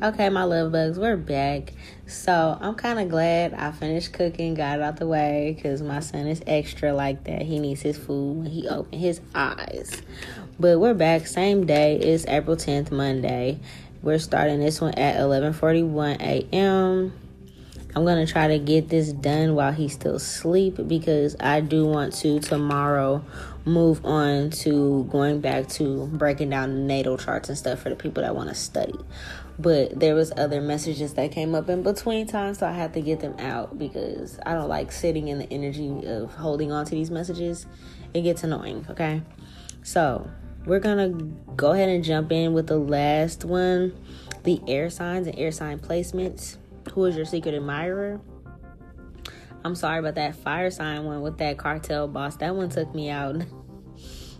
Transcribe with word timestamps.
Okay, 0.00 0.28
my 0.28 0.44
love 0.44 0.70
bugs, 0.70 0.96
we're 0.96 1.16
back. 1.16 1.72
So 2.06 2.56
I'm 2.60 2.76
kind 2.76 3.00
of 3.00 3.08
glad 3.08 3.52
I 3.52 3.72
finished 3.72 4.12
cooking, 4.12 4.54
got 4.54 4.78
it 4.78 4.82
out 4.82 4.98
the 4.98 5.08
way, 5.08 5.54
because 5.56 5.82
my 5.82 5.98
son 5.98 6.28
is 6.28 6.40
extra 6.46 6.92
like 6.92 7.24
that. 7.24 7.42
He 7.42 7.58
needs 7.58 7.80
his 7.80 7.98
food 7.98 8.36
when 8.36 8.46
he 8.46 8.68
open 8.68 8.96
his 8.96 9.20
eyes. 9.34 10.00
But 10.60 10.78
we're 10.78 10.94
back, 10.94 11.26
same 11.26 11.66
day. 11.66 11.96
It's 11.96 12.24
April 12.28 12.56
10th, 12.56 12.92
Monday. 12.92 13.58
We're 14.00 14.20
starting 14.20 14.60
this 14.60 14.80
one 14.80 14.94
at 14.94 15.16
11:41 15.16 16.20
a.m. 16.20 17.12
I'm 17.96 18.04
gonna 18.04 18.26
try 18.26 18.46
to 18.46 18.58
get 18.60 18.88
this 18.88 19.12
done 19.12 19.56
while 19.56 19.72
he's 19.72 19.94
still 19.94 20.14
asleep 20.14 20.76
because 20.86 21.34
I 21.40 21.60
do 21.60 21.84
want 21.84 22.12
to 22.18 22.38
tomorrow 22.38 23.24
move 23.64 24.04
on 24.04 24.50
to 24.50 25.08
going 25.10 25.40
back 25.40 25.68
to 25.70 26.06
breaking 26.06 26.50
down 26.50 26.86
natal 26.86 27.18
charts 27.18 27.48
and 27.48 27.58
stuff 27.58 27.80
for 27.80 27.88
the 27.88 27.96
people 27.96 28.22
that 28.22 28.36
want 28.36 28.48
to 28.48 28.54
study 28.54 28.94
but 29.58 29.98
there 29.98 30.14
was 30.14 30.32
other 30.36 30.60
messages 30.60 31.14
that 31.14 31.32
came 31.32 31.54
up 31.54 31.68
in 31.68 31.82
between 31.82 32.26
time 32.26 32.54
so 32.54 32.66
i 32.66 32.72
had 32.72 32.92
to 32.94 33.00
get 33.00 33.20
them 33.20 33.34
out 33.38 33.76
because 33.78 34.38
i 34.46 34.54
don't 34.54 34.68
like 34.68 34.92
sitting 34.92 35.28
in 35.28 35.38
the 35.38 35.52
energy 35.52 36.06
of 36.06 36.32
holding 36.34 36.70
on 36.72 36.84
to 36.84 36.92
these 36.92 37.10
messages. 37.10 37.66
It 38.14 38.22
gets 38.22 38.42
annoying 38.42 38.86
okay? 38.90 39.22
So 39.82 40.28
we're 40.64 40.80
gonna 40.80 41.08
go 41.56 41.72
ahead 41.72 41.88
and 41.88 42.02
jump 42.04 42.32
in 42.32 42.52
with 42.52 42.66
the 42.66 42.78
last 42.78 43.44
one 43.44 43.94
the 44.44 44.60
air 44.66 44.88
signs 44.88 45.26
and 45.26 45.38
air 45.38 45.52
sign 45.52 45.78
placements. 45.78 46.56
Who 46.92 47.04
is 47.04 47.16
your 47.16 47.26
secret 47.26 47.54
admirer? 47.54 48.20
I'm 49.64 49.74
sorry 49.74 49.98
about 49.98 50.14
that 50.14 50.36
fire 50.36 50.70
sign 50.70 51.04
one 51.04 51.20
with 51.20 51.38
that 51.38 51.58
cartel 51.58 52.08
boss. 52.08 52.36
That 52.36 52.54
one 52.54 52.68
took 52.70 52.94
me 52.94 53.10
out. 53.10 53.42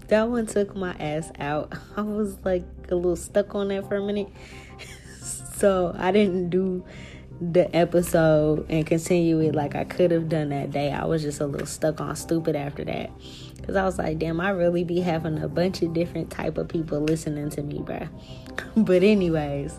That 0.08 0.30
one 0.30 0.46
took 0.46 0.74
my 0.74 0.92
ass 0.94 1.30
out. 1.38 1.74
I 1.98 2.00
was 2.00 2.38
like 2.42 2.64
a 2.90 2.94
little 2.94 3.14
stuck 3.14 3.54
on 3.54 3.68
that 3.68 3.86
for 3.88 3.96
a 3.96 4.02
minute 4.02 4.30
so 5.58 5.94
I 5.98 6.12
didn't 6.12 6.50
do 6.50 6.84
the 7.40 7.74
episode 7.74 8.66
and 8.68 8.86
continue 8.86 9.40
it 9.40 9.54
like 9.54 9.74
I 9.74 9.84
could 9.84 10.10
have 10.10 10.28
done 10.28 10.48
that 10.50 10.70
day. 10.70 10.92
I 10.92 11.04
was 11.04 11.22
just 11.22 11.40
a 11.40 11.46
little 11.46 11.66
stuck 11.66 12.00
on 12.00 12.16
stupid 12.16 12.56
after 12.56 12.84
that. 12.84 13.10
Cause 13.64 13.76
I 13.76 13.84
was 13.84 13.98
like, 13.98 14.18
damn, 14.18 14.40
I 14.40 14.50
really 14.50 14.82
be 14.82 15.00
having 15.00 15.42
a 15.42 15.48
bunch 15.48 15.82
of 15.82 15.92
different 15.92 16.30
type 16.30 16.58
of 16.58 16.68
people 16.68 17.00
listening 17.00 17.50
to 17.50 17.62
me, 17.62 17.80
bruh. 17.80 18.08
but 18.76 19.02
anyways, 19.02 19.78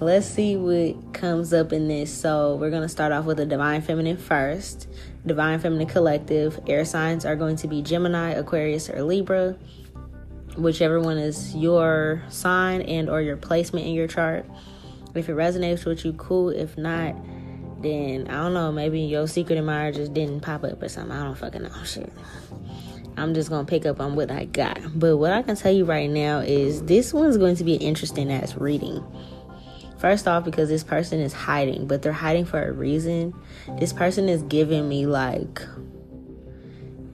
let's 0.00 0.26
see 0.26 0.56
what 0.56 1.12
comes 1.12 1.52
up 1.52 1.72
in 1.72 1.86
this. 1.86 2.12
So 2.12 2.56
we're 2.56 2.70
gonna 2.70 2.88
start 2.88 3.12
off 3.12 3.26
with 3.26 3.36
the 3.36 3.46
divine 3.46 3.82
feminine 3.82 4.16
first. 4.16 4.88
Divine 5.24 5.60
feminine 5.60 5.86
collective. 5.86 6.58
Air 6.66 6.84
signs 6.84 7.24
are 7.24 7.36
going 7.36 7.56
to 7.56 7.68
be 7.68 7.82
Gemini, 7.82 8.30
Aquarius, 8.30 8.90
or 8.90 9.02
Libra. 9.02 9.56
Whichever 10.56 10.98
one 10.98 11.18
is 11.18 11.54
your 11.54 12.24
sign 12.28 12.82
and 12.82 13.08
or 13.08 13.20
your 13.20 13.36
placement 13.36 13.86
in 13.86 13.92
your 13.92 14.08
chart. 14.08 14.44
If 15.14 15.28
it 15.28 15.32
resonates 15.32 15.84
with 15.84 16.04
you, 16.04 16.12
cool. 16.14 16.50
If 16.50 16.76
not, 16.78 17.16
then 17.82 18.28
I 18.28 18.42
don't 18.42 18.54
know. 18.54 18.70
Maybe 18.72 19.00
your 19.00 19.26
secret 19.26 19.58
admirer 19.58 19.92
just 19.92 20.12
didn't 20.14 20.40
pop 20.40 20.64
up 20.64 20.82
or 20.82 20.88
something. 20.88 21.16
I 21.16 21.24
don't 21.24 21.36
fucking 21.36 21.62
know. 21.62 21.84
Shit. 21.84 22.12
I'm 23.16 23.34
just 23.34 23.50
gonna 23.50 23.66
pick 23.66 23.86
up 23.86 24.00
on 24.00 24.14
what 24.14 24.30
I 24.30 24.44
got. 24.44 24.78
But 24.94 25.16
what 25.16 25.32
I 25.32 25.42
can 25.42 25.56
tell 25.56 25.72
you 25.72 25.84
right 25.84 26.08
now 26.08 26.38
is 26.38 26.82
this 26.84 27.12
one's 27.12 27.36
going 27.36 27.56
to 27.56 27.64
be 27.64 27.74
an 27.74 27.82
interesting 27.82 28.32
ass 28.32 28.56
reading. 28.56 29.04
First 29.98 30.26
off, 30.26 30.44
because 30.44 30.70
this 30.70 30.82
person 30.82 31.20
is 31.20 31.34
hiding, 31.34 31.86
but 31.86 32.00
they're 32.00 32.12
hiding 32.12 32.46
for 32.46 32.62
a 32.62 32.72
reason. 32.72 33.34
This 33.78 33.92
person 33.92 34.28
is 34.28 34.42
giving 34.44 34.88
me 34.88 35.06
like 35.06 35.60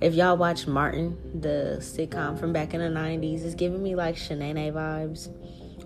if 0.00 0.14
y'all 0.14 0.36
watch 0.36 0.66
Martin, 0.66 1.16
the 1.40 1.78
sitcom 1.80 2.38
from 2.38 2.52
back 2.52 2.74
in 2.74 2.80
the 2.80 3.00
90s, 3.00 3.44
it's 3.44 3.54
giving 3.54 3.82
me 3.82 3.94
like 3.94 4.16
Shanae 4.16 4.72
vibes 4.72 5.28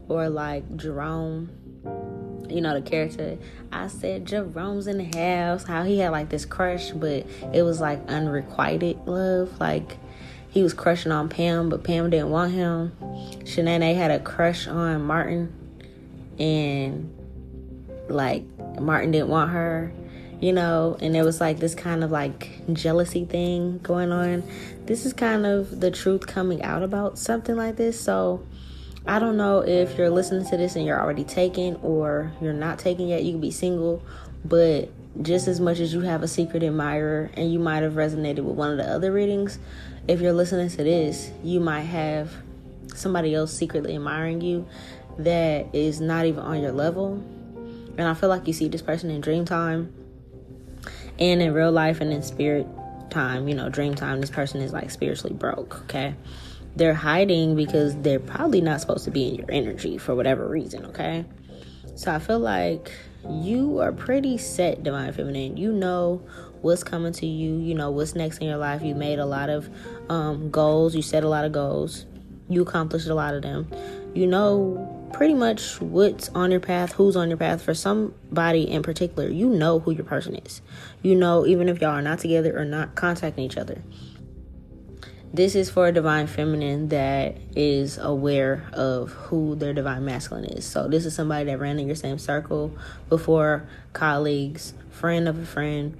or 0.08 0.28
like 0.28 0.76
Jerome 0.76 1.50
you 1.84 2.60
know 2.60 2.74
the 2.74 2.82
character. 2.82 3.38
I 3.72 3.86
said 3.86 4.26
jerome's 4.26 4.86
in 4.86 4.98
the 4.98 5.18
house 5.18 5.64
how 5.64 5.84
he 5.84 5.98
had 5.98 6.10
like 6.10 6.28
this 6.28 6.44
crush 6.44 6.90
but 6.90 7.26
it 7.52 7.62
was 7.62 7.80
like 7.80 8.00
unrequited 8.08 9.06
love. 9.06 9.58
Like 9.60 9.98
he 10.50 10.62
was 10.62 10.74
crushing 10.74 11.12
on 11.12 11.28
pam 11.28 11.68
but 11.68 11.84
pam 11.84 12.10
didn't 12.10 12.30
want 12.30 12.52
him. 12.52 12.92
Shanae 13.44 13.94
had 13.94 14.10
a 14.10 14.18
crush 14.18 14.66
on 14.66 15.02
martin 15.04 15.52
and 16.38 17.14
like 18.08 18.44
martin 18.80 19.12
didn't 19.12 19.28
want 19.28 19.50
her 19.50 19.92
you 20.40 20.52
know? 20.52 20.96
And 21.00 21.16
it 21.16 21.22
was 21.22 21.40
like 21.40 21.58
this 21.58 21.74
kind 21.74 22.02
of 22.02 22.10
like 22.10 22.50
jealousy 22.72 23.24
thing 23.24 23.78
going 23.82 24.10
on. 24.10 24.42
This 24.86 25.06
is 25.06 25.12
kind 25.12 25.46
of 25.46 25.80
the 25.80 25.90
truth 25.90 26.26
coming 26.26 26.62
out 26.62 26.82
about 26.82 27.18
something 27.18 27.56
like 27.56 27.76
this. 27.76 28.00
So 28.00 28.44
I 29.10 29.18
don't 29.18 29.36
know 29.36 29.58
if 29.58 29.98
you're 29.98 30.08
listening 30.08 30.46
to 30.50 30.56
this 30.56 30.76
and 30.76 30.86
you're 30.86 31.00
already 31.00 31.24
taken 31.24 31.74
or 31.82 32.30
you're 32.40 32.52
not 32.52 32.78
taken 32.78 33.08
yet. 33.08 33.24
You 33.24 33.32
can 33.32 33.40
be 33.40 33.50
single, 33.50 34.04
but 34.44 34.88
just 35.20 35.48
as 35.48 35.58
much 35.58 35.80
as 35.80 35.92
you 35.92 36.02
have 36.02 36.22
a 36.22 36.28
secret 36.28 36.62
admirer 36.62 37.28
and 37.34 37.52
you 37.52 37.58
might 37.58 37.82
have 37.82 37.94
resonated 37.94 38.44
with 38.44 38.54
one 38.54 38.70
of 38.70 38.76
the 38.76 38.88
other 38.88 39.10
readings, 39.10 39.58
if 40.06 40.20
you're 40.20 40.32
listening 40.32 40.68
to 40.68 40.84
this, 40.84 41.32
you 41.42 41.58
might 41.58 41.80
have 41.80 42.30
somebody 42.94 43.34
else 43.34 43.52
secretly 43.52 43.96
admiring 43.96 44.42
you 44.42 44.64
that 45.18 45.74
is 45.74 46.00
not 46.00 46.24
even 46.24 46.44
on 46.44 46.62
your 46.62 46.70
level. 46.70 47.14
And 47.98 48.02
I 48.02 48.14
feel 48.14 48.28
like 48.28 48.46
you 48.46 48.52
see 48.52 48.68
this 48.68 48.80
person 48.80 49.10
in 49.10 49.20
dream 49.20 49.44
time 49.44 49.92
and 51.18 51.42
in 51.42 51.52
real 51.52 51.72
life 51.72 52.00
and 52.00 52.12
in 52.12 52.22
spirit 52.22 52.64
time. 53.10 53.48
You 53.48 53.56
know, 53.56 53.70
dream 53.70 53.96
time, 53.96 54.20
this 54.20 54.30
person 54.30 54.60
is 54.60 54.72
like 54.72 54.88
spiritually 54.92 55.34
broke, 55.34 55.80
okay? 55.80 56.14
They're 56.76 56.94
hiding 56.94 57.56
because 57.56 57.96
they're 57.96 58.20
probably 58.20 58.60
not 58.60 58.80
supposed 58.80 59.04
to 59.04 59.10
be 59.10 59.28
in 59.28 59.34
your 59.36 59.50
energy 59.50 59.98
for 59.98 60.14
whatever 60.14 60.46
reason, 60.46 60.86
okay? 60.86 61.24
So 61.96 62.14
I 62.14 62.18
feel 62.18 62.38
like 62.38 62.92
you 63.28 63.80
are 63.80 63.92
pretty 63.92 64.38
set, 64.38 64.82
Divine 64.82 65.12
Feminine. 65.12 65.56
You 65.56 65.72
know 65.72 66.22
what's 66.62 66.84
coming 66.84 67.12
to 67.14 67.26
you, 67.26 67.56
you 67.56 67.74
know 67.74 67.90
what's 67.90 68.14
next 68.14 68.38
in 68.38 68.46
your 68.46 68.56
life. 68.56 68.82
You 68.82 68.94
made 68.94 69.18
a 69.18 69.26
lot 69.26 69.50
of 69.50 69.68
um, 70.08 70.50
goals, 70.50 70.94
you 70.94 71.02
set 71.02 71.24
a 71.24 71.28
lot 71.28 71.44
of 71.44 71.52
goals, 71.52 72.06
you 72.48 72.62
accomplished 72.62 73.08
a 73.08 73.14
lot 73.14 73.34
of 73.34 73.42
them. 73.42 73.70
You 74.14 74.26
know 74.26 74.96
pretty 75.12 75.34
much 75.34 75.80
what's 75.80 76.28
on 76.30 76.50
your 76.50 76.60
path, 76.60 76.92
who's 76.92 77.16
on 77.16 77.28
your 77.28 77.36
path. 77.36 77.62
For 77.62 77.74
somebody 77.74 78.62
in 78.62 78.82
particular, 78.82 79.28
you 79.28 79.48
know 79.48 79.80
who 79.80 79.90
your 79.90 80.04
person 80.04 80.36
is. 80.36 80.62
You 81.02 81.14
know, 81.14 81.46
even 81.46 81.68
if 81.68 81.80
y'all 81.80 81.90
are 81.90 82.02
not 82.02 82.20
together 82.20 82.56
or 82.56 82.64
not 82.64 82.94
contacting 82.94 83.44
each 83.44 83.56
other 83.56 83.82
this 85.32 85.54
is 85.54 85.70
for 85.70 85.86
a 85.86 85.92
divine 85.92 86.26
feminine 86.26 86.88
that 86.88 87.36
is 87.54 87.98
aware 87.98 88.64
of 88.72 89.10
who 89.12 89.54
their 89.54 89.72
divine 89.72 90.04
masculine 90.04 90.44
is. 90.44 90.64
So 90.64 90.88
this 90.88 91.06
is 91.06 91.14
somebody 91.14 91.44
that 91.46 91.58
ran 91.60 91.78
in 91.78 91.86
your 91.86 91.96
same 91.96 92.18
circle 92.18 92.76
before, 93.08 93.68
colleagues, 93.92 94.74
friend 94.90 95.28
of 95.28 95.38
a 95.38 95.46
friend, 95.46 95.96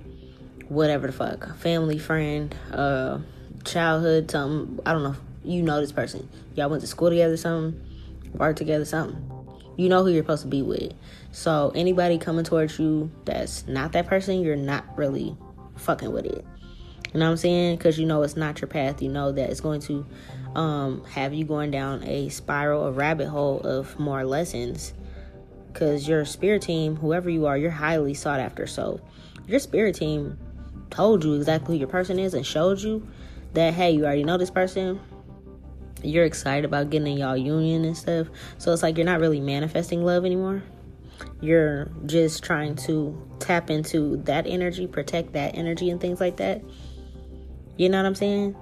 whatever 0.68 1.06
the 1.06 1.12
fuck, 1.12 1.56
family 1.58 1.98
friend, 1.98 2.54
uh, 2.72 3.18
childhood, 3.64 4.30
something. 4.30 4.80
I 4.84 4.92
don't 4.92 5.04
know. 5.04 5.16
You 5.44 5.62
know 5.62 5.80
this 5.80 5.92
person. 5.92 6.28
Y'all 6.56 6.68
went 6.68 6.80
to 6.80 6.88
school 6.88 7.10
together, 7.10 7.36
something, 7.36 7.80
worked 8.34 8.58
together, 8.58 8.84
something. 8.84 9.30
You 9.76 9.88
know 9.88 10.02
who 10.04 10.10
you're 10.10 10.24
supposed 10.24 10.42
to 10.42 10.48
be 10.48 10.62
with. 10.62 10.92
So 11.32 11.72
anybody 11.76 12.18
coming 12.18 12.44
towards 12.44 12.78
you 12.80 13.10
that's 13.24 13.66
not 13.68 13.92
that 13.92 14.08
person, 14.08 14.42
you're 14.42 14.56
not 14.56 14.84
really 14.98 15.36
fucking 15.76 16.12
with 16.12 16.26
it. 16.26 16.44
You 17.12 17.18
know 17.18 17.26
what 17.26 17.32
I'm 17.32 17.36
saying? 17.38 17.76
Because 17.76 17.98
you 17.98 18.06
know 18.06 18.22
it's 18.22 18.36
not 18.36 18.60
your 18.60 18.68
path. 18.68 19.02
You 19.02 19.08
know 19.08 19.32
that 19.32 19.50
it's 19.50 19.60
going 19.60 19.80
to 19.82 20.06
um, 20.54 21.04
have 21.06 21.34
you 21.34 21.44
going 21.44 21.70
down 21.70 22.04
a 22.04 22.28
spiral, 22.28 22.86
a 22.86 22.92
rabbit 22.92 23.28
hole 23.28 23.60
of 23.60 23.98
more 23.98 24.24
lessons. 24.24 24.94
Because 25.72 26.06
your 26.08 26.24
spirit 26.24 26.62
team, 26.62 26.96
whoever 26.96 27.28
you 27.30 27.46
are, 27.46 27.56
you're 27.56 27.70
highly 27.70 28.14
sought 28.14 28.40
after. 28.40 28.66
So 28.66 29.00
your 29.46 29.58
spirit 29.58 29.96
team 29.96 30.38
told 30.90 31.24
you 31.24 31.34
exactly 31.34 31.74
who 31.74 31.78
your 31.78 31.88
person 31.88 32.18
is 32.18 32.34
and 32.34 32.44
showed 32.46 32.80
you 32.80 33.06
that, 33.54 33.74
hey, 33.74 33.90
you 33.90 34.04
already 34.04 34.24
know 34.24 34.38
this 34.38 34.50
person. 34.50 35.00
You're 36.02 36.24
excited 36.24 36.64
about 36.64 36.90
getting 36.90 37.08
in 37.08 37.18
y'all 37.18 37.36
union 37.36 37.84
and 37.84 37.96
stuff. 37.96 38.28
So 38.58 38.72
it's 38.72 38.82
like 38.82 38.96
you're 38.96 39.04
not 39.04 39.20
really 39.20 39.40
manifesting 39.40 40.04
love 40.04 40.24
anymore. 40.24 40.62
You're 41.40 41.90
just 42.06 42.42
trying 42.42 42.76
to 42.76 43.20
tap 43.38 43.70
into 43.70 44.16
that 44.24 44.46
energy, 44.46 44.86
protect 44.86 45.32
that 45.34 45.56
energy, 45.56 45.90
and 45.90 46.00
things 46.00 46.20
like 46.20 46.36
that. 46.38 46.62
You 47.80 47.88
know 47.88 47.96
what 47.96 48.04
I'm 48.04 48.14
saying? 48.14 48.54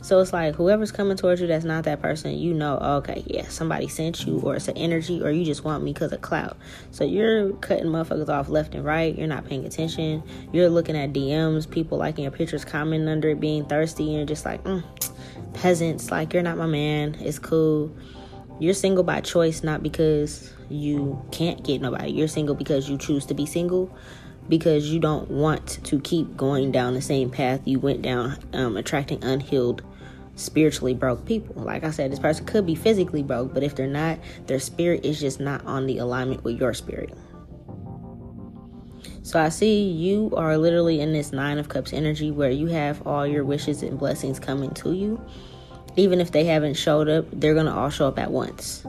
So 0.00 0.20
it's 0.20 0.32
like 0.32 0.54
whoever's 0.54 0.92
coming 0.92 1.16
towards 1.16 1.40
you 1.40 1.48
that's 1.48 1.64
not 1.64 1.82
that 1.86 2.00
person, 2.00 2.38
you 2.38 2.54
know, 2.54 2.76
okay, 2.78 3.24
yeah, 3.26 3.48
somebody 3.48 3.88
sent 3.88 4.24
you, 4.24 4.38
or 4.38 4.54
it's 4.54 4.68
an 4.68 4.76
energy, 4.76 5.20
or 5.20 5.32
you 5.32 5.44
just 5.44 5.64
want 5.64 5.82
me 5.82 5.92
because 5.92 6.12
of 6.12 6.20
clout. 6.20 6.56
So 6.92 7.02
you're 7.02 7.52
cutting 7.54 7.86
motherfuckers 7.86 8.28
off 8.28 8.48
left 8.48 8.76
and 8.76 8.84
right. 8.84 9.18
You're 9.18 9.26
not 9.26 9.44
paying 9.44 9.64
attention. 9.64 10.22
You're 10.52 10.68
looking 10.68 10.96
at 10.96 11.12
DMs, 11.12 11.68
people 11.68 11.98
liking 11.98 12.22
your 12.22 12.30
pictures, 12.30 12.64
commenting 12.64 13.08
under 13.08 13.30
it, 13.30 13.40
being 13.40 13.64
thirsty, 13.64 14.04
and 14.04 14.18
you're 14.18 14.24
just 14.24 14.44
like, 14.44 14.62
mm, 14.62 14.84
peasants, 15.54 16.12
like, 16.12 16.32
you're 16.32 16.44
not 16.44 16.56
my 16.56 16.66
man. 16.66 17.16
It's 17.18 17.40
cool. 17.40 17.92
You're 18.60 18.74
single 18.74 19.02
by 19.02 19.20
choice, 19.20 19.64
not 19.64 19.82
because 19.82 20.54
you 20.70 21.20
can't 21.32 21.64
get 21.64 21.80
nobody. 21.80 22.12
You're 22.12 22.28
single 22.28 22.54
because 22.54 22.88
you 22.88 22.98
choose 22.98 23.26
to 23.26 23.34
be 23.34 23.46
single 23.46 23.92
because 24.48 24.90
you 24.90 25.00
don't 25.00 25.30
want 25.30 25.82
to 25.84 26.00
keep 26.00 26.36
going 26.36 26.72
down 26.72 26.94
the 26.94 27.02
same 27.02 27.30
path 27.30 27.60
you 27.64 27.78
went 27.78 28.02
down, 28.02 28.38
um, 28.52 28.76
attracting 28.76 29.22
unhealed 29.24 29.82
spiritually 30.36 30.94
broke 30.94 31.24
people. 31.24 31.62
Like 31.62 31.84
I 31.84 31.90
said, 31.90 32.10
this 32.10 32.18
person 32.18 32.46
could 32.46 32.66
be 32.66 32.74
physically 32.74 33.22
broke, 33.22 33.54
but 33.54 33.62
if 33.62 33.74
they're 33.74 33.86
not, 33.86 34.18
their 34.46 34.58
spirit 34.58 35.04
is 35.04 35.20
just 35.20 35.40
not 35.40 35.64
on 35.66 35.86
the 35.86 35.98
alignment 35.98 36.44
with 36.44 36.58
your 36.58 36.74
spirit. 36.74 37.12
So 39.22 39.40
I 39.40 39.50
see 39.50 39.84
you 39.84 40.32
are 40.36 40.58
literally 40.58 41.00
in 41.00 41.12
this 41.12 41.32
Nine 41.32 41.58
of 41.58 41.68
Cups 41.68 41.92
energy 41.92 42.30
where 42.30 42.50
you 42.50 42.66
have 42.68 43.06
all 43.06 43.26
your 43.26 43.44
wishes 43.44 43.82
and 43.82 43.98
blessings 43.98 44.40
coming 44.40 44.70
to 44.74 44.92
you. 44.92 45.24
Even 45.96 46.20
if 46.20 46.32
they 46.32 46.44
haven't 46.44 46.74
showed 46.74 47.08
up, 47.08 47.26
they're 47.32 47.54
going 47.54 47.66
to 47.66 47.72
all 47.72 47.90
show 47.90 48.08
up 48.08 48.18
at 48.18 48.30
once. 48.30 48.84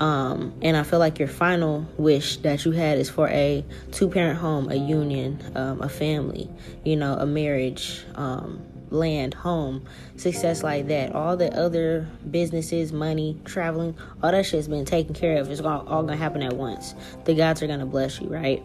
Um, 0.00 0.54
and 0.60 0.76
I 0.76 0.82
feel 0.82 0.98
like 0.98 1.18
your 1.18 1.28
final 1.28 1.86
wish 1.96 2.38
that 2.38 2.64
you 2.64 2.72
had 2.72 2.98
is 2.98 3.08
for 3.08 3.28
a 3.28 3.64
two 3.92 4.08
parent 4.08 4.38
home, 4.38 4.70
a 4.70 4.74
union, 4.74 5.40
um, 5.54 5.82
a 5.82 5.88
family, 5.88 6.50
you 6.84 6.96
know, 6.96 7.14
a 7.14 7.26
marriage, 7.26 8.04
um, 8.16 8.60
land, 8.90 9.34
home, 9.34 9.84
success 10.16 10.62
like 10.62 10.88
that. 10.88 11.14
All 11.14 11.36
the 11.36 11.56
other 11.56 12.08
businesses, 12.30 12.92
money, 12.92 13.40
traveling, 13.44 13.96
all 14.22 14.32
that 14.32 14.46
shit's 14.46 14.68
been 14.68 14.84
taken 14.84 15.14
care 15.14 15.38
of. 15.38 15.50
It's 15.50 15.60
all, 15.60 15.86
all 15.86 16.02
gonna 16.02 16.16
happen 16.16 16.42
at 16.42 16.54
once. 16.54 16.94
The 17.24 17.34
gods 17.34 17.62
are 17.62 17.66
gonna 17.66 17.86
bless 17.86 18.20
you, 18.20 18.28
right? 18.28 18.62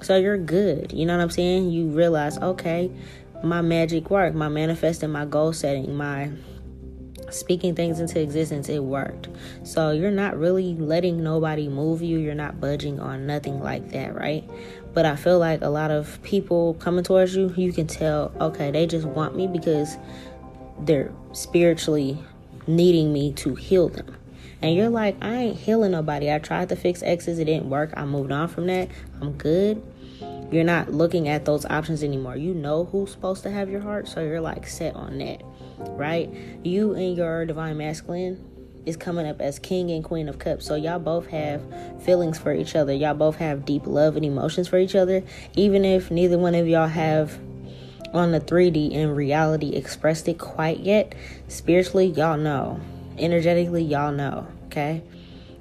So 0.00 0.16
you're 0.16 0.38
good. 0.38 0.92
You 0.92 1.06
know 1.06 1.16
what 1.16 1.22
I'm 1.22 1.30
saying? 1.30 1.70
You 1.70 1.86
realize, 1.86 2.36
okay, 2.38 2.90
my 3.42 3.60
magic 3.60 4.10
work, 4.10 4.34
my 4.34 4.48
manifesting, 4.48 5.10
my 5.10 5.24
goal 5.24 5.52
setting, 5.52 5.94
my 5.94 6.30
speaking 7.34 7.74
things 7.74 8.00
into 8.00 8.20
existence, 8.20 8.68
it 8.68 8.82
worked. 8.82 9.28
So 9.62 9.90
you're 9.90 10.10
not 10.10 10.38
really 10.38 10.74
letting 10.74 11.22
nobody 11.22 11.68
move 11.68 12.02
you. 12.02 12.18
You're 12.18 12.34
not 12.34 12.60
budging 12.60 13.00
on 13.00 13.26
nothing 13.26 13.60
like 13.60 13.90
that, 13.90 14.14
right? 14.14 14.48
But 14.92 15.04
I 15.06 15.16
feel 15.16 15.38
like 15.38 15.62
a 15.62 15.68
lot 15.68 15.90
of 15.90 16.22
people 16.22 16.74
coming 16.74 17.04
towards 17.04 17.34
you, 17.34 17.52
you 17.56 17.72
can 17.72 17.86
tell, 17.86 18.32
okay, 18.40 18.70
they 18.70 18.86
just 18.86 19.06
want 19.06 19.36
me 19.36 19.46
because 19.46 19.96
they're 20.80 21.12
spiritually 21.32 22.18
needing 22.66 23.12
me 23.12 23.32
to 23.32 23.54
heal 23.54 23.88
them. 23.88 24.16
And 24.62 24.74
you're 24.74 24.88
like, 24.88 25.16
I 25.22 25.34
ain't 25.34 25.58
healing 25.58 25.90
nobody. 25.90 26.32
I 26.32 26.38
tried 26.38 26.70
to 26.70 26.76
fix 26.76 27.02
exes, 27.02 27.38
it 27.38 27.44
didn't 27.44 27.68
work. 27.68 27.92
I 27.96 28.04
moved 28.04 28.32
on 28.32 28.48
from 28.48 28.66
that. 28.68 28.88
I'm 29.20 29.32
good. 29.32 29.82
You're 30.50 30.64
not 30.64 30.92
looking 30.92 31.28
at 31.28 31.44
those 31.44 31.66
options 31.66 32.02
anymore. 32.04 32.36
You 32.36 32.54
know 32.54 32.84
who's 32.84 33.10
supposed 33.10 33.42
to 33.42 33.50
have 33.50 33.68
your 33.68 33.80
heart, 33.80 34.06
so 34.08 34.20
you're 34.20 34.40
like 34.40 34.66
set 34.66 34.94
on 34.94 35.18
that, 35.18 35.42
right? 35.78 36.30
You 36.62 36.94
and 36.94 37.16
your 37.16 37.46
divine 37.46 37.76
masculine 37.76 38.42
is 38.86 38.96
coming 38.96 39.26
up 39.26 39.40
as 39.40 39.58
king 39.58 39.90
and 39.90 40.04
queen 40.04 40.28
of 40.28 40.38
cups. 40.38 40.66
So 40.66 40.74
y'all 40.74 40.98
both 40.98 41.26
have 41.28 41.62
feelings 42.02 42.38
for 42.38 42.52
each 42.52 42.76
other. 42.76 42.92
Y'all 42.92 43.14
both 43.14 43.36
have 43.36 43.64
deep 43.64 43.86
love 43.86 44.16
and 44.16 44.24
emotions 44.24 44.68
for 44.68 44.78
each 44.78 44.94
other. 44.94 45.22
Even 45.54 45.84
if 45.84 46.10
neither 46.10 46.38
one 46.38 46.54
of 46.54 46.68
y'all 46.68 46.88
have 46.88 47.38
on 48.12 48.30
the 48.32 48.40
3D 48.40 48.92
in 48.92 49.14
reality 49.14 49.70
expressed 49.70 50.28
it 50.28 50.38
quite 50.38 50.80
yet, 50.80 51.14
spiritually 51.48 52.06
y'all 52.06 52.36
know. 52.36 52.80
Energetically 53.18 53.82
y'all 53.82 54.12
know, 54.12 54.46
okay? 54.66 55.02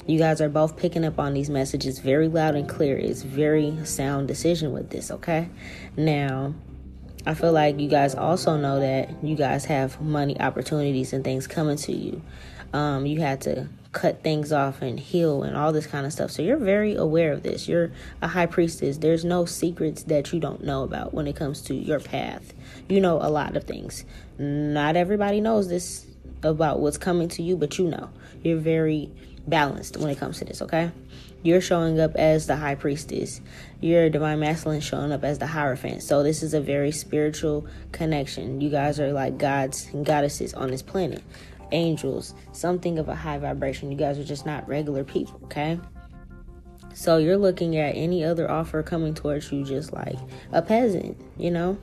You 0.06 0.19
guys 0.19 0.42
are 0.42 0.50
both 0.50 0.75
picking 0.75 1.06
up 1.06 1.18
on 1.18 1.33
these 1.33 1.50
messages 1.50 2.00
very 2.00 2.27
loud 2.27 2.56
and 2.56 2.68
clear. 2.68 2.98
It's 2.98 3.21
very 3.21 3.86
sound 3.86 4.27
decision 4.27 4.74
with 4.74 4.89
this, 4.89 5.09
okay? 5.12 5.50
Now, 5.95 6.54
I 7.25 7.34
feel 7.34 7.54
like 7.54 7.80
you 7.80 7.88
guys 7.88 8.16
also 8.16 8.58
know 8.58 8.80
that 8.81 9.24
you 9.24 9.36
guys 9.36 9.66
have 9.66 10.02
money 10.02 10.40
opportunities 10.40 11.14
and 11.14 11.24
things 11.24 11.48
coming 11.48 11.78
to 11.78 11.94
you. 11.94 12.22
Um, 12.74 13.06
you 13.06 13.22
had 13.22 13.42
to 13.42 13.70
cut 13.94 14.24
things 14.24 14.52
off 14.52 14.81
and 14.81 15.00
heal 15.00 15.44
and 15.44 15.56
all 15.56 15.72
this 15.72 15.86
kind 15.86 16.06
of 16.06 16.12
stuff. 16.12 16.31
So 16.31 16.42
you're 16.42 16.58
very 16.58 16.96
aware 16.96 17.31
of 17.31 17.44
this. 17.44 17.68
You're 17.68 17.92
a 18.22 18.28
high 18.28 18.48
priestess. 18.48 18.98
There's 18.98 19.24
no 19.24 19.46
secrets 19.46 20.04
that 20.04 20.34
you 20.34 20.40
don't 20.40 20.64
know 20.64 20.84
about 20.84 21.14
when 21.14 21.28
it 21.28 21.36
comes 21.36 21.62
to 21.64 21.75
your 21.75 22.00
path. 22.00 22.54
You 22.90 23.00
know 23.00 23.20
a 23.22 23.30
lot 23.30 23.56
of 23.56 23.64
things. 23.66 24.04
Not 24.38 24.96
everybody 24.96 25.40
knows 25.40 25.69
this 25.69 26.08
about 26.42 26.80
what's 26.80 26.98
coming 26.98 27.30
to 27.30 27.44
you, 27.44 27.56
but 27.56 27.78
you 27.78 27.88
know. 27.88 28.10
You're 28.44 28.58
very 28.58 29.12
balanced 29.48 29.98
when 29.98 30.10
it 30.10 30.18
comes 30.18 30.40
to 30.40 30.46
this, 30.46 30.62
okay? 30.62 30.92
You're 31.44 31.62
showing 31.62 32.00
up 32.00 32.16
as 32.16 32.48
the 32.48 32.56
high 32.56 32.76
priestess. 32.76 33.42
Your 33.83 34.09
divine 34.09 34.39
masculine 34.39 34.80
showing 34.80 35.12
up 35.12 35.25
as 35.25 35.39
the 35.39 35.45
hierophant. 35.45 36.03
So 36.03 36.24
this 36.24 36.41
is 36.41 36.53
a 36.53 36.62
very 36.62 36.94
spiritual 36.94 37.68
connection. 37.91 38.62
You 38.62 38.69
guys 38.69 38.97
are 38.97 39.12
like 39.12 39.38
gods 39.38 39.89
and 39.91 40.06
goddesses 40.06 40.53
on 40.53 40.71
this 40.71 40.81
planet. 40.81 41.21
Angels, 41.74 42.33
something 42.53 42.97
of 42.97 43.09
a 43.09 43.15
high 43.15 43.39
vibration. 43.39 43.91
You 43.91 43.97
guys 43.97 44.18
are 44.18 44.24
just 44.24 44.45
not 44.45 44.65
regular 44.69 45.03
people, 45.03 45.38
okay? 45.44 45.81
So 46.94 47.18
you're 47.18 47.38
looking 47.38 47.75
at 47.78 47.95
any 47.95 48.24
other 48.24 48.50
offer 48.50 48.84
coming 48.84 49.13
towards 49.13 49.51
you 49.51 49.63
just 49.63 49.94
like 49.94 50.18
a 50.51 50.62
peasant, 50.62 51.19
you 51.38 51.51
know? 51.51 51.78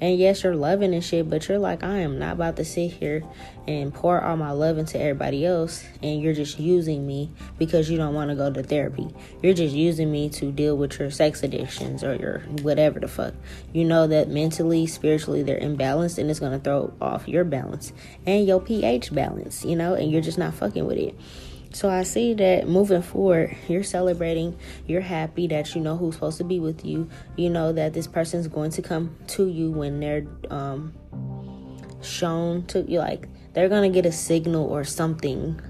And 0.00 0.18
yes, 0.18 0.42
you're 0.42 0.56
loving 0.56 0.94
and 0.94 1.04
shit, 1.04 1.30
but 1.30 1.48
you're 1.48 1.58
like, 1.58 1.82
I 1.82 1.98
am 1.98 2.18
not 2.18 2.34
about 2.34 2.56
to 2.56 2.64
sit 2.64 2.92
here 2.92 3.22
and 3.66 3.94
pour 3.94 4.20
all 4.20 4.36
my 4.36 4.50
love 4.50 4.78
into 4.78 4.98
everybody 5.00 5.46
else 5.46 5.84
and 6.02 6.20
you're 6.20 6.34
just 6.34 6.58
using 6.58 7.06
me 7.06 7.30
because 7.58 7.88
you 7.88 7.96
don't 7.96 8.14
want 8.14 8.30
to 8.30 8.36
go 8.36 8.50
to 8.50 8.62
therapy. 8.62 9.08
You're 9.42 9.54
just 9.54 9.74
using 9.74 10.10
me 10.10 10.28
to 10.30 10.50
deal 10.50 10.76
with 10.76 10.98
your 10.98 11.10
sex 11.10 11.42
addictions 11.42 12.02
or 12.02 12.16
your 12.16 12.40
whatever 12.62 13.00
the 13.00 13.08
fuck. 13.08 13.34
You 13.72 13.84
know 13.84 14.06
that 14.08 14.28
mentally, 14.28 14.86
spiritually, 14.86 15.42
they're 15.42 15.60
imbalanced 15.60 16.18
and 16.18 16.30
it's 16.30 16.40
going 16.40 16.52
to 16.52 16.58
throw 16.58 16.92
off 17.00 17.28
your 17.28 17.44
balance 17.44 17.92
and 18.26 18.46
your 18.46 18.60
pH 18.60 19.14
balance, 19.14 19.64
you 19.64 19.76
know, 19.76 19.94
and 19.94 20.10
you're 20.10 20.22
just 20.22 20.38
not 20.38 20.54
fucking 20.54 20.86
with 20.86 20.98
it. 20.98 21.14
So 21.72 21.88
I 21.88 22.02
see 22.02 22.34
that 22.34 22.68
moving 22.68 23.02
forward, 23.02 23.56
you're 23.68 23.84
celebrating, 23.84 24.58
you're 24.86 25.00
happy 25.00 25.46
that 25.48 25.74
you 25.74 25.80
know 25.80 25.96
who's 25.96 26.14
supposed 26.14 26.38
to 26.38 26.44
be 26.44 26.58
with 26.58 26.84
you. 26.84 27.08
You 27.36 27.48
know 27.50 27.72
that 27.72 27.92
this 27.92 28.08
person's 28.08 28.48
going 28.48 28.72
to 28.72 28.82
come 28.82 29.16
to 29.28 29.46
you 29.46 29.70
when 29.70 30.00
they're 30.00 30.26
um 30.50 30.92
shown 32.02 32.64
to 32.64 32.80
you 32.82 32.98
like 32.98 33.28
they're 33.52 33.68
going 33.68 33.90
to 33.90 33.94
get 33.94 34.06
a 34.06 34.12
signal 34.12 34.66
or 34.66 34.84
something 34.84 35.60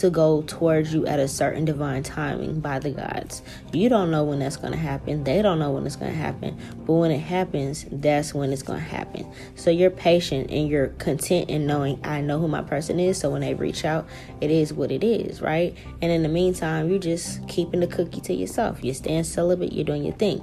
to 0.00 0.08
go 0.08 0.40
towards 0.46 0.94
you 0.94 1.06
at 1.06 1.20
a 1.20 1.28
certain 1.28 1.66
divine 1.66 2.02
timing 2.02 2.58
by 2.60 2.78
the 2.78 2.90
gods. 2.90 3.42
You 3.70 3.90
don't 3.90 4.10
know 4.10 4.24
when 4.24 4.38
that's 4.38 4.56
going 4.56 4.72
to 4.72 4.78
happen. 4.78 5.24
They 5.24 5.42
don't 5.42 5.58
know 5.58 5.72
when 5.72 5.84
it's 5.84 5.96
going 5.96 6.10
to 6.10 6.16
happen. 6.16 6.58
But 6.86 6.94
when 6.94 7.10
it 7.10 7.18
happens, 7.18 7.84
that's 7.92 8.32
when 8.32 8.50
it's 8.50 8.62
going 8.62 8.78
to 8.78 8.84
happen. 8.84 9.30
So 9.56 9.70
you're 9.70 9.90
patient 9.90 10.50
and 10.50 10.68
you're 10.68 10.88
content 10.88 11.50
in 11.50 11.66
knowing 11.66 12.00
I 12.02 12.22
know 12.22 12.38
who 12.38 12.48
my 12.48 12.62
person 12.62 12.98
is. 12.98 13.18
So 13.18 13.28
when 13.28 13.42
they 13.42 13.52
reach 13.52 13.84
out, 13.84 14.08
it 14.40 14.50
is 14.50 14.72
what 14.72 14.90
it 14.90 15.04
is, 15.04 15.42
right? 15.42 15.76
And 16.00 16.10
in 16.10 16.22
the 16.22 16.30
meantime, 16.30 16.88
you're 16.88 16.98
just 16.98 17.46
keeping 17.46 17.80
the 17.80 17.86
cookie 17.86 18.22
to 18.22 18.32
yourself. 18.32 18.82
You're 18.82 18.94
staying 18.94 19.24
celibate, 19.24 19.74
you're 19.74 19.84
doing 19.84 20.04
your 20.04 20.14
thing. 20.14 20.42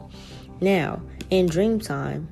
Now, 0.61 1.01
in 1.31 1.47
dream 1.47 1.79
time, 1.79 2.29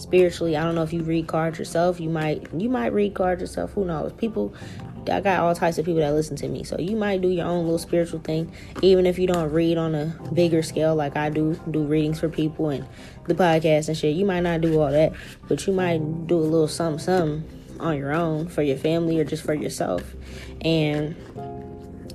spiritually 0.00 0.56
i 0.56 0.64
don't 0.64 0.74
know 0.74 0.82
if 0.82 0.92
you 0.92 1.02
read 1.02 1.26
cards 1.26 1.58
yourself 1.58 2.00
you 2.00 2.08
might 2.08 2.48
you 2.54 2.70
might 2.70 2.92
read 2.92 3.14
cards 3.14 3.42
yourself 3.42 3.70
who 3.72 3.84
knows 3.84 4.12
people 4.14 4.54
I 5.08 5.20
got 5.20 5.40
all 5.40 5.54
types 5.54 5.78
of 5.78 5.84
people 5.84 6.00
that 6.00 6.12
listen 6.12 6.36
to 6.36 6.48
me. 6.48 6.64
So 6.64 6.78
you 6.78 6.96
might 6.96 7.20
do 7.20 7.28
your 7.28 7.46
own 7.46 7.64
little 7.64 7.78
spiritual 7.78 8.20
thing, 8.20 8.52
even 8.82 9.06
if 9.06 9.18
you 9.18 9.26
don't 9.26 9.50
read 9.50 9.78
on 9.78 9.94
a 9.94 10.06
bigger 10.32 10.62
scale 10.62 10.94
like 10.94 11.16
I 11.16 11.30
do, 11.30 11.58
do 11.70 11.84
readings 11.84 12.20
for 12.20 12.28
people 12.28 12.70
and 12.70 12.86
the 13.26 13.34
podcast 13.34 13.88
and 13.88 13.96
shit. 13.96 14.14
You 14.14 14.26
might 14.26 14.40
not 14.40 14.60
do 14.60 14.80
all 14.80 14.90
that, 14.90 15.12
but 15.48 15.66
you 15.66 15.72
might 15.72 16.26
do 16.26 16.36
a 16.36 16.40
little 16.40 16.68
something, 16.68 16.98
something 16.98 17.76
on 17.80 17.96
your 17.96 18.12
own 18.12 18.48
for 18.48 18.62
your 18.62 18.76
family 18.76 19.18
or 19.18 19.24
just 19.24 19.42
for 19.42 19.54
yourself. 19.54 20.02
And 20.60 21.16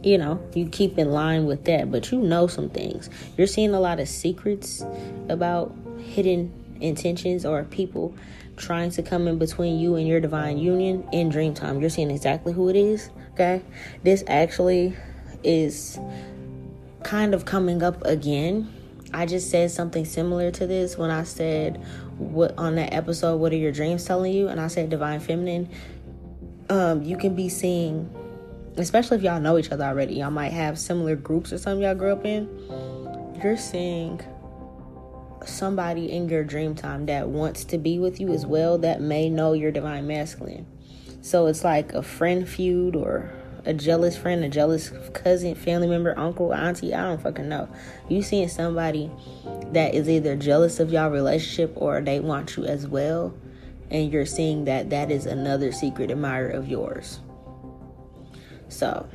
you 0.03 0.19
know, 0.19 0.39
you 0.53 0.69
keep 0.69 0.99
in 0.99 1.11
line 1.11 1.45
with 1.45 1.65
that, 1.65 1.91
but 1.91 2.11
you 2.11 2.19
know 2.19 2.45
some 2.45 2.69
things. 2.69 3.09
You're 3.37 3.47
seeing 3.47 3.73
a 3.73 3.79
lot 3.79 3.99
of 3.99 4.07
secrets 4.07 4.85
about 5.29 5.75
hidden 5.97 6.53
intentions 6.79 7.43
or 7.43 7.63
people 7.63 8.15
trying 8.57 8.89
to 8.91 9.03
come 9.03 9.27
in 9.27 9.37
between 9.37 9.79
you 9.79 9.95
and 9.95 10.07
your 10.07 10.19
divine 10.19 10.57
union 10.57 11.07
in 11.11 11.29
dream 11.29 11.53
time. 11.53 11.81
You're 11.81 11.89
seeing 11.89 12.11
exactly 12.11 12.53
who 12.53 12.69
it 12.69 12.75
is. 12.75 13.09
Okay. 13.33 13.61
This 14.03 14.23
actually 14.27 14.95
is 15.43 15.99
kind 17.03 17.33
of 17.33 17.45
coming 17.45 17.83
up 17.83 18.03
again. 18.05 18.71
I 19.13 19.25
just 19.25 19.49
said 19.49 19.71
something 19.71 20.05
similar 20.05 20.51
to 20.51 20.67
this 20.67 20.97
when 20.97 21.11
I 21.11 21.23
said 21.23 21.83
what 22.17 22.57
on 22.57 22.75
that 22.75 22.93
episode, 22.93 23.37
what 23.37 23.51
are 23.51 23.57
your 23.57 23.71
dreams 23.71 24.05
telling 24.05 24.33
you? 24.33 24.47
And 24.47 24.59
I 24.59 24.67
said 24.67 24.89
divine 24.89 25.19
feminine. 25.19 25.69
Um, 26.69 27.03
you 27.03 27.17
can 27.17 27.35
be 27.35 27.49
seeing 27.49 28.09
especially 28.77 29.17
if 29.17 29.23
y'all 29.23 29.39
know 29.39 29.57
each 29.57 29.71
other 29.71 29.85
already, 29.85 30.15
y'all 30.15 30.31
might 30.31 30.51
have 30.51 30.77
similar 30.77 31.15
groups 31.15 31.53
or 31.53 31.57
something 31.57 31.83
y'all 31.83 31.95
grew 31.95 32.11
up 32.11 32.25
in. 32.25 32.49
You're 33.41 33.57
seeing 33.57 34.19
somebody 35.47 36.11
in 36.11 36.29
your 36.29 36.43
dream 36.43 36.75
time 36.75 37.05
that 37.07 37.27
wants 37.29 37.63
to 37.65 37.77
be 37.77 37.99
with 37.99 38.19
you 38.19 38.31
as 38.33 38.45
well 38.45 38.77
that 38.79 39.01
may 39.01 39.29
know 39.29 39.53
your 39.53 39.71
divine 39.71 40.07
masculine. 40.07 40.65
So 41.21 41.47
it's 41.47 41.63
like 41.63 41.93
a 41.93 42.03
friend 42.03 42.47
feud 42.47 42.95
or 42.95 43.31
a 43.65 43.73
jealous 43.73 44.15
friend, 44.15 44.43
a 44.43 44.49
jealous 44.49 44.91
cousin, 45.13 45.55
family 45.55 45.87
member, 45.87 46.17
uncle, 46.17 46.53
auntie, 46.53 46.93
I 46.93 47.01
don't 47.03 47.21
fucking 47.21 47.49
know. 47.49 47.67
You 48.07 48.21
seeing 48.21 48.47
somebody 48.47 49.09
that 49.71 49.95
is 49.95 50.07
either 50.07 50.35
jealous 50.35 50.79
of 50.79 50.91
y'all 50.91 51.09
relationship 51.09 51.73
or 51.75 51.99
they 52.01 52.19
want 52.19 52.55
you 52.57 52.65
as 52.65 52.87
well, 52.87 53.33
and 53.89 54.11
you're 54.11 54.25
seeing 54.25 54.65
that 54.65 54.91
that 54.91 55.09
is 55.09 55.25
another 55.25 55.71
secret 55.71 56.11
admirer 56.11 56.49
of 56.49 56.67
yours. 56.67 57.19
So, 58.69 59.07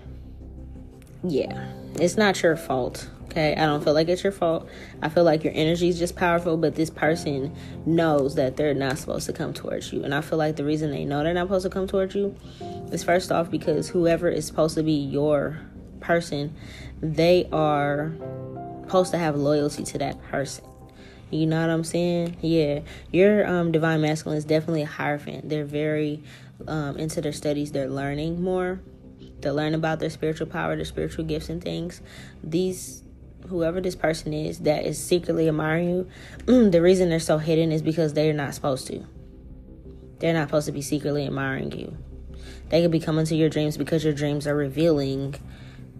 yeah, 1.23 1.73
it's 1.95 2.17
not 2.17 2.43
your 2.43 2.57
fault 2.57 3.09
Okay, 3.31 3.55
I 3.55 3.65
don't 3.65 3.85
feel 3.85 3.95
like 3.95 4.09
it's 4.09 4.25
your 4.25 4.33
fault. 4.33 4.69
I 5.03 5.09
feel 5.09 5.23
like 5.23 5.45
your 5.45 5.53
energy 5.55 5.89
is 5.89 6.01
just 6.01 6.17
powerful, 6.17 6.57
but 6.57 6.75
this 6.75 6.91
person 6.91 7.55
knows 7.87 8.35
that 8.35 8.57
they're 8.57 8.75
not 8.75 8.99
supposed 8.99 9.27
to 9.27 9.33
come 9.33 9.55
towards 9.55 9.93
you. 9.93 10.03
And 10.03 10.13
I 10.13 10.21
feel 10.21 10.37
like 10.37 10.57
the 10.57 10.65
reason 10.65 10.91
they 10.91 11.05
know 11.05 11.23
they're 11.23 11.33
not 11.33 11.45
supposed 11.45 11.63
to 11.63 11.71
come 11.71 11.87
towards 11.87 12.17
you 12.17 12.35
is 12.91 13.05
first 13.05 13.31
off 13.31 13.49
because 13.49 13.89
whoever 13.89 14.29
is 14.29 14.49
supposed 14.49 14.75
to 14.75 14.83
be 14.83 14.95
your 14.95 15.61
person, 16.01 16.57
they 17.01 17.49
are 17.53 18.13
supposed 18.83 19.13
to 19.13 19.19
have 19.19 19.37
loyalty 19.37 19.85
to 19.85 19.99
that 19.99 20.21
person. 20.25 20.65
You 21.31 21.47
know 21.47 21.61
what 21.61 21.71
I'm 21.71 21.85
saying? 21.85 22.37
Yeah. 22.41 22.81
Your 23.13 23.47
um, 23.47 23.71
divine 23.71 24.01
masculine 24.01 24.39
is 24.39 24.45
definitely 24.45 24.83
a 24.83 24.87
hierophant. 24.87 25.49
They're 25.49 25.65
very 25.65 26.21
um, 26.67 26.97
into 26.97 27.21
their 27.21 27.33
studies, 27.33 27.71
they're 27.71 27.89
learning 27.89 28.43
more. 28.43 28.81
They 29.41 29.51
learn 29.51 29.75
about 29.75 30.01
their 30.01 30.11
spiritual 30.11 30.49
power, 30.49 30.75
their 30.75 30.85
spiritual 30.85 31.25
gifts, 31.25 31.49
and 31.49 31.63
things. 31.63 32.03
These 32.43 33.05
whoever 33.49 33.81
this 33.81 33.97
person 33.97 34.33
is 34.33 34.61
that 34.61 34.85
is 34.85 35.03
secretly 35.03 35.49
admiring 35.49 35.89
you, 35.91 36.09
the 36.71 36.81
reason 36.81 37.09
they're 37.09 37.21
so 37.21 37.39
hidden 37.39 37.73
is 37.73 37.83
because 37.83 38.15
they're 38.15 38.33
not 38.33 38.55
supposed 38.55 38.87
to. 38.89 39.05
They're 40.19 40.35
not 40.35 40.49
supposed 40.49 40.67
to 40.67 40.73
be 40.73 40.83
secretly 40.83 41.27
admiring 41.27 41.73
you. 41.73 41.97
They 42.69 42.83
could 42.83 42.91
be 42.91 43.01
coming 43.01 43.27
to 43.27 43.35
your 43.35 43.49
dreams 43.49 43.77
because 43.77 44.05
your 44.05 44.13
dreams 44.13 44.47
are 44.47 44.55
revealing 44.55 45.35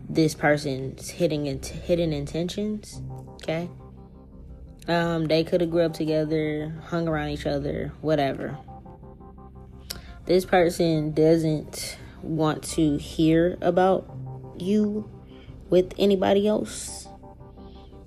this 0.09 0.35
person's 0.35 1.11
hidden 1.11 1.45
hidden 1.63 2.13
intentions. 2.13 3.01
Okay. 3.43 3.69
Um, 4.89 5.27
they 5.27 5.45
could 5.45 5.61
have 5.61 5.71
grew 5.71 5.83
up 5.83 5.95
together, 5.95 6.75
hung 6.87 7.09
around 7.09 7.31
each 7.31 7.47
other, 7.47 7.93
whatever. 8.01 8.59
This 10.27 10.45
person 10.45 11.13
doesn't 11.13 11.99
want 12.23 12.63
to 12.63 12.99
hear 12.99 13.57
about 13.61 14.11
you 14.59 15.09
with 15.71 15.93
anybody 15.99 16.47
else. 16.47 17.00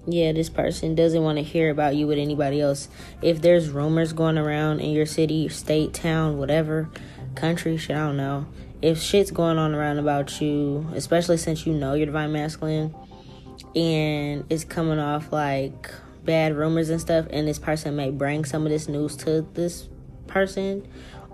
Yeah, 0.05 0.33
this 0.33 0.49
person 0.49 0.95
doesn't 0.95 1.23
want 1.23 1.37
to 1.37 1.43
hear 1.43 1.69
about 1.69 1.95
you 1.95 2.07
with 2.07 2.17
anybody 2.17 2.59
else. 2.59 2.89
If 3.21 3.41
there's 3.41 3.69
rumors 3.69 4.11
going 4.11 4.37
around 4.37 4.81
in 4.81 4.91
your 4.91 5.05
city, 5.05 5.47
state, 5.47 5.93
town, 5.93 6.37
whatever, 6.37 6.89
country, 7.35 7.77
shit, 7.77 7.95
I 7.95 8.07
don't 8.07 8.17
know. 8.17 8.45
If 8.81 9.01
shit's 9.01 9.31
going 9.31 9.57
on 9.57 9.73
around 9.73 9.99
about 9.99 10.41
you, 10.41 10.85
especially 10.93 11.37
since 11.37 11.65
you 11.65 11.73
know 11.73 11.93
you're 11.93 12.05
divine 12.05 12.33
masculine, 12.33 12.93
and 13.75 14.43
it's 14.49 14.65
coming 14.65 14.99
off 14.99 15.31
like 15.31 15.89
bad 16.25 16.53
rumors 16.53 16.89
and 16.89 16.99
stuff, 16.99 17.25
and 17.29 17.47
this 17.47 17.59
person 17.59 17.95
may 17.95 18.11
bring 18.11 18.43
some 18.43 18.65
of 18.65 18.71
this 18.71 18.89
news 18.89 19.15
to 19.17 19.47
this 19.53 19.87
person 20.27 20.85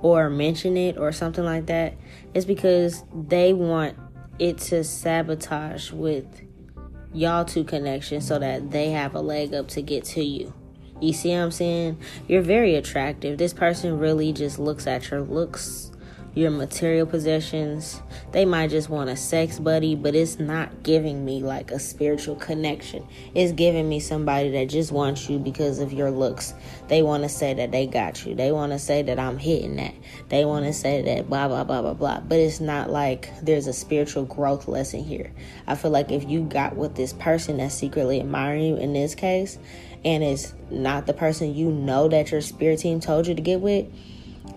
or 0.04 0.30
mention 0.30 0.78
it 0.78 0.96
or 1.00 1.12
something 1.12 1.44
like 1.44 1.66
that, 1.66 1.96
it's 2.36 2.46
because 2.46 3.04
they 3.14 3.52
want 3.52 3.98
it 4.38 4.60
to 4.60 4.84
sabotage 4.84 5.92
with 5.92 6.42
y'all 7.14 7.46
two 7.46 7.64
connection 7.64 8.22
so 8.22 8.40
that 8.40 8.72
they 8.72 8.92
have 8.92 9.16
a 9.16 9.22
leg 9.22 9.54
up 9.54 9.68
to 9.70 9.82
get 9.82 10.04
to 10.04 10.24
you. 10.24 10.54
You 11.02 11.14
see 11.14 11.30
what 11.30 11.38
I'm 11.38 11.52
saying? 11.52 11.98
You're 12.28 12.42
very 12.42 12.76
attractive. 12.76 13.38
This 13.38 13.54
person 13.54 14.00
really 14.00 14.34
just 14.34 14.60
looks 14.60 14.86
at 14.86 15.10
your 15.10 15.22
looks 15.22 15.89
your 16.36 16.52
material 16.52 17.06
possessions. 17.06 18.02
They 18.32 18.46
might 18.46 18.70
just 18.70 18.90
want 18.90 19.10
a 19.10 19.16
sex 19.16 19.60
buddy, 19.60 19.96
but 19.96 20.16
it's 20.16 20.40
not 20.40 20.84
giving 20.84 21.26
me 21.26 21.42
like 21.42 21.72
a 21.72 21.80
spiritual 21.80 22.36
connection. 22.36 23.08
It's 23.34 23.52
giving 23.52 23.90
me 23.90 24.00
somebody 24.00 24.50
that 24.52 24.70
just 24.70 24.92
wants 24.92 25.30
you 25.30 25.40
because 25.40 25.80
of 25.80 25.92
your 25.92 26.12
looks. 26.12 26.54
They 26.88 27.02
want 27.02 27.24
to 27.24 27.30
say 27.30 27.54
that 27.56 27.72
they 27.72 27.88
got 27.88 28.26
you. 28.26 28.36
They 28.36 28.52
want 28.52 28.72
to 28.72 28.80
say 28.80 29.02
that 29.04 29.20
I'm 29.20 29.38
hitting 29.38 29.76
that. 29.78 29.94
They 30.30 30.46
want 30.46 30.66
to 30.66 30.74
say 30.74 31.02
that 31.02 31.30
blah, 31.30 31.48
blah, 31.48 31.64
blah, 31.64 31.82
blah, 31.82 31.94
blah. 31.94 32.20
But 32.20 32.40
it's 32.40 32.60
not 32.60 32.90
like 32.90 33.32
there's 33.42 33.68
a 33.68 33.74
spiritual 33.74 34.26
growth 34.26 34.68
lesson 34.68 35.04
here. 35.04 35.32
I 35.68 35.76
feel 35.76 35.92
like 35.92 36.12
if 36.12 36.30
you 36.30 36.42
got 36.42 36.76
with 36.76 36.96
this 36.96 37.14
person 37.14 37.58
that's 37.58 37.76
secretly 37.76 38.20
admiring 38.20 38.64
you 38.64 38.76
in 38.78 38.94
this 38.94 39.16
case, 39.16 39.58
and 40.06 40.24
it's 40.24 40.54
not 40.70 41.08
the 41.08 41.14
person 41.14 41.54
you 41.54 41.72
know 41.72 42.08
that 42.08 42.32
your 42.32 42.42
spirit 42.42 42.80
team 42.80 43.00
told 43.00 43.28
you 43.28 43.36
to 43.36 43.42
get 43.42 43.60
with, 43.60 43.88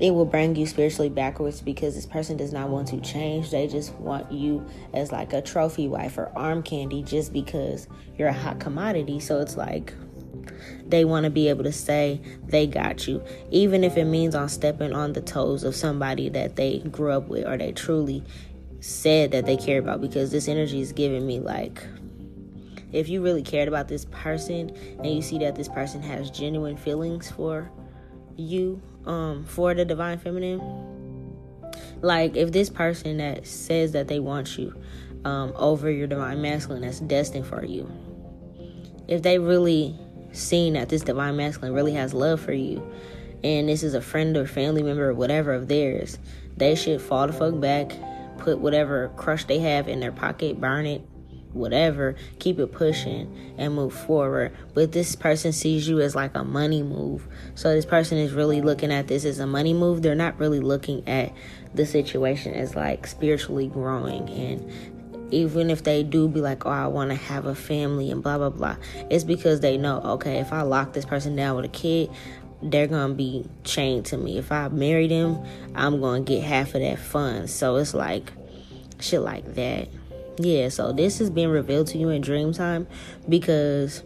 it 0.03 0.13
will 0.13 0.27
bring 0.27 0.57
you 0.57 0.67
spiritually 0.67 1.09
backwards 1.09 1.61
because 1.61 1.95
this 1.95 2.07
person 2.07 2.37
does 2.37 2.53
not 2.53 2.69
want 2.69 2.89
to 2.89 3.01
change. 3.01 3.53
They 3.53 3.69
just 3.69 3.95
want 3.95 4.33
you 4.33 4.67
as 4.93 5.13
like 5.13 5.33
a 5.33 5.41
trophy 5.41 5.87
wife 5.87 6.19
or 6.19 6.33
arm 6.35 6.65
candy 6.65 7.05
just 7.05 7.33
because 7.33 7.87
you're 8.19 8.27
a 8.27 8.33
hot 8.33 8.59
commodity. 8.59 9.21
So 9.21 9.41
it's 9.41 9.57
like 9.57 9.95
they 10.85 11.05
want 11.05 11.23
to 11.23 11.31
be 11.31 11.49
able 11.49 11.63
to 11.63 11.71
say 11.71 12.21
they 12.49 12.67
got 12.67 13.07
you, 13.07 13.23
even 13.53 13.85
if 13.85 13.97
it 13.97 14.07
means 14.07 14.35
on 14.35 14.49
stepping 14.49 14.93
on 14.93 15.13
the 15.13 15.21
toes 15.21 15.63
of 15.63 15.77
somebody 15.77 16.29
that 16.31 16.57
they 16.57 16.81
grew 16.81 17.13
up 17.13 17.29
with 17.29 17.47
or 17.47 17.57
they 17.57 17.71
truly 17.71 18.25
said 18.81 19.31
that 19.31 19.47
they 19.47 19.57
care 19.57 19.79
about. 19.79 20.01
Because 20.01 20.33
this 20.33 20.49
energy 20.49 20.81
is 20.81 20.91
giving 20.91 21.25
me 21.25 21.39
like 21.39 21.81
if 22.91 23.09
you 23.09 23.23
really 23.23 23.43
cared 23.43 23.69
about 23.69 23.87
this 23.87 24.07
person 24.07 24.71
and 24.99 25.07
you 25.07 25.23
see 25.23 25.39
that 25.39 25.55
this 25.55 25.69
person 25.69 26.03
has 26.03 26.29
genuine 26.29 26.77
feelings 26.77 27.31
for 27.31 27.71
you 28.37 28.83
um 29.07 29.45
for 29.45 29.75
the 29.75 29.85
divine 29.85 30.19
feminine. 30.19 30.61
Like 32.01 32.37
if 32.37 32.53
this 32.53 32.69
person 32.71 33.19
that 33.19 33.47
says 33.47 33.93
that 33.93 34.09
they 34.09 34.19
want 34.19 34.59
you 34.59 34.75
um 35.25 35.53
over 35.57 35.91
your 35.91 36.07
divine 36.07 36.43
masculine 36.43 36.83
that's 36.83 37.01
destined 37.01 37.47
for 37.47 37.65
you 37.65 37.91
if 39.09 39.23
they 39.23 39.39
really 39.39 39.99
seen 40.33 40.75
that 40.75 40.89
this 40.89 41.03
divine 41.03 41.37
masculine 41.37 41.73
really 41.73 41.93
has 41.93 42.15
love 42.15 42.41
for 42.41 42.53
you 42.53 42.83
and 43.45 43.69
this 43.69 43.83
is 43.83 43.95
a 43.95 44.01
friend 44.01 44.37
or 44.37 44.47
family 44.47 44.83
member 44.83 45.11
or 45.11 45.15
whatever 45.15 45.53
of 45.53 45.69
theirs 45.69 46.19
they 46.57 46.75
should 46.75 47.01
fall 47.01 47.27
the 47.27 47.33
fuck 47.33 47.59
back 47.61 47.93
put 48.39 48.59
whatever 48.59 49.13
crush 49.17 49.45
they 49.45 49.59
have 49.59 49.89
in 49.89 50.01
their 50.01 50.13
pocket 50.13 50.61
burn 50.61 50.87
it 50.87 51.03
whatever, 51.53 52.15
keep 52.39 52.59
it 52.59 52.73
pushing 52.73 53.55
and 53.59 53.75
move 53.75 53.95
forward. 53.95 54.57
But 54.75 54.93
this 54.93 55.15
person 55.17 55.53
sees 55.53 55.89
you 55.89 56.01
as 56.01 56.15
like 56.15 56.35
a 56.35 56.45
money 56.45 56.83
move. 56.83 57.27
So 57.55 57.75
this 57.75 57.87
person 57.87 58.19
is 58.19 58.33
really 58.33 58.61
looking 58.61 58.93
at 58.93 59.09
this 59.09 59.25
as 59.25 59.39
a 59.39 59.47
money 59.47 59.75
move. 59.75 60.03
They're 60.03 60.15
not 60.15 60.39
really 60.39 60.61
looking 60.61 61.07
at 61.09 61.33
the 61.75 61.87
situation 61.87 62.55
as 62.55 62.75
like 62.75 63.07
spiritually 63.07 63.67
growing 63.67 64.29
and 64.29 64.71
even 65.33 65.71
if 65.71 65.83
they 65.83 66.03
do 66.03 66.29
be 66.29 66.43
like, 66.43 66.67
oh, 66.67 66.71
I 66.71 66.87
want 66.89 67.09
to 67.09 67.17
have 67.17 67.47
a 67.47 67.55
family 67.55 68.11
and 68.11 68.23
blah, 68.23 68.37
blah, 68.37 68.51
blah, 68.51 68.77
it's 69.11 69.25
because 69.25 69.61
they 69.61 69.79
know, 69.79 69.99
okay, 70.03 70.39
if 70.41 70.53
I 70.53 70.61
lock 70.61 70.93
this 70.93 71.07
person 71.07 71.35
down 71.35 71.57
with 71.57 71.65
a 71.65 71.69
kid, 71.69 72.11
they're 72.63 72.87
to 72.87 73.15
be 73.15 73.45
chained 73.65 74.07
to 74.07 74.17
me. 74.17 74.39
If 74.39 74.53
I 74.53 74.69
marry 74.69 75.09
them, 75.09 75.43
I'm 75.75 76.01
to 76.25 76.33
get 76.33 76.45
half 76.45 76.75
of 76.75 76.83
that 76.83 76.99
fund. 76.99 77.51
So 77.51 77.77
it's 77.77 77.95
like 77.95 78.31
shit 79.01 79.21
like 79.21 79.55
that 79.55 79.89
yeah, 80.39 80.69
so 80.69 80.93
this 80.93 81.21
is 81.21 81.31
being 81.31 81.49
revealed 81.49 81.89
to 81.89 81.99
you 81.99 82.09
in 82.11 82.23
dream 82.23 82.53
time 82.53 82.87
because 83.29 84.03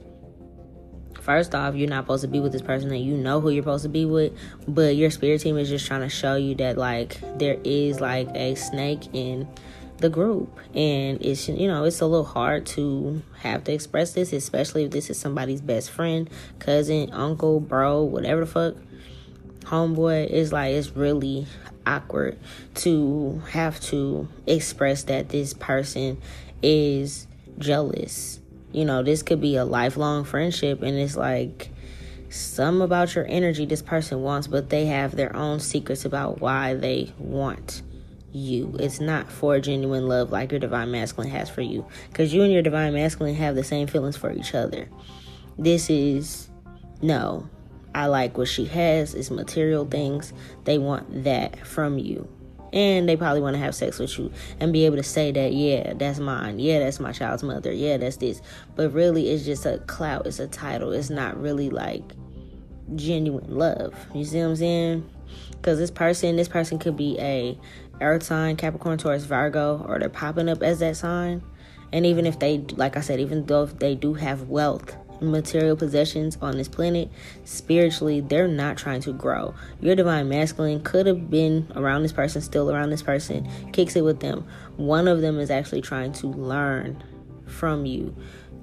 first 1.27 1.55
off, 1.55 1.75
you're 1.75 1.89
not 1.89 2.05
supposed 2.05 2.23
to 2.23 2.29
be 2.29 2.41
with 2.41 2.53
this 2.53 2.63
person 2.63 2.91
and 2.93 3.05
you 3.05 3.17
know 3.17 3.41
who 3.41 3.51
you're 3.51 3.63
supposed 3.63 3.83
to 3.83 3.89
be 3.89 4.05
with, 4.05 4.33
but 4.69 4.97
your 4.97 5.11
spirit 5.11 5.41
team 5.41 5.59
is 5.59 5.69
just 5.69 5.87
trying 5.87 6.01
to 6.01 6.09
show 6.09 6.37
you 6.37 6.55
that 6.55 6.79
like 6.79 7.21
there 7.39 7.59
is 7.65 8.01
like 8.01 8.29
a 8.35 8.55
snake 8.55 9.13
in 9.13 9.49
the 9.99 10.09
group. 10.09 10.57
And 10.75 11.21
it's 11.21 11.49
you 11.49 11.67
know 11.67 11.85
it's 11.85 12.01
a 12.01 12.07
little 12.07 12.25
hard 12.25 12.65
to 12.67 13.23
have 13.41 13.65
to 13.65 13.73
express 13.73 14.13
this 14.13 14.33
especially 14.33 14.85
if 14.85 14.91
this 14.91 15.11
is 15.11 15.19
somebody's 15.19 15.61
best 15.61 15.91
friend 15.91 16.29
cousin 16.59 17.11
uncle 17.13 17.61
bro 17.61 18.03
whatever 18.03 18.41
the 18.41 18.47
fuck 18.47 18.75
homeboy. 19.65 20.29
Is 20.29 20.53
like 20.53 20.75
it's 20.75 20.91
really 20.91 21.47
awkward 21.87 22.39
to 22.75 23.43
have 23.51 23.81
to 23.81 24.29
express 24.47 25.05
that 25.05 25.29
this 25.29 25.55
person 25.55 26.21
is 26.63 27.27
jealous. 27.59 28.41
You 28.73 28.85
know, 28.85 29.03
this 29.03 29.23
could 29.23 29.41
be 29.41 29.57
a 29.57 29.65
lifelong 29.65 30.25
friendship, 30.25 30.83
and 30.83 30.99
it's 30.99 31.17
like 31.17 31.71
some 32.29 32.83
about 32.83 33.15
your 33.15 33.27
energy 33.29 33.65
this 33.65 33.83
person 33.83 34.23
wants, 34.23 34.47
but 34.47 34.69
they 34.69 34.87
have 34.87 35.17
their 35.17 35.35
own 35.35 35.61
secrets 35.61 36.05
about 36.05 36.41
why 36.41 36.75
they 36.75 37.13
want 37.19 37.83
you. 38.33 38.77
It's 38.79 39.01
not 39.01 39.31
for 39.31 39.59
genuine 39.61 40.09
love 40.09 40.31
like 40.31 40.51
your 40.51 40.61
divine 40.61 40.91
masculine 40.91 41.31
has 41.31 41.49
for 41.49 41.63
you. 41.63 41.87
Because 42.09 42.35
you 42.35 42.43
and 42.43 42.53
your 42.53 42.63
divine 42.63 42.95
masculine 42.95 43.35
have 43.37 43.55
the 43.55 43.65
same 43.65 43.87
feelings 43.87 44.17
for 44.17 44.33
each 44.33 44.55
other. 44.55 44.89
This 45.59 45.89
is 45.89 46.49
no, 47.01 47.49
I 47.97 48.07
like 48.07 48.37
what 48.37 48.47
she 48.47 48.67
has, 48.67 49.15
is 49.15 49.31
material 49.31 49.87
things. 49.87 50.35
They 50.65 50.77
want 50.77 51.25
that 51.25 51.67
from 51.67 51.99
you. 51.99 52.29
And 52.75 53.09
they 53.09 53.17
probably 53.17 53.41
want 53.41 53.55
to 53.55 53.59
have 53.59 53.75
sex 53.75 53.99
with 53.99 54.19
you 54.19 54.31
and 54.61 54.71
be 54.71 54.85
able 54.85 54.97
to 54.97 55.03
say 55.03 55.33
that, 55.33 55.55
yeah, 55.55 55.95
that's 55.95 56.19
mine. 56.19 56.59
Yeah, 56.59 56.81
that's 56.81 57.01
my 57.01 57.13
child's 57.13 57.43
mother. 57.43 57.73
Yeah, 57.73 57.97
that's 57.97 58.19
this. 58.19 58.43
But 58.75 58.93
really, 58.93 59.31
it's 59.31 59.47
just 59.47 59.65
a 59.65 59.79
clout. 59.87 60.27
It's 60.27 60.41
a 60.41 60.47
title. 60.47 60.93
It's 60.93 61.09
not 61.09 61.41
really 61.41 61.71
like 61.71 62.03
genuine 62.95 63.57
love. 63.57 63.95
You 64.15 64.27
see 64.27 64.41
what 64.41 64.49
I'm 64.49 64.57
saying? 64.57 65.11
Because 65.53 65.79
this 65.79 65.91
person, 65.91 66.37
this 66.37 66.49
person 66.49 66.79
could 66.79 66.99
be 66.99 67.19
a 67.19 67.59
Earth 68.03 68.25
sign, 68.25 68.57
Capricorn, 68.57 68.99
Taurus, 68.99 69.25
Virgo, 69.25 69.83
or 69.89 69.99
they're 69.99 70.11
popping 70.11 70.51
up 70.51 70.63
as 70.63 70.81
that 70.81 70.99
sign. 70.99 71.43
And 71.95 72.05
even 72.05 72.27
if 72.27 72.41
they, 72.41 72.59
like 72.59 72.99
I 72.99 73.01
said, 73.01 73.21
even 73.21 73.47
though 73.47 73.65
they 73.65 73.95
do 73.95 74.13
have 74.13 74.51
wealth 74.51 74.95
material 75.21 75.77
possessions 75.77 76.37
on 76.41 76.57
this 76.57 76.69
planet, 76.69 77.11
spiritually, 77.45 78.21
they're 78.21 78.49
not 78.49 78.77
trying 78.77 79.01
to 79.03 79.13
grow. 79.13 79.55
Your 79.81 79.95
divine 79.95 80.29
masculine 80.29 80.83
could 80.83 81.07
have 81.07 81.31
been 81.31 81.71
around 81.75 82.03
this 82.03 82.13
person, 82.13 82.41
still 82.43 82.71
around 82.71 82.91
this 82.91 83.03
person, 83.03 83.49
kicks 83.73 83.97
it 83.97 84.03
with 84.03 84.21
them. 84.21 84.47
One 84.77 85.09
of 85.09 85.21
them 85.21 85.39
is 85.39 85.51
actually 85.51 85.83
trying 85.83 86.13
to 86.15 86.27
learn 86.29 87.03
from 87.47 87.87
you 87.87 88.17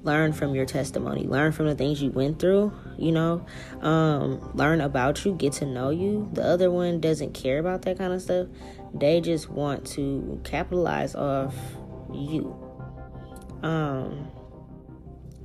learn 0.03 0.33
from 0.33 0.53
your 0.53 0.65
testimony, 0.65 1.23
learn 1.23 1.51
from 1.51 1.65
the 1.67 1.75
things 1.75 2.01
you 2.01 2.11
went 2.11 2.39
through, 2.39 2.71
you 2.97 3.11
know, 3.11 3.45
um, 3.81 4.51
learn 4.53 4.81
about 4.81 5.23
you, 5.25 5.33
get 5.33 5.53
to 5.53 5.65
know 5.65 5.89
you. 5.89 6.29
The 6.33 6.43
other 6.43 6.69
one 6.69 6.99
doesn't 6.99 7.33
care 7.33 7.59
about 7.59 7.83
that 7.83 7.97
kind 7.97 8.13
of 8.13 8.21
stuff. 8.21 8.47
They 8.93 9.21
just 9.21 9.49
want 9.49 9.85
to 9.91 10.39
capitalize 10.43 11.15
off 11.15 11.55
you. 12.13 12.55
Um, 13.63 14.29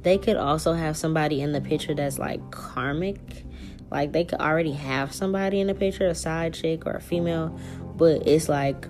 they 0.09 0.17
could 0.17 0.39
also 0.39 0.73
have 0.73 0.97
somebody 0.97 1.43
in 1.43 1.53
the 1.53 1.61
picture 1.61 1.93
that's 1.93 2.19
like 2.19 2.41
karmic. 2.51 3.45
Like 3.91 4.13
they 4.13 4.25
could 4.25 4.41
already 4.41 4.73
have 4.73 5.13
somebody 5.13 5.61
in 5.61 5.67
the 5.67 5.75
picture, 5.75 6.07
a 6.07 6.15
side 6.15 6.55
chick 6.55 6.87
or 6.87 6.93
a 6.93 7.01
female, 7.01 7.55
but 7.95 8.27
it's 8.27 8.49
like 8.49 8.89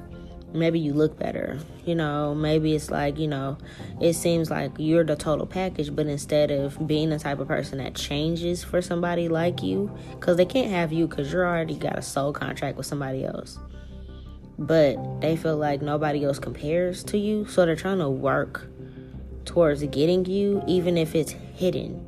maybe 0.54 0.78
you 0.78 0.94
look 0.94 1.18
better 1.18 1.58
you 1.84 1.94
know 1.94 2.34
maybe 2.34 2.74
it's 2.74 2.90
like 2.90 3.18
you 3.18 3.28
know 3.28 3.58
it 4.00 4.14
seems 4.14 4.50
like 4.50 4.72
you're 4.78 5.04
the 5.04 5.14
total 5.14 5.44
package 5.44 5.94
but 5.94 6.06
instead 6.06 6.50
of 6.50 6.86
being 6.86 7.10
the 7.10 7.18
type 7.18 7.38
of 7.38 7.46
person 7.46 7.76
that 7.76 7.94
changes 7.94 8.64
for 8.64 8.80
somebody 8.80 9.28
like 9.28 9.62
you 9.62 9.94
because 10.12 10.38
they 10.38 10.46
can't 10.46 10.70
have 10.70 10.90
you 10.90 11.06
because 11.06 11.30
you're 11.30 11.46
already 11.46 11.74
got 11.74 11.98
a 11.98 12.00
soul 12.00 12.32
contract 12.32 12.78
with 12.78 12.86
somebody 12.86 13.26
else 13.26 13.58
but 14.58 14.96
they 15.20 15.36
feel 15.36 15.58
like 15.58 15.82
nobody 15.82 16.24
else 16.24 16.38
compares 16.38 17.04
to 17.04 17.18
you 17.18 17.44
so 17.44 17.66
they're 17.66 17.76
trying 17.76 17.98
to 17.98 18.08
work 18.08 18.70
towards 19.48 19.82
getting 19.84 20.24
you 20.26 20.62
even 20.66 20.96
if 20.96 21.14
it's 21.14 21.32
hidden 21.32 22.04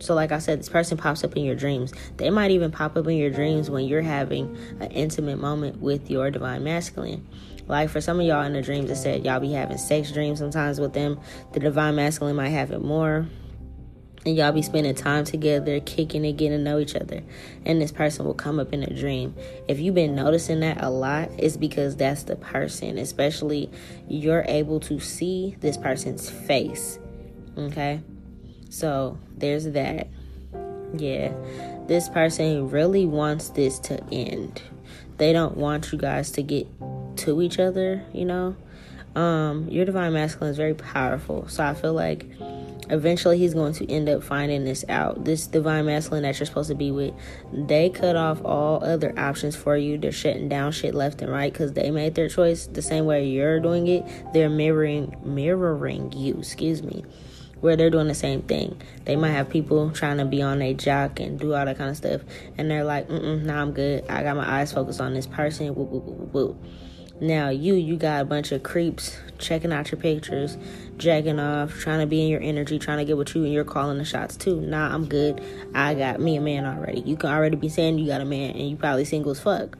so, 0.00 0.14
like 0.14 0.30
I 0.30 0.38
said, 0.38 0.60
this 0.60 0.68
person 0.68 0.96
pops 0.96 1.24
up 1.24 1.36
in 1.36 1.44
your 1.44 1.56
dreams. 1.56 1.92
They 2.18 2.30
might 2.30 2.52
even 2.52 2.70
pop 2.70 2.96
up 2.96 3.06
in 3.06 3.16
your 3.16 3.30
dreams 3.30 3.68
when 3.68 3.84
you're 3.86 4.02
having 4.02 4.56
an 4.80 4.90
intimate 4.92 5.38
moment 5.38 5.80
with 5.80 6.10
your 6.10 6.30
divine 6.30 6.62
masculine. 6.62 7.26
Like 7.66 7.90
for 7.90 8.00
some 8.00 8.20
of 8.20 8.26
y'all 8.26 8.44
in 8.44 8.52
the 8.52 8.62
dreams, 8.62 8.90
it 8.90 8.96
said 8.96 9.24
y'all 9.24 9.40
be 9.40 9.52
having 9.52 9.76
sex 9.76 10.12
dreams 10.12 10.38
sometimes 10.38 10.78
with 10.80 10.92
them. 10.92 11.20
The 11.52 11.60
divine 11.60 11.96
masculine 11.96 12.36
might 12.36 12.50
have 12.50 12.70
it 12.70 12.80
more. 12.80 13.26
And 14.26 14.36
y'all 14.36 14.52
be 14.52 14.62
spending 14.62 14.94
time 14.94 15.24
together, 15.24 15.80
kicking 15.80 16.26
and 16.26 16.36
getting 16.36 16.58
to 16.58 16.62
know 16.62 16.78
each 16.78 16.96
other. 16.96 17.22
And 17.64 17.80
this 17.80 17.92
person 17.92 18.26
will 18.26 18.34
come 18.34 18.58
up 18.58 18.72
in 18.72 18.82
a 18.82 18.92
dream. 18.92 19.34
If 19.68 19.78
you've 19.78 19.94
been 19.94 20.14
noticing 20.14 20.60
that 20.60 20.82
a 20.82 20.90
lot, 20.90 21.30
it's 21.38 21.56
because 21.56 21.96
that's 21.96 22.24
the 22.24 22.36
person. 22.36 22.98
Especially 22.98 23.70
you're 24.08 24.44
able 24.48 24.80
to 24.80 24.98
see 24.98 25.56
this 25.60 25.76
person's 25.76 26.28
face. 26.28 26.98
Okay? 27.56 28.00
So 28.70 29.18
there's 29.36 29.64
that. 29.70 30.08
Yeah. 30.94 31.32
This 31.86 32.08
person 32.08 32.70
really 32.70 33.06
wants 33.06 33.50
this 33.50 33.78
to 33.80 34.02
end. 34.12 34.62
They 35.16 35.32
don't 35.32 35.56
want 35.56 35.90
you 35.92 35.98
guys 35.98 36.30
to 36.32 36.42
get 36.42 36.66
to 37.18 37.40
each 37.42 37.58
other, 37.58 38.04
you 38.12 38.24
know. 38.24 38.56
Um, 39.14 39.68
your 39.68 39.84
divine 39.84 40.12
masculine 40.12 40.50
is 40.50 40.56
very 40.56 40.74
powerful. 40.74 41.48
So 41.48 41.64
I 41.64 41.74
feel 41.74 41.92
like 41.92 42.26
eventually 42.90 43.38
he's 43.38 43.54
going 43.54 43.72
to 43.74 43.90
end 43.90 44.08
up 44.08 44.22
finding 44.22 44.64
this 44.64 44.84
out. 44.88 45.24
This 45.24 45.46
divine 45.46 45.86
masculine 45.86 46.22
that 46.22 46.38
you're 46.38 46.46
supposed 46.46 46.68
to 46.68 46.74
be 46.74 46.90
with, 46.90 47.14
they 47.52 47.90
cut 47.90 48.16
off 48.16 48.40
all 48.44 48.82
other 48.84 49.18
options 49.18 49.56
for 49.56 49.76
you. 49.76 49.98
They're 49.98 50.12
shutting 50.12 50.48
down 50.48 50.72
shit 50.72 50.94
left 50.94 51.22
and 51.22 51.30
right 51.30 51.52
because 51.52 51.72
they 51.72 51.90
made 51.90 52.14
their 52.14 52.28
choice 52.28 52.66
the 52.66 52.82
same 52.82 53.04
way 53.06 53.26
you're 53.26 53.60
doing 53.60 53.86
it. 53.88 54.04
They're 54.32 54.50
mirroring 54.50 55.16
mirroring 55.24 56.12
you, 56.12 56.38
excuse 56.38 56.82
me. 56.82 57.04
Where 57.60 57.74
they're 57.74 57.90
doing 57.90 58.06
the 58.06 58.14
same 58.14 58.42
thing. 58.42 58.80
They 59.04 59.16
might 59.16 59.32
have 59.32 59.50
people 59.50 59.90
trying 59.90 60.18
to 60.18 60.24
be 60.24 60.42
on 60.42 60.62
a 60.62 60.74
jock 60.74 61.18
and 61.18 61.40
do 61.40 61.54
all 61.54 61.64
that 61.64 61.76
kind 61.76 61.90
of 61.90 61.96
stuff, 61.96 62.20
and 62.56 62.70
they're 62.70 62.84
like, 62.84 63.08
"Mm, 63.08 63.42
nah, 63.42 63.60
I'm 63.60 63.72
good. 63.72 64.04
I 64.08 64.22
got 64.22 64.36
my 64.36 64.48
eyes 64.48 64.72
focused 64.72 65.00
on 65.00 65.12
this 65.12 65.26
person." 65.26 65.74
Whoop, 65.74 65.88
whoop, 65.88 66.04
whoop, 66.04 66.32
whoop. 66.32 66.64
Now 67.20 67.48
you 67.48 67.74
you 67.74 67.96
got 67.96 68.22
a 68.22 68.24
bunch 68.24 68.52
of 68.52 68.62
creeps 68.62 69.18
checking 69.38 69.72
out 69.72 69.90
your 69.90 70.00
pictures, 70.00 70.56
jacking 70.98 71.40
off, 71.40 71.72
trying 71.78 72.00
to 72.00 72.06
be 72.06 72.22
in 72.22 72.28
your 72.28 72.40
energy, 72.40 72.78
trying 72.78 72.98
to 72.98 73.04
get 73.04 73.16
with 73.16 73.34
you, 73.34 73.44
and 73.44 73.52
you're 73.52 73.64
calling 73.64 73.98
the 73.98 74.04
shots 74.04 74.36
too. 74.36 74.60
Nah, 74.60 74.94
I'm 74.94 75.06
good. 75.06 75.42
I 75.74 75.94
got 75.94 76.20
me 76.20 76.36
a 76.36 76.40
man 76.40 76.64
already. 76.64 77.00
You 77.00 77.16
can 77.16 77.30
already 77.30 77.56
be 77.56 77.68
saying 77.68 77.98
you 77.98 78.06
got 78.06 78.20
a 78.20 78.24
man, 78.24 78.52
and 78.52 78.70
you 78.70 78.76
probably 78.76 79.04
single 79.04 79.32
as 79.32 79.40
fuck, 79.40 79.76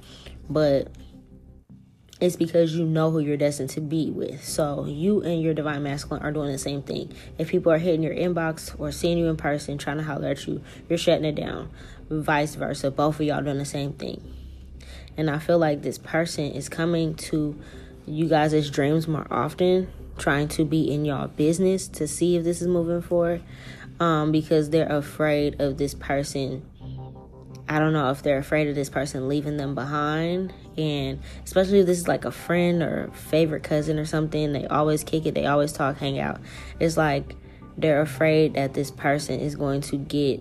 but 0.49 0.89
it's 2.21 2.35
because 2.35 2.75
you 2.75 2.85
know 2.85 3.13
who 3.13 3.21
you're 3.21 3.37
destined 3.37 3.71
to 3.71 3.81
be 3.81 4.11
with. 4.11 4.43
So 4.43 4.87
you 4.87 5.23
and 5.23 5.41
your 5.41 5.55
divine 5.55 5.85
masculine 5.85 6.25
are 6.25 6.33
doing 6.33 6.51
the 6.51 6.59
same 6.59 6.83
thing. 6.83 7.15
If 7.39 7.49
people 7.49 7.71
are 7.71 7.79
hitting 7.79 8.03
your 8.03 8.15
inbox 8.15 8.75
or 8.81 8.91
seeing 8.91 9.19
you 9.19 9.29
in 9.29 9.37
person, 9.37 9.79
trying 9.79 9.99
to 9.99 10.03
holler 10.03 10.29
at 10.29 10.47
you, 10.47 10.61
you're 10.89 10.99
shutting 10.99 11.25
it 11.25 11.37
down. 11.37 11.71
Vice 12.11 12.57
versa, 12.57 12.91
both 12.91 13.21
of 13.21 13.27
y'all 13.27 13.43
doing 13.43 13.59
the 13.59 13.65
same 13.65 13.93
thing. 13.93 14.38
And 15.19 15.29
I 15.29 15.39
feel 15.39 15.59
like 15.59 15.83
this 15.83 15.99
person 15.99 16.45
is 16.53 16.69
coming 16.69 17.15
to 17.17 17.59
you 18.07 18.29
guys' 18.29 18.71
dreams 18.71 19.07
more 19.07 19.27
often, 19.31 19.89
trying 20.17 20.49
to 20.49 20.65
be 20.65 20.91
in 20.91 21.05
y'all 21.05 21.29
business 21.29 21.89
to 21.89 22.09
see 22.09 22.37
if 22.37 22.45
this 22.45 22.63
is 22.63 22.69
moving 22.69 23.03
forward. 23.03 23.43
Um, 24.01 24.31
because 24.31 24.71
they're 24.71 24.91
afraid 24.91 25.61
of 25.61 25.77
this 25.77 25.93
person. 25.93 26.63
I 27.69 27.81
don't 27.81 27.93
know 27.93 28.11
if 28.11 28.23
they're 28.23 28.39
afraid 28.39 28.69
of 28.69 28.77
this 28.77 28.89
person 28.89 29.29
leaving 29.29 29.57
them 29.57 29.75
behind. 29.75 30.55
And 30.79 31.21
especially 31.45 31.81
if 31.81 31.87
this 31.87 31.99
is 31.99 32.07
like 32.07 32.25
a 32.25 32.31
friend 32.31 32.81
or 32.81 33.11
favorite 33.13 33.65
cousin 33.65 33.99
or 33.99 34.05
something, 34.05 34.53
they 34.53 34.67
always 34.69 35.03
kick 35.03 35.27
it, 35.27 35.35
they 35.35 35.47
always 35.47 35.73
talk, 35.73 35.99
hang 35.99 36.21
out. 36.21 36.41
It's 36.79 36.97
like 36.97 37.35
they're 37.77 38.01
afraid 38.01 38.55
that 38.55 38.75
this 38.75 38.93
person 38.93 39.41
is 39.41 39.57
going 39.57 39.81
to 39.83 39.97
get 39.97 40.41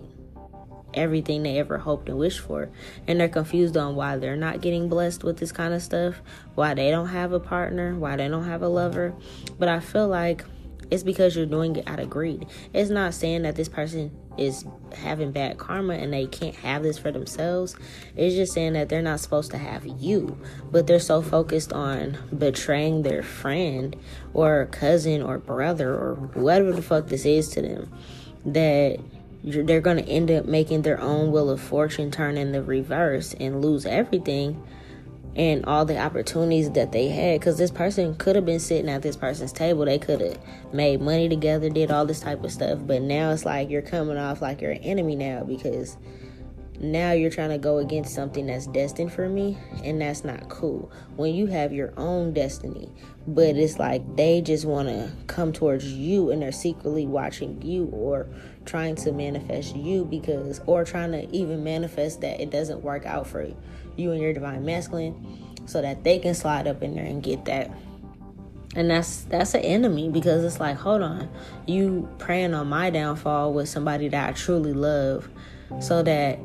everything 0.98 1.42
they 1.42 1.58
ever 1.58 1.78
hoped 1.78 2.08
and 2.08 2.18
wished 2.18 2.40
for. 2.40 2.68
And 3.06 3.20
they're 3.20 3.28
confused 3.28 3.76
on 3.76 3.96
why 3.96 4.16
they're 4.16 4.36
not 4.36 4.60
getting 4.60 4.88
blessed 4.88 5.24
with 5.24 5.38
this 5.38 5.52
kind 5.52 5.72
of 5.72 5.82
stuff, 5.82 6.20
why 6.54 6.74
they 6.74 6.90
don't 6.90 7.08
have 7.08 7.32
a 7.32 7.40
partner, 7.40 7.94
why 7.94 8.16
they 8.16 8.28
don't 8.28 8.44
have 8.44 8.62
a 8.62 8.68
lover. 8.68 9.14
But 9.58 9.68
I 9.68 9.80
feel 9.80 10.08
like 10.08 10.44
it's 10.90 11.02
because 11.02 11.36
you're 11.36 11.46
doing 11.46 11.76
it 11.76 11.88
out 11.88 12.00
of 12.00 12.08
greed. 12.08 12.46
It's 12.72 12.90
not 12.90 13.14
saying 13.14 13.42
that 13.42 13.56
this 13.56 13.68
person 13.68 14.10
is 14.38 14.64
having 14.94 15.32
bad 15.32 15.58
karma 15.58 15.94
and 15.94 16.12
they 16.12 16.26
can't 16.26 16.54
have 16.56 16.82
this 16.82 16.96
for 16.96 17.10
themselves. 17.10 17.76
It's 18.16 18.34
just 18.34 18.52
saying 18.52 18.74
that 18.74 18.88
they're 18.88 19.02
not 19.02 19.20
supposed 19.20 19.50
to 19.50 19.58
have 19.58 19.84
you, 19.84 20.38
but 20.70 20.86
they're 20.86 21.00
so 21.00 21.20
focused 21.20 21.72
on 21.72 22.16
betraying 22.36 23.02
their 23.02 23.22
friend 23.22 23.96
or 24.32 24.66
cousin 24.66 25.22
or 25.22 25.38
brother 25.38 25.92
or 25.92 26.14
whatever 26.34 26.72
the 26.72 26.82
fuck 26.82 27.08
this 27.08 27.26
is 27.26 27.48
to 27.50 27.62
them 27.62 27.92
that 28.46 28.98
they're 29.50 29.80
going 29.80 29.96
to 29.96 30.08
end 30.08 30.30
up 30.30 30.46
making 30.46 30.82
their 30.82 31.00
own 31.00 31.32
wheel 31.32 31.50
of 31.50 31.60
fortune 31.60 32.10
turn 32.10 32.36
in 32.36 32.52
the 32.52 32.62
reverse 32.62 33.34
and 33.38 33.62
lose 33.62 33.86
everything 33.86 34.62
and 35.36 35.64
all 35.66 35.84
the 35.84 35.98
opportunities 35.98 36.70
that 36.72 36.92
they 36.92 37.08
had. 37.08 37.40
Because 37.40 37.58
this 37.58 37.70
person 37.70 38.14
could 38.16 38.36
have 38.36 38.44
been 38.44 38.58
sitting 38.58 38.90
at 38.90 39.02
this 39.02 39.16
person's 39.16 39.52
table. 39.52 39.84
They 39.84 39.98
could 39.98 40.20
have 40.20 40.38
made 40.72 41.00
money 41.00 41.28
together 41.28 41.70
did 41.70 41.90
all 41.90 42.04
this 42.04 42.20
type 42.20 42.42
of 42.42 42.52
stuff. 42.52 42.80
But 42.84 43.02
now 43.02 43.30
it's 43.30 43.44
like 43.44 43.70
you're 43.70 43.82
coming 43.82 44.18
off 44.18 44.42
like 44.42 44.60
you're 44.60 44.72
an 44.72 44.78
enemy 44.78 45.14
now 45.14 45.44
because 45.44 45.96
now 46.80 47.10
you're 47.10 47.30
trying 47.30 47.50
to 47.50 47.58
go 47.58 47.78
against 47.78 48.14
something 48.14 48.46
that's 48.46 48.66
destined 48.68 49.12
for 49.12 49.28
me 49.28 49.58
and 49.82 50.00
that's 50.00 50.22
not 50.22 50.48
cool 50.48 50.90
when 51.16 51.34
you 51.34 51.46
have 51.46 51.72
your 51.72 51.92
own 51.96 52.32
destiny. 52.32 52.88
But 53.26 53.56
it's 53.56 53.78
like 53.78 54.16
they 54.16 54.40
just 54.40 54.64
want 54.64 54.88
to 54.88 55.10
come 55.26 55.52
towards 55.52 55.92
you 55.92 56.30
and 56.30 56.40
they're 56.40 56.52
secretly 56.52 57.06
watching 57.06 57.60
you 57.62 57.86
or 57.86 58.28
trying 58.64 58.94
to 58.96 59.12
manifest 59.12 59.74
you 59.74 60.04
because 60.04 60.60
or 60.66 60.84
trying 60.84 61.12
to 61.12 61.28
even 61.34 61.64
manifest 61.64 62.20
that 62.20 62.40
it 62.40 62.50
doesn't 62.50 62.82
work 62.82 63.06
out 63.06 63.26
for 63.26 63.50
you 63.96 64.12
and 64.12 64.22
your 64.22 64.32
divine 64.32 64.64
masculine 64.64 65.44
so 65.66 65.82
that 65.82 66.04
they 66.04 66.18
can 66.18 66.34
slide 66.34 66.68
up 66.68 66.82
in 66.82 66.94
there 66.94 67.04
and 67.04 67.22
get 67.22 67.44
that. 67.46 67.70
And 68.76 68.88
that's 68.88 69.22
that's 69.22 69.54
an 69.54 69.62
enemy 69.62 70.10
because 70.10 70.44
it's 70.44 70.60
like 70.60 70.76
hold 70.76 71.02
on 71.02 71.28
you 71.66 72.08
praying 72.18 72.54
on 72.54 72.68
my 72.68 72.90
downfall 72.90 73.52
with 73.52 73.68
somebody 73.68 74.08
that 74.08 74.28
i 74.28 74.32
truly 74.32 74.74
love 74.74 75.28
so 75.80 76.02
that 76.02 76.38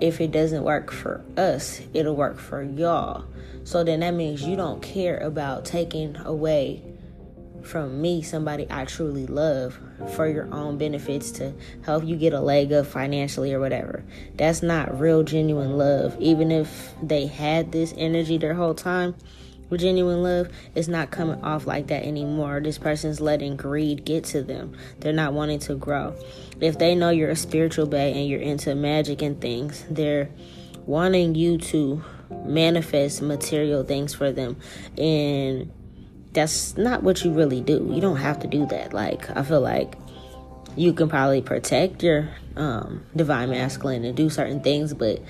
if 0.00 0.20
it 0.20 0.32
doesn't 0.32 0.64
work 0.64 0.90
for 0.90 1.24
us, 1.36 1.80
it'll 1.94 2.16
work 2.16 2.38
for 2.38 2.62
y'all. 2.62 3.24
So 3.64 3.84
then 3.84 4.00
that 4.00 4.14
means 4.14 4.42
you 4.42 4.56
don't 4.56 4.82
care 4.82 5.18
about 5.18 5.64
taking 5.64 6.16
away 6.16 6.82
from 7.62 8.00
me, 8.00 8.22
somebody 8.22 8.66
I 8.70 8.86
truly 8.86 9.26
love, 9.26 9.78
for 10.14 10.26
your 10.26 10.52
own 10.52 10.78
benefits 10.78 11.30
to 11.32 11.52
help 11.82 12.04
you 12.04 12.16
get 12.16 12.32
a 12.32 12.40
leg 12.40 12.72
up 12.72 12.86
financially 12.86 13.52
or 13.52 13.60
whatever. 13.60 14.02
That's 14.36 14.62
not 14.62 14.98
real, 14.98 15.22
genuine 15.22 15.76
love. 15.76 16.16
Even 16.20 16.50
if 16.50 16.94
they 17.02 17.26
had 17.26 17.72
this 17.72 17.92
energy 17.96 18.38
their 18.38 18.54
whole 18.54 18.74
time, 18.74 19.14
with 19.70 19.80
genuine 19.80 20.22
love, 20.22 20.48
it's 20.74 20.88
not 20.88 21.10
coming 21.10 21.42
off 21.42 21.66
like 21.66 21.86
that 21.86 22.04
anymore. 22.04 22.60
This 22.60 22.76
person's 22.76 23.20
letting 23.20 23.56
greed 23.56 24.04
get 24.04 24.24
to 24.24 24.42
them. 24.42 24.76
They're 24.98 25.12
not 25.12 25.32
wanting 25.32 25.60
to 25.60 25.76
grow. 25.76 26.14
If 26.60 26.78
they 26.78 26.94
know 26.94 27.10
you're 27.10 27.30
a 27.30 27.36
spiritual 27.36 27.86
bae 27.86 27.98
and 27.98 28.28
you're 28.28 28.40
into 28.40 28.74
magic 28.74 29.22
and 29.22 29.40
things, 29.40 29.86
they're 29.88 30.28
wanting 30.86 31.34
you 31.34 31.56
to 31.58 32.02
manifest 32.44 33.22
material 33.22 33.84
things 33.84 34.14
for 34.14 34.32
them. 34.32 34.56
And 34.98 35.72
that's 36.32 36.76
not 36.76 37.02
what 37.02 37.24
you 37.24 37.32
really 37.32 37.60
do. 37.60 37.90
You 37.92 38.00
don't 38.00 38.16
have 38.16 38.40
to 38.40 38.46
do 38.46 38.66
that. 38.66 38.92
Like, 38.92 39.34
I 39.36 39.42
feel 39.42 39.60
like 39.60 39.94
you 40.76 40.92
can 40.92 41.08
probably 41.08 41.42
protect 41.42 42.02
your 42.02 42.30
um, 42.56 43.04
divine 43.14 43.50
masculine 43.50 44.04
and 44.04 44.16
do 44.16 44.30
certain 44.30 44.60
things, 44.60 44.94
but 44.94 45.20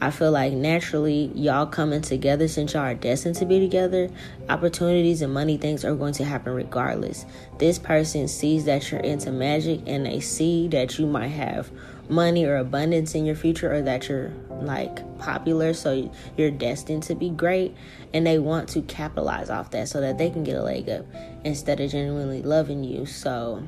I 0.00 0.12
feel 0.12 0.30
like 0.30 0.52
naturally 0.52 1.32
y'all 1.34 1.66
coming 1.66 2.02
together 2.02 2.46
since 2.46 2.72
y'all 2.72 2.82
are 2.82 2.94
destined 2.94 3.34
to 3.36 3.46
be 3.46 3.58
together, 3.58 4.08
opportunities 4.48 5.22
and 5.22 5.34
money 5.34 5.56
things 5.56 5.84
are 5.84 5.96
going 5.96 6.14
to 6.14 6.24
happen 6.24 6.54
regardless. 6.54 7.26
This 7.58 7.80
person 7.80 8.28
sees 8.28 8.64
that 8.66 8.90
you're 8.90 9.00
into 9.00 9.32
magic 9.32 9.80
and 9.86 10.06
they 10.06 10.20
see 10.20 10.68
that 10.68 10.98
you 11.00 11.06
might 11.06 11.28
have 11.28 11.72
money 12.08 12.44
or 12.44 12.56
abundance 12.56 13.14
in 13.14 13.26
your 13.26 13.34
future 13.34 13.72
or 13.74 13.82
that 13.82 14.08
you're 14.08 14.32
like 14.62 15.18
popular 15.18 15.74
so 15.74 16.10
you're 16.36 16.50
destined 16.50 17.02
to 17.02 17.14
be 17.14 17.30
great 17.30 17.76
and 18.14 18.26
they 18.26 18.38
want 18.38 18.68
to 18.68 18.82
capitalize 18.82 19.50
off 19.50 19.70
that 19.72 19.88
so 19.88 20.00
that 20.00 20.16
they 20.16 20.30
can 20.30 20.44
get 20.44 20.56
a 20.56 20.62
leg 20.62 20.88
up 20.88 21.04
instead 21.44 21.80
of 21.80 21.90
genuinely 21.90 22.42
loving 22.42 22.84
you. 22.84 23.04
So 23.04 23.62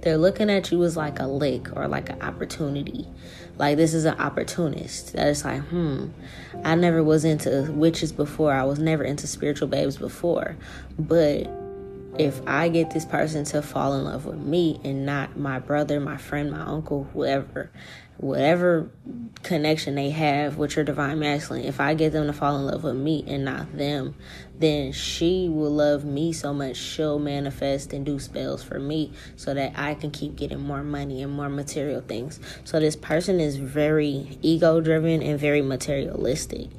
they're 0.00 0.18
looking 0.18 0.50
at 0.50 0.70
you 0.70 0.82
as 0.84 0.96
like 0.96 1.20
a 1.20 1.26
lick 1.26 1.76
or 1.76 1.88
like 1.88 2.08
an 2.10 2.22
opportunity. 2.22 3.06
Like 3.58 3.76
this 3.76 3.92
is 3.92 4.04
an 4.04 4.18
opportunist. 4.20 5.14
That 5.14 5.28
is 5.28 5.44
like, 5.44 5.62
hmm, 5.62 6.08
I 6.64 6.76
never 6.76 7.02
was 7.02 7.24
into 7.24 7.70
witches 7.72 8.12
before. 8.12 8.52
I 8.52 8.62
was 8.62 8.78
never 8.78 9.02
into 9.02 9.26
spiritual 9.26 9.68
babes 9.68 9.96
before. 9.96 10.56
But 10.98 11.50
if 12.18 12.40
I 12.46 12.68
get 12.68 12.90
this 12.90 13.04
person 13.04 13.44
to 13.46 13.62
fall 13.62 13.94
in 13.94 14.04
love 14.04 14.26
with 14.26 14.38
me 14.38 14.80
and 14.84 15.04
not 15.04 15.36
my 15.36 15.58
brother, 15.58 16.00
my 16.00 16.16
friend, 16.16 16.50
my 16.50 16.60
uncle, 16.60 17.08
whoever, 17.12 17.70
whatever 18.18 18.90
connection 19.42 19.94
they 19.94 20.10
have 20.10 20.56
with 20.56 20.76
your 20.76 20.84
divine 20.84 21.18
masculine, 21.20 21.64
if 21.64 21.80
I 21.80 21.94
get 21.94 22.12
them 22.12 22.26
to 22.26 22.32
fall 22.32 22.56
in 22.58 22.66
love 22.66 22.84
with 22.84 22.96
me 22.96 23.24
and 23.26 23.44
not 23.44 23.76
them, 23.76 24.16
then 24.58 24.92
she 24.92 25.48
will 25.48 25.70
love 25.70 26.04
me 26.04 26.32
so 26.32 26.52
much 26.52 26.76
she'll 26.76 27.20
manifest 27.20 27.92
and 27.92 28.04
do 28.04 28.18
spells 28.18 28.62
for 28.62 28.80
me 28.80 29.12
so 29.36 29.54
that 29.54 29.72
I 29.76 29.94
can 29.94 30.10
keep 30.10 30.36
getting 30.36 30.60
more 30.60 30.82
money 30.82 31.22
and 31.22 31.32
more 31.32 31.48
material 31.48 32.00
things. 32.00 32.40
So 32.64 32.80
this 32.80 32.96
person 32.96 33.40
is 33.40 33.56
very 33.56 34.36
ego 34.42 34.80
driven 34.80 35.22
and 35.22 35.38
very 35.38 35.62
materialistic. 35.62 36.70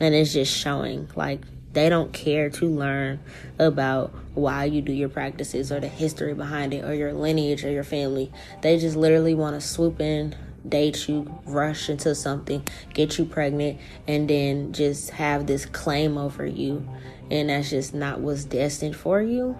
And 0.00 0.14
it's 0.14 0.32
just 0.32 0.56
showing 0.56 1.08
like 1.16 1.40
they 1.72 1.88
don't 1.88 2.12
care 2.12 2.48
to 2.48 2.66
learn 2.66 3.20
about 3.58 4.14
why 4.34 4.64
you 4.64 4.80
do 4.80 4.92
your 4.92 5.08
practices 5.08 5.72
or 5.72 5.80
the 5.80 5.88
history 5.88 6.32
behind 6.32 6.72
it 6.72 6.84
or 6.84 6.94
your 6.94 7.12
lineage 7.12 7.64
or 7.64 7.70
your 7.70 7.84
family. 7.84 8.32
They 8.62 8.78
just 8.78 8.96
literally 8.96 9.34
want 9.34 9.60
to 9.60 9.66
swoop 9.66 10.00
in, 10.00 10.34
date 10.68 11.08
you, 11.08 11.40
rush 11.46 11.88
into 11.88 12.14
something, 12.14 12.66
get 12.94 13.18
you 13.18 13.24
pregnant, 13.24 13.78
and 14.06 14.28
then 14.28 14.72
just 14.72 15.10
have 15.10 15.46
this 15.46 15.66
claim 15.66 16.18
over 16.18 16.46
you. 16.46 16.88
And 17.30 17.50
that's 17.50 17.70
just 17.70 17.94
not 17.94 18.20
what's 18.20 18.44
destined 18.44 18.96
for 18.96 19.20
you. 19.20 19.58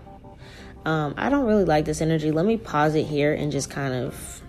Um, 0.85 1.15
I 1.17 1.31
don't 1.31 1.47
really 1.47 1.65
like 1.65 1.85
this 1.85 2.01
energy. 2.01 2.31
Let 2.31 2.47
me 2.47 2.57
pause 2.57 2.95
it 2.95 3.07
here 3.07 3.35
and 3.35 3.51
just 3.51 3.71
kind 3.71 3.93
of. 3.93 4.43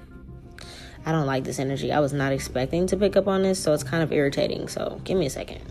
I 1.05 1.11
don't 1.11 1.25
like 1.25 1.45
this 1.45 1.57
energy. 1.57 1.91
I 1.91 1.99
was 1.99 2.11
not 2.11 2.33
expecting 2.33 2.85
to 2.87 2.97
pick 2.97 3.15
up 3.15 3.27
on 3.27 3.41
this, 3.41 3.63
so 3.63 3.73
it's 3.73 3.83
kind 3.83 4.03
of 4.03 4.11
irritating. 4.11 4.67
So 4.67 5.01
give 5.05 5.17
me 5.17 5.25
a 5.25 5.29
second. 5.29 5.61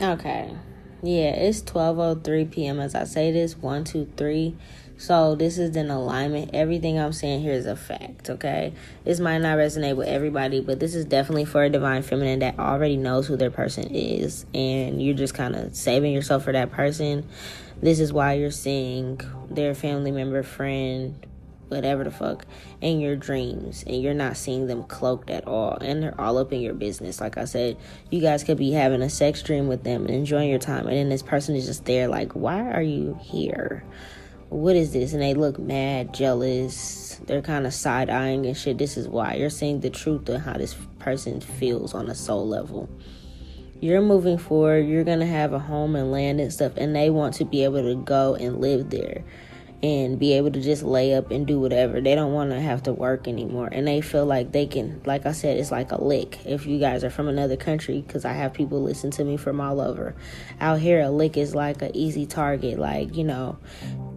Okay. 0.00 0.54
Yeah, 1.02 1.30
it's 1.30 1.62
12:03 1.62 2.50
p.m. 2.50 2.80
as 2.80 2.94
I 2.94 3.04
say 3.04 3.32
this. 3.32 3.56
One, 3.56 3.84
two, 3.84 4.10
three. 4.16 4.56
So 4.98 5.34
this 5.34 5.58
is 5.58 5.76
an 5.76 5.90
alignment. 5.90 6.50
Everything 6.54 6.98
I'm 6.98 7.12
saying 7.12 7.42
here 7.42 7.52
is 7.52 7.66
a 7.66 7.76
fact, 7.76 8.30
okay? 8.30 8.72
This 9.04 9.20
might 9.20 9.38
not 9.38 9.58
resonate 9.58 9.94
with 9.94 10.08
everybody, 10.08 10.60
but 10.60 10.80
this 10.80 10.94
is 10.94 11.04
definitely 11.04 11.44
for 11.44 11.62
a 11.62 11.68
divine 11.68 12.02
feminine 12.02 12.38
that 12.38 12.58
already 12.58 12.96
knows 12.96 13.26
who 13.26 13.36
their 13.36 13.50
person 13.50 13.94
is 13.94 14.46
and 14.54 15.02
you're 15.02 15.14
just 15.14 15.34
kind 15.34 15.54
of 15.54 15.76
saving 15.76 16.14
yourself 16.14 16.44
for 16.44 16.52
that 16.52 16.72
person. 16.72 17.28
This 17.82 18.00
is 18.00 18.10
why 18.10 18.34
you're 18.34 18.50
seeing 18.50 19.20
their 19.50 19.74
family 19.74 20.12
member, 20.12 20.42
friend, 20.42 21.26
whatever 21.68 22.04
the 22.04 22.10
fuck 22.10 22.46
in 22.80 23.00
your 23.00 23.16
dreams 23.16 23.84
and 23.86 24.00
you're 24.02 24.14
not 24.14 24.36
seeing 24.36 24.66
them 24.66 24.82
cloaked 24.84 25.30
at 25.30 25.46
all 25.46 25.76
and 25.80 26.02
they're 26.02 26.20
all 26.20 26.38
up 26.38 26.52
in 26.52 26.60
your 26.60 26.74
business. 26.74 27.20
Like 27.20 27.38
i 27.38 27.44
said 27.44 27.76
you 28.10 28.20
guys 28.20 28.44
could 28.44 28.58
be 28.58 28.72
having 28.72 29.02
a 29.02 29.10
sex 29.10 29.42
dream 29.42 29.68
with 29.68 29.84
them 29.84 30.06
and 30.06 30.14
enjoying 30.14 30.50
your 30.50 30.58
time 30.58 30.86
and 30.86 30.96
then 30.96 31.08
this 31.08 31.22
person 31.22 31.56
is 31.56 31.66
just 31.66 31.84
there 31.84 32.08
like 32.08 32.32
why 32.32 32.70
are 32.70 32.82
you 32.82 33.18
here? 33.20 33.84
What 34.48 34.76
is 34.76 34.92
this? 34.92 35.12
And 35.12 35.20
they 35.20 35.34
look 35.34 35.58
mad 35.58 36.14
jealous. 36.14 37.20
They're 37.26 37.42
kind 37.42 37.66
of 37.66 37.74
side-eyeing 37.74 38.46
and 38.46 38.56
shit. 38.56 38.78
This 38.78 38.96
is 38.96 39.08
why. 39.08 39.34
You're 39.34 39.50
seeing 39.50 39.80
the 39.80 39.90
truth 39.90 40.28
of 40.28 40.40
how 40.40 40.52
this 40.52 40.76
person 41.00 41.40
feels 41.40 41.94
on 41.94 42.08
a 42.08 42.14
soul 42.14 42.46
level. 42.46 42.88
You're 43.80 44.00
moving 44.00 44.38
forward. 44.38 44.86
You're 44.86 45.04
gonna 45.04 45.26
have 45.26 45.52
a 45.52 45.58
home 45.58 45.96
and 45.96 46.12
land 46.12 46.40
and 46.40 46.52
stuff 46.52 46.72
and 46.76 46.94
they 46.94 47.10
want 47.10 47.34
to 47.34 47.44
be 47.44 47.64
able 47.64 47.82
to 47.82 47.96
go 47.96 48.36
and 48.36 48.60
live 48.60 48.90
there 48.90 49.24
and 49.82 50.18
be 50.18 50.32
able 50.32 50.50
to 50.50 50.60
just 50.60 50.82
lay 50.82 51.14
up 51.14 51.30
and 51.30 51.46
do 51.46 51.60
whatever. 51.60 52.00
They 52.00 52.14
don't 52.14 52.32
want 52.32 52.50
to 52.50 52.60
have 52.60 52.82
to 52.84 52.92
work 52.92 53.28
anymore. 53.28 53.68
And 53.70 53.86
they 53.86 54.00
feel 54.00 54.24
like 54.24 54.52
they 54.52 54.66
can, 54.66 55.02
like 55.04 55.26
I 55.26 55.32
said, 55.32 55.58
it's 55.58 55.70
like 55.70 55.92
a 55.92 56.02
lick. 56.02 56.44
If 56.46 56.66
you 56.66 56.78
guys 56.78 57.04
are 57.04 57.10
from 57.10 57.28
another 57.28 57.56
country, 57.56 58.02
because 58.06 58.24
I 58.24 58.32
have 58.32 58.54
people 58.54 58.82
listen 58.82 59.10
to 59.12 59.24
me 59.24 59.36
from 59.36 59.60
all 59.60 59.80
over. 59.80 60.14
Out 60.60 60.80
here, 60.80 61.00
a 61.00 61.10
lick 61.10 61.36
is 61.36 61.54
like 61.54 61.82
an 61.82 61.94
easy 61.94 62.26
target. 62.26 62.78
Like, 62.78 63.14
you 63.16 63.24
know, 63.24 63.58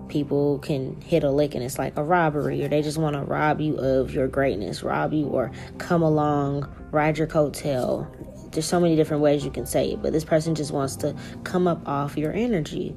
people 0.08 0.60
can 0.60 1.00
hit 1.02 1.24
a 1.24 1.30
lick 1.30 1.56
and 1.56 1.64
it's 1.64 1.78
like 1.78 1.98
a 1.98 2.04
robbery, 2.04 2.64
or 2.64 2.70
they 2.70 2.82
just 2.82 2.98
want 2.98 3.16
to 3.16 3.22
rob 3.22 3.60
you 3.60 3.76
of 3.78 4.14
your 4.14 4.28
greatness, 4.28 4.82
rob 4.82 5.14
you, 5.14 5.28
or 5.28 5.52
come 5.78 6.02
along, 6.02 6.68
ride 6.92 7.18
your 7.18 7.28
coattail. 7.28 8.08
There's 8.52 8.66
so 8.66 8.80
many 8.80 8.96
different 8.96 9.22
ways 9.22 9.46
you 9.46 9.52
can 9.52 9.66
say 9.66 9.92
it, 9.92 10.02
but 10.02 10.12
this 10.14 10.26
person 10.26 10.56
just 10.56 10.72
wants 10.72 10.96
to 10.98 11.16
come 11.44 11.68
up 11.68 11.88
off 11.88 12.18
your 12.18 12.34
energy 12.34 12.96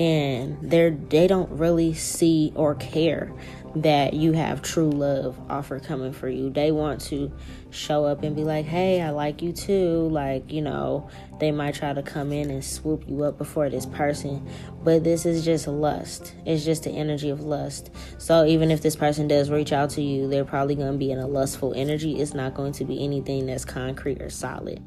and 0.00 0.56
they're 0.62 0.90
they 0.90 1.26
don't 1.26 1.50
really 1.50 1.92
see 1.92 2.52
or 2.56 2.74
care 2.74 3.30
that 3.76 4.14
you 4.14 4.32
have 4.32 4.62
true 4.62 4.90
love 4.90 5.38
offer 5.48 5.78
coming 5.78 6.12
for 6.12 6.28
you. 6.28 6.50
They 6.50 6.72
want 6.72 7.02
to 7.02 7.30
show 7.70 8.04
up 8.06 8.22
and 8.24 8.34
be 8.34 8.42
like, 8.42 8.64
"Hey, 8.64 9.02
I 9.02 9.10
like 9.10 9.42
you 9.42 9.52
too." 9.52 10.08
Like, 10.08 10.50
you 10.50 10.62
know, 10.62 11.08
they 11.38 11.52
might 11.52 11.74
try 11.74 11.92
to 11.92 12.02
come 12.02 12.32
in 12.32 12.50
and 12.50 12.64
swoop 12.64 13.04
you 13.06 13.22
up 13.24 13.36
before 13.36 13.68
this 13.68 13.84
person, 13.84 14.48
but 14.82 15.04
this 15.04 15.26
is 15.26 15.44
just 15.44 15.68
lust. 15.68 16.34
It's 16.46 16.64
just 16.64 16.84
the 16.84 16.90
energy 16.90 17.28
of 17.28 17.42
lust. 17.42 17.90
So, 18.16 18.46
even 18.46 18.70
if 18.70 18.80
this 18.80 18.96
person 18.96 19.28
does 19.28 19.50
reach 19.50 19.72
out 19.72 19.90
to 19.90 20.02
you, 20.02 20.28
they're 20.28 20.46
probably 20.46 20.76
going 20.76 20.92
to 20.92 20.98
be 20.98 21.12
in 21.12 21.18
a 21.18 21.28
lustful 21.28 21.74
energy. 21.76 22.18
It's 22.20 22.32
not 22.32 22.54
going 22.54 22.72
to 22.72 22.84
be 22.86 23.04
anything 23.04 23.46
that's 23.46 23.66
concrete 23.66 24.22
or 24.22 24.30
solid. 24.30 24.82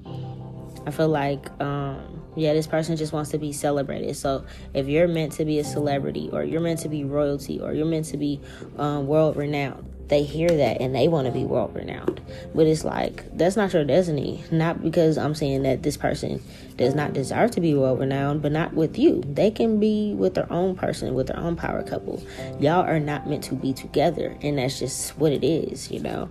I 0.88 0.92
feel 0.92 1.08
like 1.08 1.50
um 1.62 2.23
yeah, 2.36 2.54
this 2.54 2.68
person 2.68 2.96
just 2.98 3.14
wants 3.14 3.32
to 3.32 3.38
be 3.38 3.52
celebrated. 3.52 4.16
So 4.16 4.46
if 4.74 4.88
you're 4.88 5.08
meant 5.08 5.34
to 5.34 5.46
be 5.46 5.60
a 5.60 5.64
celebrity, 5.64 6.30
or 6.32 6.44
you're 6.44 6.62
meant 6.62 6.80
to 6.80 6.90
be 6.90 7.04
royalty, 7.04 7.60
or 7.60 7.74
you're 7.74 7.86
meant 7.86 8.06
to 8.08 8.18
be 8.18 8.40
um, 8.78 9.08
world 9.08 9.36
renowned, 9.36 9.94
they 10.08 10.24
hear 10.24 10.50
that 10.50 10.82
and 10.82 10.94
they 10.94 11.08
want 11.08 11.26
to 11.28 11.32
be 11.32 11.44
world 11.44 11.76
renowned. 11.76 12.22
But 12.54 12.68
it's 12.68 12.84
like 12.84 13.36
that's 13.38 13.56
not 13.56 13.74
your 13.74 13.84
destiny. 13.84 14.44
Not 14.52 14.84
because 14.84 15.18
I'm 15.18 15.34
saying 15.34 15.64
that 15.64 15.84
this 15.84 15.98
person 15.98 16.42
does 16.78 16.94
not 16.94 17.14
deserve 17.14 17.52
to 17.52 17.62
be 17.62 17.74
world 17.74 18.00
renowned, 18.00 18.42
but 18.42 18.52
not 18.52 18.74
with 18.74 18.98
you. 18.98 19.22
They 19.26 19.50
can 19.50 19.80
be 19.80 20.14
with 20.14 20.36
their 20.36 20.52
own 20.52 20.76
person, 20.76 21.14
with 21.14 21.28
their 21.28 21.40
own 21.40 21.56
power 21.56 21.84
couple. 21.84 22.24
Y'all 22.60 22.86
are 22.86 23.00
not 23.00 23.28
meant 23.28 23.44
to 23.46 23.56
be 23.56 23.74
together, 23.74 24.36
and 24.42 24.58
that's 24.58 24.80
just 24.80 25.18
what 25.18 25.32
it 25.32 25.44
is, 25.44 25.90
you 25.90 26.00
know. 26.00 26.30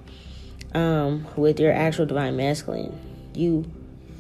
Um, 0.74 1.26
with 1.36 1.60
your 1.60 1.72
actual 1.72 2.06
divine 2.06 2.36
masculine, 2.36 2.98
you 3.34 3.70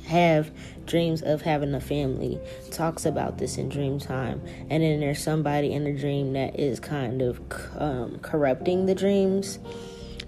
have 0.06 0.50
dreams 0.86 1.22
of 1.22 1.42
having 1.42 1.74
a 1.74 1.80
family 1.80 2.38
talks 2.70 3.06
about 3.06 3.38
this 3.38 3.56
in 3.56 3.68
dream 3.68 3.98
time 3.98 4.40
and 4.68 4.82
then 4.82 5.00
there's 5.00 5.22
somebody 5.22 5.72
in 5.72 5.84
the 5.84 5.92
dream 5.92 6.32
that 6.32 6.58
is 6.58 6.80
kind 6.80 7.22
of 7.22 7.40
um, 7.78 8.18
corrupting 8.20 8.86
the 8.86 8.94
dreams 8.94 9.58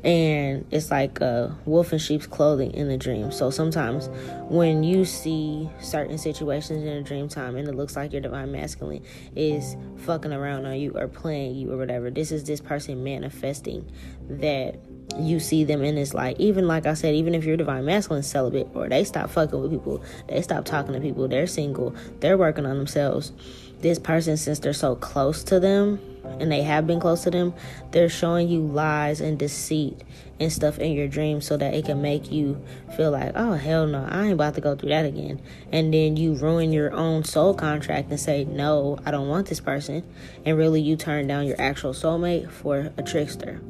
and 0.04 0.66
it's 0.70 0.90
like 0.90 1.22
a 1.22 1.56
wolf 1.64 1.92
in 1.92 1.98
sheep's 1.98 2.26
clothing 2.26 2.72
in 2.72 2.88
the 2.88 2.98
dream. 2.98 3.32
So 3.32 3.48
sometimes 3.48 4.10
when 4.50 4.84
you 4.84 5.06
see 5.06 5.70
certain 5.80 6.18
situations 6.18 6.82
in 6.82 6.88
a 6.88 7.02
dream 7.02 7.26
time 7.26 7.56
and 7.56 7.66
it 7.66 7.74
looks 7.74 7.96
like 7.96 8.12
your 8.12 8.20
divine 8.20 8.52
masculine 8.52 9.02
is 9.34 9.76
fucking 9.96 10.32
around 10.32 10.66
on 10.66 10.78
you 10.78 10.92
or 10.94 11.08
playing 11.08 11.54
you 11.54 11.72
or 11.72 11.78
whatever, 11.78 12.10
this 12.10 12.32
is 12.32 12.44
this 12.44 12.60
person 12.60 13.02
manifesting 13.02 13.90
that 14.28 14.76
you 15.18 15.38
see 15.38 15.64
them 15.64 15.82
in 15.82 15.94
this 15.94 16.14
light. 16.14 16.36
Even 16.38 16.66
like 16.66 16.86
I 16.86 16.94
said, 16.94 17.14
even 17.14 17.34
if 17.34 17.44
you're 17.44 17.56
divine 17.56 17.84
masculine 17.84 18.22
celibate 18.22 18.68
or 18.74 18.88
they 18.88 19.04
stop 19.04 19.30
fucking 19.30 19.60
with 19.60 19.70
people, 19.70 20.02
they 20.28 20.42
stop 20.42 20.64
talking 20.64 20.94
to 20.94 21.00
people, 21.00 21.28
they're 21.28 21.46
single, 21.46 21.94
they're 22.20 22.38
working 22.38 22.66
on 22.66 22.76
themselves. 22.76 23.32
This 23.80 23.98
person, 23.98 24.36
since 24.36 24.60
they're 24.60 24.72
so 24.72 24.96
close 24.96 25.44
to 25.44 25.60
them, 25.60 26.00
and 26.40 26.50
they 26.50 26.62
have 26.62 26.86
been 26.86 27.00
close 27.00 27.22
to 27.24 27.30
them, 27.30 27.52
they're 27.90 28.08
showing 28.08 28.48
you 28.48 28.60
lies 28.60 29.20
and 29.20 29.38
deceit 29.38 30.00
and 30.40 30.50
stuff 30.50 30.78
in 30.78 30.92
your 30.92 31.06
dreams 31.06 31.46
so 31.46 31.56
that 31.56 31.74
it 31.74 31.84
can 31.84 32.00
make 32.00 32.32
you 32.32 32.60
feel 32.96 33.10
like, 33.10 33.32
oh, 33.34 33.52
hell 33.52 33.86
no, 33.86 34.06
I 34.08 34.24
ain't 34.24 34.32
about 34.32 34.54
to 34.54 34.60
go 34.60 34.74
through 34.74 34.88
that 34.88 35.04
again. 35.04 35.40
And 35.70 35.92
then 35.92 36.16
you 36.16 36.34
ruin 36.34 36.72
your 36.72 36.92
own 36.92 37.24
soul 37.24 37.54
contract 37.54 38.10
and 38.10 38.18
say, 38.18 38.44
no, 38.44 38.98
I 39.04 39.10
don't 39.10 39.28
want 39.28 39.48
this 39.48 39.60
person. 39.60 40.02
And 40.44 40.56
really, 40.56 40.80
you 40.80 40.96
turn 40.96 41.26
down 41.26 41.46
your 41.46 41.60
actual 41.60 41.92
soulmate 41.92 42.50
for 42.50 42.90
a 42.96 43.02
trickster. 43.02 43.60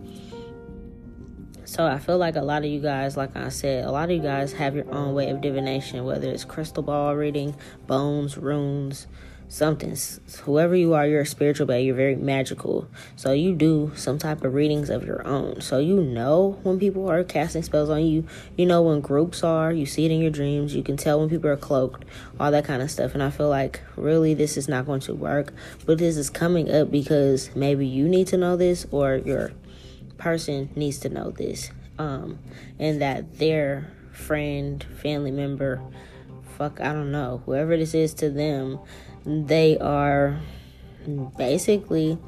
So 1.74 1.84
I 1.84 1.98
feel 1.98 2.18
like 2.18 2.37
a 2.37 2.40
lot 2.40 2.62
of 2.62 2.70
you 2.70 2.78
guys, 2.78 3.16
like 3.16 3.34
I 3.34 3.48
said, 3.48 3.84
a 3.84 3.90
lot 3.90 4.04
of 4.04 4.12
you 4.12 4.22
guys 4.22 4.52
have 4.52 4.76
your 4.76 4.88
own 4.94 5.12
way 5.12 5.28
of 5.30 5.40
divination, 5.40 6.04
whether 6.04 6.30
it's 6.30 6.44
crystal 6.44 6.84
ball 6.84 7.16
reading, 7.16 7.56
bones, 7.88 8.38
runes, 8.38 9.08
something. 9.48 9.96
Whoever 10.42 10.76
you 10.76 10.94
are, 10.94 11.04
you're 11.04 11.22
a 11.22 11.26
spiritual 11.26 11.66
being. 11.66 11.84
You're 11.84 11.96
very 11.96 12.14
magical. 12.14 12.87
So 13.16 13.32
you 13.32 13.56
do 13.56 13.90
some 13.96 14.20
type 14.20 14.44
of 14.44 14.54
readings 14.54 14.88
of 14.88 15.04
your 15.04 15.26
own. 15.26 15.62
So 15.62 15.80
you 15.80 16.00
know 16.00 16.60
when 16.62 16.78
people 16.78 17.10
are 17.10 17.24
casting 17.24 17.64
spells 17.64 17.90
on 17.90 18.04
you. 18.04 18.24
You 18.56 18.66
know 18.66 18.82
when 18.82 19.00
groups 19.00 19.42
are. 19.42 19.72
You 19.72 19.84
see 19.84 20.04
it 20.04 20.12
in 20.12 20.20
your 20.20 20.30
dreams. 20.30 20.76
You 20.76 20.84
can 20.84 20.96
tell 20.96 21.18
when 21.18 21.28
people 21.28 21.50
are 21.50 21.56
cloaked. 21.56 22.04
All 22.38 22.52
that 22.52 22.64
kind 22.64 22.82
of 22.82 22.90
stuff. 22.92 23.14
And 23.14 23.22
I 23.22 23.30
feel 23.30 23.48
like 23.48 23.80
really 23.96 24.32
this 24.32 24.56
is 24.56 24.68
not 24.68 24.87
going 24.87 25.00
to 25.00 25.14
work. 25.14 25.52
But 25.87 25.98
this 25.98 26.16
is 26.16 26.30
coming 26.30 26.70
up 26.70 26.92
because 26.92 27.50
maybe 27.56 27.84
you 27.84 28.08
need 28.08 28.28
to 28.28 28.37
know 28.37 28.56
this 28.56 28.87
or 28.92 29.16
your 29.16 29.50
person 30.18 30.70
needs 30.77 30.98
to 30.98 31.09
know 31.09 31.31
this 31.31 31.70
um 31.98 32.38
and 32.79 33.00
that 33.00 33.38
their 33.38 33.90
friend 34.12 34.85
family 35.03 35.31
member 35.31 35.83
fuck 36.57 36.81
i 36.81 36.92
don't 36.92 37.11
know 37.11 37.42
whoever 37.46 37.77
this 37.77 37.94
is 37.94 38.14
to 38.14 38.31
them 38.31 38.79
they 39.27 39.77
are 39.79 40.40
basically 41.37 42.18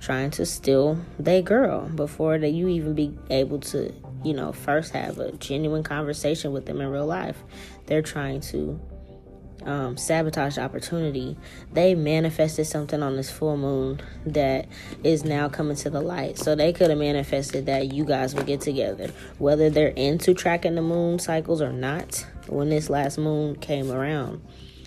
trying 0.00 0.30
to 0.30 0.44
steal 0.44 0.98
their 1.18 1.42
girl 1.42 1.88
before 1.88 2.38
that 2.38 2.50
you 2.50 2.68
even 2.68 2.94
be 2.94 3.16
able 3.30 3.60
to 3.60 3.94
you 4.24 4.34
know 4.34 4.52
first 4.52 4.92
have 4.92 5.18
a 5.18 5.32
genuine 5.32 5.82
conversation 5.82 6.52
with 6.52 6.66
them 6.66 6.80
in 6.80 6.88
real 6.88 7.06
life. 7.06 7.42
They're 7.86 8.02
trying 8.02 8.40
to 8.42 8.80
um, 9.64 9.96
sabotage 9.96 10.58
opportunity, 10.58 11.36
they 11.72 11.94
manifested 11.94 12.66
something 12.66 13.02
on 13.02 13.16
this 13.16 13.30
full 13.30 13.56
moon 13.56 14.00
that 14.26 14.66
is 15.04 15.24
now 15.24 15.48
coming 15.48 15.76
to 15.76 15.90
the 15.90 16.00
light. 16.00 16.38
So 16.38 16.54
they 16.54 16.72
could 16.72 16.90
have 16.90 16.98
manifested 16.98 17.66
that 17.66 17.92
you 17.92 18.04
guys 18.04 18.34
would 18.34 18.46
get 18.46 18.60
together, 18.60 19.12
whether 19.38 19.70
they're 19.70 19.88
into 19.88 20.34
tracking 20.34 20.74
the 20.74 20.82
moon 20.82 21.18
cycles 21.18 21.62
or 21.62 21.72
not. 21.72 22.26
When 22.48 22.70
this 22.70 22.90
last 22.90 23.18
moon 23.18 23.54
came 23.56 23.92
around, 23.92 24.42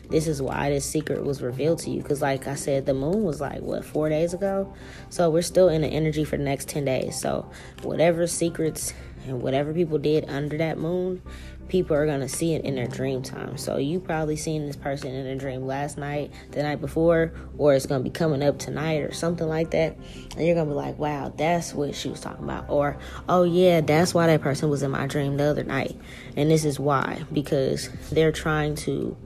this 0.10 0.28
is 0.28 0.42
why 0.42 0.70
this 0.70 0.86
secret 0.86 1.24
was 1.24 1.42
revealed 1.42 1.80
to 1.80 1.90
you. 1.90 2.02
Because, 2.02 2.22
like 2.22 2.48
I 2.48 2.56
said, 2.56 2.86
the 2.86 2.94
moon 2.94 3.24
was 3.24 3.40
like 3.40 3.62
what 3.62 3.86
four 3.86 4.10
days 4.10 4.34
ago, 4.34 4.74
so 5.10 5.30
we're 5.30 5.42
still 5.42 5.70
in 5.70 5.82
the 5.82 5.88
energy 5.88 6.26
for 6.26 6.38
the 6.38 6.44
next 6.44 6.68
ten 6.68 6.84
days. 6.86 7.20
So 7.20 7.50
whatever 7.82 8.28
secrets 8.28 8.94
and 9.26 9.42
whatever 9.42 9.74
people 9.74 9.98
did 9.98 10.30
under 10.30 10.58
that 10.58 10.78
moon 10.78 11.22
people 11.68 11.96
are 11.96 12.06
gonna 12.06 12.30
see 12.30 12.54
it 12.54 12.64
in 12.64 12.76
their 12.76 12.88
dream 12.88 13.22
time. 13.22 13.58
So 13.58 13.78
you 13.78 14.00
probably 14.00 14.36
seen 14.36 14.66
this 14.66 14.76
person 14.76 15.14
in 15.14 15.26
a 15.26 15.36
dream 15.36 15.66
last 15.66 15.98
night, 15.98 16.32
the 16.52 16.64
night 16.64 16.82
before, 16.82 17.34
or 17.58 17.74
it's 17.74 17.86
gonna 17.86 18.04
be 18.04 18.10
coming 18.10 18.44
up 18.44 18.60
tonight 18.60 19.02
or 19.02 19.12
something 19.12 19.48
like 19.48 19.72
that. 19.72 19.98
And 20.38 20.46
you're 20.46 20.56
gonna 20.56 20.70
be 20.70 20.76
like, 20.76 20.98
wow, 21.00 21.34
that's 21.36 21.74
what 21.74 21.96
she 21.96 22.10
was 22.10 22.20
talking 22.20 22.44
about. 22.44 22.70
Or, 22.70 22.98
oh 23.28 23.44
yeah, 23.44 23.82
that's 23.82 24.14
why 24.14 24.28
that 24.28 24.42
person 24.42 24.70
was 24.70 24.84
in 24.84 24.92
my 24.92 25.08
dream 25.08 25.38
the 25.38 25.46
other 25.46 25.64
night. 25.64 25.96
And 26.36 26.52
this 26.52 26.66
is 26.66 26.80
why, 26.80 27.24
because 27.34 27.90
they're 28.12 28.32
trying 28.32 28.76
to 28.76 29.18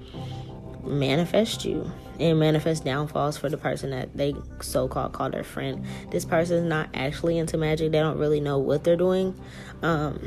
manifest 0.85 1.65
you 1.65 1.91
and 2.19 2.39
manifest 2.39 2.83
downfalls 2.83 3.37
for 3.37 3.49
the 3.49 3.57
person 3.57 3.91
that 3.91 4.15
they 4.15 4.35
so-called 4.61 5.13
call 5.13 5.29
their 5.29 5.43
friend. 5.43 5.85
This 6.11 6.25
person 6.25 6.57
is 6.57 6.63
not 6.63 6.89
actually 6.93 7.37
into 7.37 7.57
magic. 7.57 7.91
They 7.91 7.99
don't 7.99 8.17
really 8.17 8.41
know 8.41 8.57
what 8.57 8.83
they're 8.83 8.97
doing. 8.97 9.39
Um, 9.81 10.19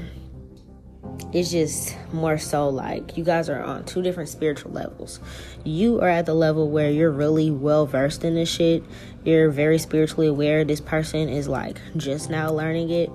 it's 1.32 1.50
just 1.50 1.96
more 2.12 2.38
so 2.38 2.68
like 2.68 3.16
you 3.16 3.24
guys 3.24 3.48
are 3.48 3.62
on 3.62 3.84
two 3.84 4.02
different 4.02 4.28
spiritual 4.28 4.70
levels. 4.70 5.18
You 5.64 6.00
are 6.00 6.08
at 6.08 6.26
the 6.26 6.34
level 6.34 6.70
where 6.70 6.90
you're 6.90 7.10
really 7.10 7.50
well 7.50 7.86
versed 7.86 8.24
in 8.24 8.34
this 8.34 8.50
shit. 8.50 8.84
You're 9.24 9.50
very 9.50 9.78
spiritually 9.78 10.26
aware. 10.26 10.64
This 10.64 10.80
person 10.80 11.28
is 11.28 11.48
like 11.48 11.80
just 11.96 12.30
now 12.30 12.50
learning 12.52 12.90
it. 12.90 13.10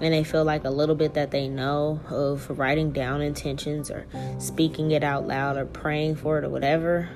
And 0.00 0.14
they 0.14 0.22
feel 0.22 0.44
like 0.44 0.64
a 0.64 0.70
little 0.70 0.94
bit 0.94 1.14
that 1.14 1.32
they 1.32 1.48
know 1.48 2.00
of 2.08 2.48
writing 2.56 2.92
down 2.92 3.20
intentions 3.20 3.90
or 3.90 4.06
speaking 4.38 4.92
it 4.92 5.02
out 5.02 5.26
loud 5.26 5.56
or 5.56 5.66
praying 5.66 6.16
for 6.16 6.38
it 6.38 6.44
or 6.44 6.48
whatever. 6.48 7.08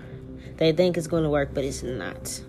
They 0.56 0.72
think 0.72 0.96
it's 0.96 1.06
going 1.06 1.22
to 1.22 1.30
work, 1.30 1.54
but 1.54 1.64
it's 1.64 1.82
not. 1.82 2.42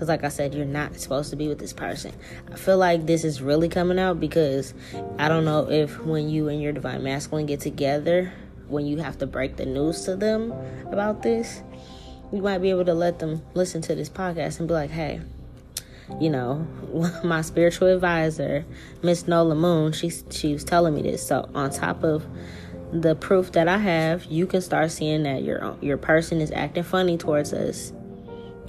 Because, 0.00 0.08
like 0.08 0.24
I 0.24 0.30
said, 0.30 0.54
you're 0.54 0.64
not 0.64 0.98
supposed 0.98 1.28
to 1.28 1.36
be 1.36 1.46
with 1.46 1.58
this 1.58 1.74
person. 1.74 2.14
I 2.50 2.56
feel 2.56 2.78
like 2.78 3.04
this 3.04 3.22
is 3.22 3.42
really 3.42 3.68
coming 3.68 3.98
out 3.98 4.18
because 4.18 4.72
I 5.18 5.28
don't 5.28 5.44
know 5.44 5.70
if 5.70 6.00
when 6.00 6.30
you 6.30 6.48
and 6.48 6.58
your 6.58 6.72
divine 6.72 7.02
masculine 7.02 7.44
get 7.44 7.60
together, 7.60 8.32
when 8.68 8.86
you 8.86 8.96
have 8.96 9.18
to 9.18 9.26
break 9.26 9.56
the 9.56 9.66
news 9.66 10.06
to 10.06 10.16
them 10.16 10.54
about 10.90 11.22
this, 11.22 11.62
you 12.32 12.40
might 12.40 12.62
be 12.62 12.70
able 12.70 12.86
to 12.86 12.94
let 12.94 13.18
them 13.18 13.42
listen 13.52 13.82
to 13.82 13.94
this 13.94 14.08
podcast 14.08 14.58
and 14.58 14.66
be 14.66 14.72
like, 14.72 14.88
hey, 14.88 15.20
you 16.18 16.30
know, 16.30 16.66
my 17.22 17.42
spiritual 17.42 17.88
advisor, 17.88 18.64
Miss 19.02 19.28
Nola 19.28 19.54
Moon, 19.54 19.92
she 19.92 20.10
she 20.30 20.54
was 20.54 20.64
telling 20.64 20.94
me 20.94 21.02
this. 21.02 21.26
So 21.26 21.46
on 21.54 21.72
top 21.72 22.04
of 22.04 22.26
the 22.90 23.16
proof 23.16 23.52
that 23.52 23.68
I 23.68 23.76
have, 23.76 24.24
you 24.24 24.46
can 24.46 24.62
start 24.62 24.92
seeing 24.92 25.24
that 25.24 25.42
your 25.42 25.76
your 25.82 25.98
person 25.98 26.40
is 26.40 26.50
acting 26.52 26.84
funny 26.84 27.18
towards 27.18 27.52
us 27.52 27.92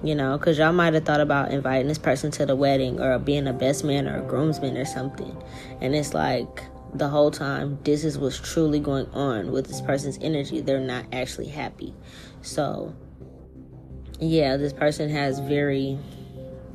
you 0.04 0.16
know, 0.16 0.38
because 0.38 0.58
y'all 0.58 0.72
might 0.72 0.94
have 0.94 1.06
thought 1.06 1.22
about 1.22 1.52
inviting 1.52 1.88
this 1.88 1.98
person 1.98 2.32
to 2.32 2.46
the 2.46 2.56
wedding 2.56 3.00
or 3.00 3.20
being 3.20 3.48
a 3.48 3.54
best 3.54 3.84
man 3.84 4.08
or 4.08 4.24
a 4.24 4.28
groomsman 4.28 4.78
or 4.78 4.86
something. 4.86 5.36
And 5.80 5.96
it's 5.96 6.14
like 6.14 6.64
the 6.94 7.08
whole 7.08 7.32
time, 7.32 7.78
this 7.84 8.04
is 8.04 8.18
what's 8.18 8.40
truly 8.40 8.80
going 8.80 9.08
on 9.12 9.52
with 9.52 9.68
this 9.68 9.82
person's 9.82 10.18
energy. 10.22 10.62
They're 10.62 10.80
not 10.80 11.06
actually 11.14 11.48
happy. 11.48 11.94
So, 12.42 12.96
yeah, 14.20 14.58
this 14.58 14.74
person 14.74 15.10
has 15.10 15.40
very 15.40 16.00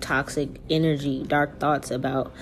toxic 0.01 0.61
energy, 0.71 1.25
dark 1.25 1.59
thoughts 1.59 1.91
about 1.91 2.33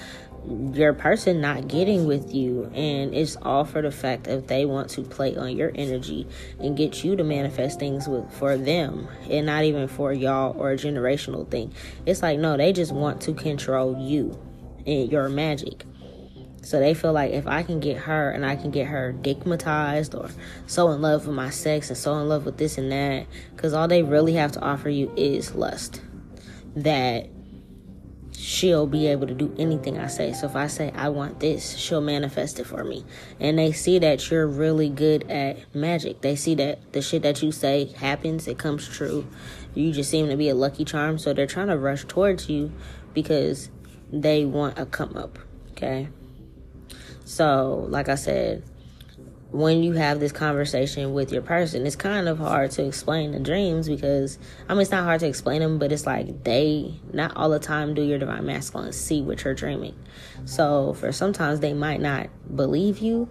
your 0.72 0.92
person 0.92 1.40
not 1.40 1.68
getting 1.68 2.06
with 2.06 2.34
you 2.34 2.64
and 2.74 3.14
it's 3.14 3.36
all 3.36 3.64
for 3.64 3.80
the 3.80 3.90
fact 3.90 4.24
that 4.24 4.48
they 4.48 4.66
want 4.66 4.90
to 4.90 5.02
play 5.02 5.36
on 5.36 5.56
your 5.56 5.72
energy 5.74 6.26
and 6.58 6.76
get 6.76 7.02
you 7.02 7.16
to 7.16 7.24
manifest 7.24 7.78
things 7.78 8.06
with 8.06 8.30
for 8.34 8.56
them 8.56 9.08
and 9.30 9.46
not 9.46 9.64
even 9.64 9.88
for 9.88 10.12
y'all 10.12 10.54
or 10.58 10.72
a 10.72 10.76
generational 10.76 11.48
thing 11.50 11.72
it's 12.04 12.22
like 12.22 12.38
no 12.38 12.56
they 12.56 12.72
just 12.72 12.92
want 12.92 13.20
to 13.22 13.32
control 13.32 13.98
you 13.98 14.38
and 14.86 15.10
your 15.10 15.28
magic 15.28 15.84
so 16.64 16.80
they 16.80 16.94
feel 16.94 17.12
like 17.12 17.32
if 17.32 17.46
I 17.46 17.62
can 17.62 17.78
get 17.78 17.98
her 17.98 18.30
and 18.30 18.44
I 18.44 18.56
can 18.56 18.70
get 18.70 18.86
her 18.86 19.14
digmatized 19.20 20.18
or 20.18 20.30
so 20.66 20.90
in 20.92 21.02
love 21.02 21.26
with 21.26 21.36
my 21.36 21.50
sex 21.50 21.90
and 21.90 21.96
so 21.96 22.16
in 22.18 22.28
love 22.28 22.46
with 22.46 22.56
this 22.56 22.78
and 22.78 22.90
that, 22.90 23.26
because 23.54 23.74
all 23.74 23.86
they 23.86 24.02
really 24.02 24.32
have 24.34 24.52
to 24.52 24.60
offer 24.60 24.88
you 24.88 25.12
is 25.14 25.54
lust. 25.54 26.00
That 26.74 27.28
she'll 28.44 28.86
be 28.86 29.06
able 29.06 29.26
to 29.26 29.32
do 29.32 29.54
anything 29.58 29.98
I 29.98 30.06
say. 30.06 30.34
So 30.34 30.46
if 30.46 30.54
I 30.54 30.66
say 30.66 30.92
I 30.94 31.08
want 31.08 31.40
this, 31.40 31.78
she'll 31.78 32.02
manifest 32.02 32.60
it 32.60 32.64
for 32.64 32.84
me. 32.84 33.02
And 33.40 33.58
they 33.58 33.72
see 33.72 33.98
that 34.00 34.30
you're 34.30 34.46
really 34.46 34.90
good 34.90 35.30
at 35.30 35.74
magic. 35.74 36.20
They 36.20 36.36
see 36.36 36.54
that 36.56 36.92
the 36.92 37.00
shit 37.00 37.22
that 37.22 37.42
you 37.42 37.52
say 37.52 37.86
happens, 37.96 38.46
it 38.46 38.58
comes 38.58 38.86
true. 38.86 39.26
You 39.74 39.92
just 39.92 40.10
seem 40.10 40.28
to 40.28 40.36
be 40.36 40.50
a 40.50 40.54
lucky 40.54 40.84
charm, 40.84 41.18
so 41.18 41.32
they're 41.32 41.46
trying 41.46 41.68
to 41.68 41.78
rush 41.78 42.04
towards 42.04 42.50
you 42.50 42.70
because 43.14 43.70
they 44.12 44.44
want 44.44 44.78
a 44.78 44.84
come 44.84 45.16
up, 45.16 45.38
okay? 45.70 46.08
So, 47.24 47.86
like 47.88 48.10
I 48.10 48.14
said, 48.14 48.62
when 49.54 49.84
you 49.84 49.92
have 49.92 50.18
this 50.18 50.32
conversation 50.32 51.14
with 51.14 51.30
your 51.30 51.40
person, 51.40 51.86
it's 51.86 51.94
kind 51.94 52.26
of 52.28 52.38
hard 52.38 52.72
to 52.72 52.84
explain 52.84 53.30
the 53.30 53.38
dreams 53.38 53.88
because 53.88 54.36
I 54.68 54.74
mean 54.74 54.82
it's 54.82 54.90
not 54.90 55.04
hard 55.04 55.20
to 55.20 55.28
explain 55.28 55.60
them, 55.60 55.78
but 55.78 55.92
it's 55.92 56.06
like 56.06 56.42
they 56.42 56.96
not 57.12 57.36
all 57.36 57.50
the 57.50 57.60
time 57.60 57.94
do 57.94 58.02
your 58.02 58.18
divine 58.18 58.44
masculine 58.46 58.92
see 58.92 59.22
what 59.22 59.44
you're 59.44 59.54
dreaming. 59.54 59.94
So 60.44 60.94
for 60.94 61.12
sometimes 61.12 61.60
they 61.60 61.72
might 61.72 62.00
not 62.00 62.30
believe 62.56 62.98
you. 62.98 63.28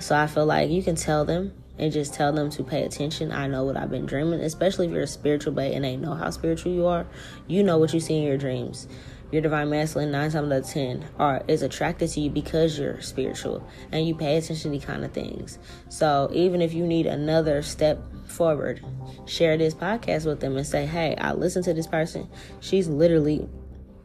So 0.00 0.16
I 0.16 0.26
feel 0.26 0.44
like 0.44 0.70
you 0.70 0.82
can 0.82 0.96
tell 0.96 1.24
them 1.24 1.52
and 1.78 1.92
just 1.92 2.14
tell 2.14 2.32
them 2.32 2.50
to 2.50 2.64
pay 2.64 2.82
attention. 2.82 3.30
I 3.30 3.46
know 3.46 3.62
what 3.62 3.76
I've 3.76 3.90
been 3.90 4.06
dreaming, 4.06 4.40
especially 4.40 4.86
if 4.86 4.92
you're 4.92 5.02
a 5.02 5.06
spiritual 5.06 5.52
babe 5.52 5.74
and 5.74 5.84
they 5.84 5.96
know 5.96 6.14
how 6.14 6.30
spiritual 6.30 6.72
you 6.72 6.86
are. 6.86 7.06
You 7.46 7.62
know 7.62 7.78
what 7.78 7.94
you 7.94 8.00
see 8.00 8.16
in 8.16 8.24
your 8.24 8.38
dreams 8.38 8.88
your 9.32 9.42
divine 9.42 9.70
masculine 9.70 10.10
nine 10.10 10.30
times 10.30 10.52
out 10.52 10.52
of 10.52 10.66
ten 10.66 11.06
are 11.18 11.42
is 11.46 11.62
attracted 11.62 12.10
to 12.10 12.20
you 12.20 12.30
because 12.30 12.78
you're 12.78 13.00
spiritual 13.00 13.66
and 13.92 14.06
you 14.06 14.14
pay 14.14 14.36
attention 14.36 14.62
to 14.62 14.68
these 14.70 14.84
kind 14.84 15.04
of 15.04 15.12
things. 15.12 15.58
So 15.88 16.30
even 16.32 16.60
if 16.60 16.72
you 16.72 16.86
need 16.86 17.06
another 17.06 17.62
step 17.62 18.00
forward, 18.26 18.84
share 19.26 19.56
this 19.56 19.74
podcast 19.74 20.26
with 20.26 20.40
them 20.40 20.56
and 20.56 20.66
say, 20.66 20.86
Hey, 20.86 21.16
I 21.16 21.32
listened 21.32 21.64
to 21.66 21.74
this 21.74 21.86
person. 21.86 22.28
She's 22.60 22.88
literally 22.88 23.48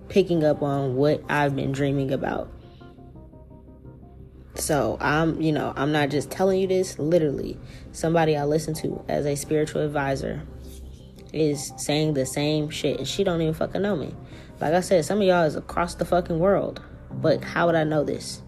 picking 0.09 0.43
up 0.43 0.61
on 0.61 0.95
what 0.95 1.23
I've 1.29 1.55
been 1.55 1.71
dreaming 1.71 2.11
about. 2.11 2.51
So 4.55 4.97
I'm, 5.01 5.41
you 5.41 5.51
know, 5.51 5.73
I'm 5.75 5.91
not 5.91 6.09
just 6.09 6.31
telling 6.31 6.59
you 6.59 6.67
this, 6.67 6.97
literally. 6.97 7.57
Somebody 7.91 8.37
I 8.37 8.45
listen 8.45 8.73
to 8.75 9.03
as 9.09 9.25
a 9.25 9.35
spiritual 9.35 9.81
advisor 9.81 10.43
is 11.33 11.73
saying 11.75 12.13
the 12.13 12.25
same 12.25 12.69
shit 12.69 12.97
and 12.97 13.07
she 13.07 13.23
don't 13.23 13.41
even 13.41 13.53
fucking 13.53 13.81
know 13.81 13.95
me. 13.95 14.15
Like 14.59 14.73
I 14.73 14.79
said, 14.81 15.05
some 15.05 15.21
of 15.21 15.27
y'all 15.27 15.43
is 15.43 15.55
across 15.55 15.95
the 15.95 16.05
fucking 16.05 16.39
world. 16.39 16.81
But 17.11 17.43
how 17.43 17.67
would 17.67 17.75
I 17.75 17.83
know 17.83 18.03
this? 18.03 18.41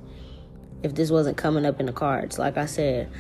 If 0.84 0.96
this 0.96 1.10
wasn't 1.10 1.38
coming 1.38 1.66
up 1.66 1.80
in 1.80 1.86
the 1.86 1.94
cards. 1.94 2.38
Like 2.40 2.58
I 2.58 2.66
said, 2.66 3.12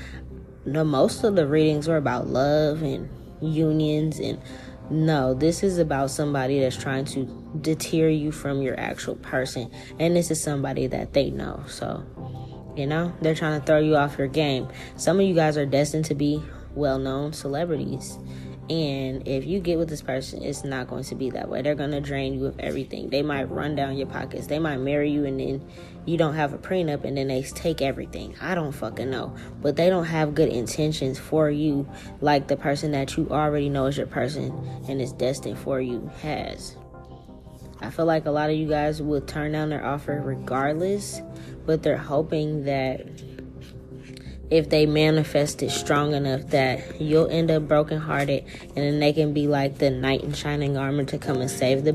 no 0.65 0.83
most 0.83 1.23
of 1.23 1.35
the 1.35 1.47
readings 1.47 1.87
were 1.87 1.97
about 1.97 2.27
love 2.27 2.81
and 2.81 3.09
unions 3.41 4.19
and 4.19 4.41
no, 4.89 5.33
this 5.33 5.63
is 5.63 5.79
about 5.79 6.11
somebody 6.11 6.61
that's 6.61 6.77
trying 6.77 7.03
to 7.05 7.25
deter 7.59 8.07
you 8.07 8.31
from 8.31 8.61
your 8.61 8.79
actual 8.79 9.15
person. 9.17 9.69
And 9.99 10.15
this 10.15 10.31
is 10.31 10.41
somebody 10.41 10.87
that 10.87 11.11
they 11.11 11.29
know. 11.29 11.61
So, 11.67 12.05
you 12.77 12.87
know, 12.87 13.13
they're 13.21 13.35
trying 13.35 13.59
to 13.59 13.65
throw 13.65 13.79
you 13.79 13.97
off 13.97 14.17
your 14.17 14.27
game. 14.27 14.69
Some 14.95 15.19
of 15.19 15.25
you 15.25 15.33
guys 15.33 15.57
are 15.57 15.65
destined 15.65 16.05
to 16.05 16.15
be 16.15 16.41
well 16.73 16.99
known 16.99 17.33
celebrities. 17.33 18.17
And 18.69 19.25
if 19.25 19.45
you 19.45 19.61
get 19.61 19.77
with 19.77 19.87
this 19.87 20.01
person, 20.01 20.43
it's 20.43 20.65
not 20.65 20.87
going 20.89 21.05
to 21.05 21.15
be 21.15 21.29
that 21.29 21.47
way. 21.47 21.61
They're 21.61 21.75
going 21.75 21.91
to 21.91 22.01
drain 22.01 22.33
you 22.33 22.47
of 22.47 22.59
everything. 22.59 23.09
They 23.09 23.21
might 23.21 23.45
run 23.45 23.75
down 23.75 23.95
your 23.95 24.07
pockets. 24.07 24.47
They 24.47 24.59
might 24.59 24.77
marry 24.77 25.09
you 25.09 25.25
and 25.25 25.39
then 25.39 25.65
you 26.05 26.17
don't 26.17 26.35
have 26.35 26.53
a 26.53 26.57
prenup 26.57 27.05
and 27.05 27.15
then 27.15 27.29
they 27.29 27.43
take 27.43 27.81
everything. 27.81 28.35
I 28.41 28.55
don't 28.55 28.73
fucking 28.73 29.09
know. 29.09 29.33
But 29.61 29.77
they 29.77 29.89
don't 29.89 30.05
have 30.05 30.35
good 30.35 30.49
intentions 30.49 31.17
for 31.17 31.49
you 31.49 31.87
like 32.19 32.49
the 32.49 32.57
person 32.57 32.91
that 32.91 33.15
you 33.15 33.29
already 33.29 33.69
know 33.69 33.85
is 33.85 33.97
your 33.97 34.07
person 34.07 34.51
and 34.89 35.01
is 35.01 35.13
destined 35.13 35.59
for 35.59 35.79
you 35.79 36.11
has. 36.21 36.75
I 37.79 37.89
feel 37.89 38.05
like 38.05 38.25
a 38.25 38.31
lot 38.31 38.49
of 38.49 38.57
you 38.57 38.67
guys 38.67 39.01
will 39.01 39.21
turn 39.21 39.53
down 39.53 39.69
their 39.69 39.85
offer 39.85 40.21
regardless, 40.21 41.21
but 41.65 41.83
they're 41.83 41.95
hoping 41.95 42.65
that 42.65 43.36
if 44.49 44.69
they 44.69 44.85
manifest 44.85 45.61
it 45.61 45.69
strong 45.69 46.13
enough 46.13 46.41
that 46.47 47.01
you'll 47.01 47.29
end 47.29 47.51
up 47.51 47.67
brokenhearted 47.67 48.45
and 48.67 48.75
then 48.75 48.99
they 48.99 49.11
can 49.11 49.33
be 49.33 49.47
like 49.47 49.77
the 49.77 49.89
knight 49.89 50.23
in 50.23 50.33
shining 50.33 50.77
armor 50.77 51.03
to 51.03 51.17
come 51.17 51.41
and 51.41 51.51
save 51.51 51.83
the 51.83 51.91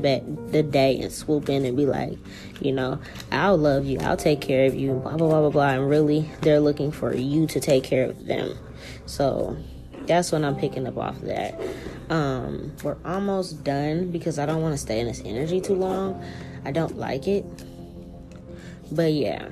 the 0.51 0.61
day 0.61 0.99
and 0.99 1.11
swoop 1.11 1.49
in 1.49 1.65
and 1.65 1.75
be 1.75 1.85
like, 1.85 2.17
you 2.61 2.71
know, 2.71 2.99
I'll 3.31 3.57
love 3.57 3.85
you, 3.85 3.99
I'll 3.99 4.17
take 4.17 4.41
care 4.41 4.65
of 4.65 4.75
you, 4.75 4.93
blah 4.93 5.17
blah 5.17 5.27
blah 5.27 5.41
blah 5.41 5.49
blah. 5.49 5.69
And 5.69 5.89
really, 5.89 6.29
they're 6.41 6.59
looking 6.59 6.91
for 6.91 7.15
you 7.15 7.47
to 7.47 7.59
take 7.59 7.83
care 7.83 8.09
of 8.09 8.25
them. 8.25 8.57
So 9.05 9.57
that's 10.05 10.31
what 10.31 10.43
I'm 10.43 10.55
picking 10.55 10.85
up 10.87 10.97
off 10.97 11.15
of 11.17 11.23
that. 11.23 11.59
Um, 12.09 12.73
we're 12.83 12.97
almost 13.05 13.63
done 13.63 14.11
because 14.11 14.37
I 14.37 14.45
don't 14.45 14.61
want 14.61 14.73
to 14.73 14.77
stay 14.77 14.99
in 14.99 15.07
this 15.07 15.21
energy 15.25 15.61
too 15.61 15.75
long. 15.75 16.23
I 16.65 16.71
don't 16.71 16.97
like 16.97 17.27
it. 17.27 17.45
But 18.91 19.13
yeah. 19.13 19.49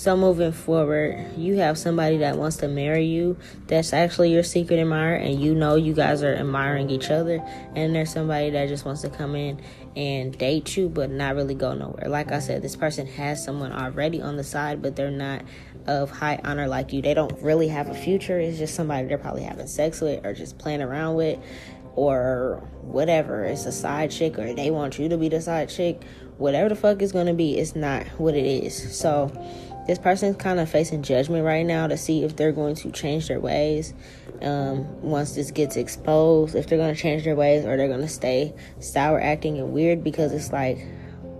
So 0.00 0.16
moving 0.16 0.52
forward, 0.52 1.26
you 1.36 1.56
have 1.56 1.76
somebody 1.76 2.16
that 2.16 2.38
wants 2.38 2.56
to 2.56 2.68
marry 2.68 3.04
you 3.04 3.36
that's 3.66 3.92
actually 3.92 4.32
your 4.32 4.42
secret 4.42 4.78
admirer 4.78 5.16
and 5.16 5.38
you 5.38 5.54
know 5.54 5.74
you 5.74 5.92
guys 5.92 6.22
are 6.22 6.34
admiring 6.34 6.88
each 6.88 7.10
other 7.10 7.38
and 7.76 7.94
there's 7.94 8.10
somebody 8.10 8.48
that 8.48 8.70
just 8.70 8.86
wants 8.86 9.02
to 9.02 9.10
come 9.10 9.36
in 9.36 9.60
and 9.96 10.38
date 10.38 10.74
you 10.74 10.88
but 10.88 11.10
not 11.10 11.34
really 11.34 11.54
go 11.54 11.74
nowhere. 11.74 12.08
Like 12.08 12.32
I 12.32 12.38
said, 12.38 12.62
this 12.62 12.76
person 12.76 13.06
has 13.08 13.44
someone 13.44 13.72
already 13.72 14.22
on 14.22 14.38
the 14.38 14.42
side 14.42 14.80
but 14.80 14.96
they're 14.96 15.10
not 15.10 15.42
of 15.86 16.10
high 16.10 16.40
honor 16.44 16.66
like 16.66 16.94
you. 16.94 17.02
They 17.02 17.12
don't 17.12 17.38
really 17.42 17.68
have 17.68 17.90
a 17.90 17.94
future. 17.94 18.40
It's 18.40 18.56
just 18.56 18.74
somebody 18.74 19.06
they're 19.06 19.18
probably 19.18 19.42
having 19.42 19.66
sex 19.66 20.00
with 20.00 20.24
or 20.24 20.32
just 20.32 20.56
playing 20.56 20.80
around 20.80 21.16
with 21.16 21.38
or 21.94 22.66
whatever. 22.80 23.44
It's 23.44 23.66
a 23.66 23.72
side 23.72 24.10
chick 24.10 24.38
or 24.38 24.54
they 24.54 24.70
want 24.70 24.98
you 24.98 25.10
to 25.10 25.18
be 25.18 25.28
the 25.28 25.42
side 25.42 25.68
chick. 25.68 26.00
Whatever 26.38 26.70
the 26.70 26.74
fuck 26.74 27.02
is 27.02 27.12
going 27.12 27.26
to 27.26 27.34
be, 27.34 27.58
it's 27.58 27.76
not 27.76 28.06
what 28.18 28.34
it 28.34 28.46
is. 28.46 28.98
So 28.98 29.30
this 29.86 29.98
person's 29.98 30.36
kind 30.36 30.60
of 30.60 30.68
facing 30.68 31.02
judgment 31.02 31.44
right 31.44 31.64
now 31.64 31.86
to 31.86 31.96
see 31.96 32.22
if 32.22 32.36
they're 32.36 32.52
going 32.52 32.74
to 32.76 32.90
change 32.90 33.28
their 33.28 33.40
ways 33.40 33.94
um, 34.42 35.02
once 35.02 35.34
this 35.34 35.50
gets 35.50 35.76
exposed, 35.76 36.54
if 36.54 36.66
they're 36.66 36.78
going 36.78 36.94
to 36.94 37.00
change 37.00 37.24
their 37.24 37.36
ways 37.36 37.64
or 37.64 37.76
they're 37.76 37.88
going 37.88 38.00
to 38.00 38.08
stay 38.08 38.54
sour 38.78 39.20
acting 39.20 39.58
and 39.58 39.72
weird 39.72 40.04
because 40.04 40.32
it's 40.32 40.52
like, 40.52 40.78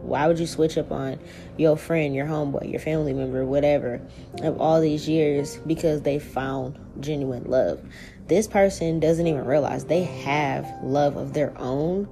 why 0.02 0.26
would 0.26 0.38
you 0.38 0.46
switch 0.46 0.78
up 0.78 0.90
on 0.90 1.20
your 1.56 1.76
friend, 1.76 2.14
your 2.14 2.26
homeboy, 2.26 2.70
your 2.70 2.80
family 2.80 3.12
member, 3.12 3.44
whatever, 3.44 4.00
of 4.42 4.60
all 4.60 4.80
these 4.80 5.08
years 5.08 5.58
because 5.66 6.02
they 6.02 6.18
found 6.18 6.78
genuine 7.00 7.44
love? 7.44 7.80
This 8.26 8.46
person 8.46 9.00
doesn't 9.00 9.26
even 9.26 9.44
realize 9.44 9.84
they 9.84 10.04
have 10.04 10.66
love 10.82 11.16
of 11.16 11.34
their 11.34 11.56
own 11.58 12.08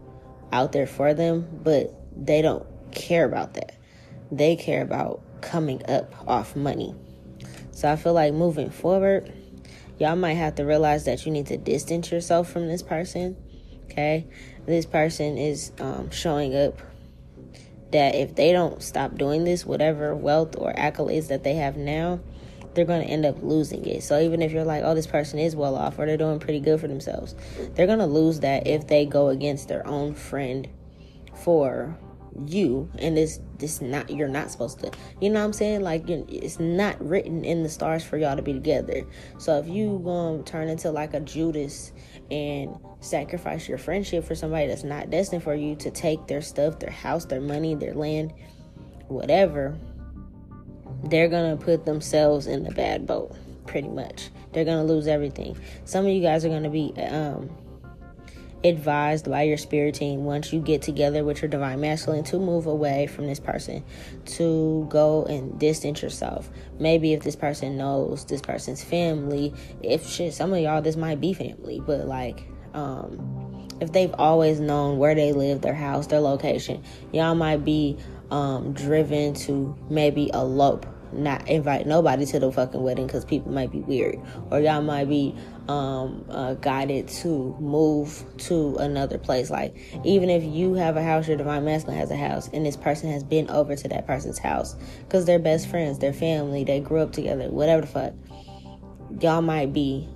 out 0.53 0.73
there 0.73 0.87
for 0.87 1.14
them, 1.14 1.49
but 1.62 1.95
they 2.17 2.43
don't 2.43 2.67
care 2.93 3.25
about 3.25 3.55
that. 3.55 3.77
They 4.31 4.57
care 4.57 4.83
about 4.83 5.23
coming 5.40 5.83
up 5.88 6.14
off 6.29 6.57
money. 6.57 6.94
So 7.70 7.90
I 7.90 7.96
feel 7.96 8.12
like 8.12 8.35
moving 8.35 8.70
forward, 8.70 9.33
y'all 9.98 10.16
might 10.16 10.35
have 10.35 10.57
to 10.57 10.64
realize 10.64 11.05
that 11.05 11.24
you 11.24 11.33
need 11.33 11.46
to 11.46 11.57
distance 11.57 12.11
yourself 12.11 12.51
from 12.51 12.68
this 12.68 12.83
person. 12.83 13.37
Okay, 13.85 14.27
this 14.66 14.85
person 14.85 15.38
is 15.38 15.72
um, 15.81 16.11
showing 16.11 16.55
up 16.55 16.81
that 17.90 18.14
if 18.14 18.35
they 18.35 18.53
don't 18.53 18.83
stop 18.83 19.16
doing 19.16 19.44
this, 19.44 19.64
whatever 19.64 20.14
wealth 20.14 20.57
or 20.59 20.72
accolades 20.74 21.29
that 21.29 21.42
they 21.42 21.55
have 21.55 21.77
now, 21.77 22.20
they're 22.74 22.85
going 22.85 23.05
to 23.05 23.11
end 23.11 23.24
up 23.24 23.42
losing 23.42 23.85
it. 23.87 24.03
So 24.03 24.20
even 24.20 24.42
if 24.42 24.53
you're 24.53 24.64
like, 24.64 24.83
oh, 24.85 24.94
this 24.94 25.07
person 25.07 25.38
is 25.38 25.57
well 25.57 25.74
off 25.74 25.98
or 25.98 26.07
they're 26.07 26.16
doing 26.16 26.38
pretty 26.38 26.61
good 26.61 26.81
for 26.81 26.87
themselves, 26.87 27.35
they're 27.74 27.87
going 27.87 27.98
to 27.98 28.07
lose 28.07 28.40
that 28.40 28.66
if 28.66 28.87
they 28.87 29.07
go 29.07 29.29
against 29.29 29.68
their 29.68 29.87
own 29.87 30.14
friend 30.14 30.68
for 31.35 31.96
you 32.47 32.91
and 32.99 33.17
this 33.17 33.41
this 33.59 33.81
not 33.81 34.11
you're 34.11 34.29
not 34.29 34.51
supposed 34.51 34.79
to 34.79 34.91
you 35.21 35.31
know 35.31 35.41
what 35.41 35.47
i'm 35.47 35.53
saying? 35.53 35.83
Like 35.83 36.09
it's 36.09 36.61
not 36.61 37.01
written 37.05 37.45
in 37.45 37.62
the 37.62 37.69
stars 37.69 38.05
for 38.05 38.17
y'all 38.17 38.37
to 38.37 38.43
be 38.43 38.53
together. 38.53 39.05
So 39.38 39.59
if 39.59 39.67
you 39.67 40.01
gonna 40.05 40.43
turn 40.43 40.69
into 40.69 40.91
like 40.91 41.14
a 41.14 41.21
judas 41.21 41.93
and 42.31 42.77
sacrifice 43.01 43.69
your 43.69 43.79
friendship 43.79 44.25
for 44.25 44.35
somebody 44.35 44.67
that's 44.67 44.85
not 44.85 45.11
destined 45.11 45.43
for 45.43 45.55
you 45.55 45.77
to 45.77 45.91
take 45.91 46.27
their 46.27 46.43
stuff 46.43 46.79
their 46.79 46.91
house 46.91 47.25
their 47.25 47.41
money 47.41 47.75
their 47.75 47.95
land 47.95 48.33
whatever 49.07 49.79
they're 51.05 51.29
gonna 51.29 51.57
put 51.57 51.85
themselves 51.85 52.47
in 52.47 52.64
the 52.64 52.71
bad 52.73 53.07
boat 53.07 53.35
pretty 53.67 53.88
much. 53.88 54.31
They're 54.53 54.64
gonna 54.64 54.85
lose 54.85 55.07
everything. 55.07 55.57
Some 55.85 56.07
of 56.07 56.12
you 56.12 56.21
guys 56.21 56.45
are 56.45 56.49
gonna 56.49 56.71
be 56.71 56.93
um 56.97 57.51
advised 58.64 59.31
by 59.31 59.42
your 59.42 59.57
spirit 59.57 59.94
team 59.94 60.25
once 60.25 60.53
you 60.53 60.61
get 60.61 60.83
together 60.83 61.25
with 61.25 61.42
your 61.42 61.49
divine 61.49 61.81
masculine 61.81 62.25
to 62.25 62.38
move 62.38 62.66
away 62.66 63.07
from 63.07 63.27
this 63.27 63.40
person, 63.40 63.85
to 64.25 64.87
go 64.88 65.25
and 65.25 65.59
distance 65.59 66.03
yourself. 66.03 66.51
Maybe 66.79 67.12
if 67.12 67.23
this 67.23 67.37
person 67.37 67.77
knows 67.77 68.25
this 68.25 68.40
person's 68.40 68.83
family, 68.83 69.55
if 69.83 70.07
shit, 70.09 70.35
some 70.35 70.53
of 70.53 70.61
y'all 70.61 70.83
this 70.83 70.97
might 70.97 71.21
be 71.21 71.33
family, 71.33 71.81
but 71.85 72.07
like, 72.07 72.44
um, 72.75 73.68
if 73.81 73.92
they've 73.92 74.14
always 74.18 74.59
known 74.59 74.99
where 74.99 75.14
they 75.14 75.33
live, 75.33 75.61
their 75.61 75.75
house, 75.75 76.09
their 76.09 76.21
location, 76.21 76.83
y'all 77.12 77.35
might 77.35 77.64
be 77.64 77.97
um, 78.31 78.73
driven 78.73 79.35
to 79.35 79.77
maybe 79.88 80.31
elope 80.35 80.87
not 81.12 81.49
invite 81.49 81.87
nobody 81.87 82.27
to 82.27 82.38
the 82.38 82.53
fucking 82.53 82.83
wedding 82.83 83.07
because 83.07 83.25
people 83.25 83.53
might 83.53 83.71
be 83.71 83.81
weird 83.81 84.21
or 84.51 84.61
y'all 84.61 84.83
might 84.83 85.09
be 85.09 85.35
um, 85.68 86.24
uh, 86.31 86.54
guided 86.54 87.09
to 87.09 87.54
move 87.61 88.24
to 88.38 88.76
another 88.76 89.18
place. 89.18 89.50
Like 89.50 89.76
even 90.04 90.31
if 90.31 90.42
you 90.42 90.74
have 90.74 90.96
a 90.96 91.02
house 91.02 91.28
your 91.28 91.37
divine 91.37 91.64
masculine 91.64 91.98
has 91.98 92.11
a 92.11 92.16
house 92.16 92.48
and 92.52 92.64
this 92.64 92.76
person 92.76 93.11
has 93.11 93.22
been 93.22 93.48
over 93.50 93.76
to 93.76 93.88
that 93.88 94.07
person's 94.07 94.38
house 94.38 94.74
because 95.00 95.24
they're 95.26 95.38
best 95.38 95.68
friends 95.68 95.98
they're 95.98 96.12
family 96.12 96.64
they 96.64 96.81
grew 96.81 97.00
up 97.00 97.12
together 97.12 97.48
whatever 97.50 97.83
the 97.83 97.87
fuck 97.87 98.12
y'all 99.20 99.42
might 99.42 99.72
be 99.72 100.09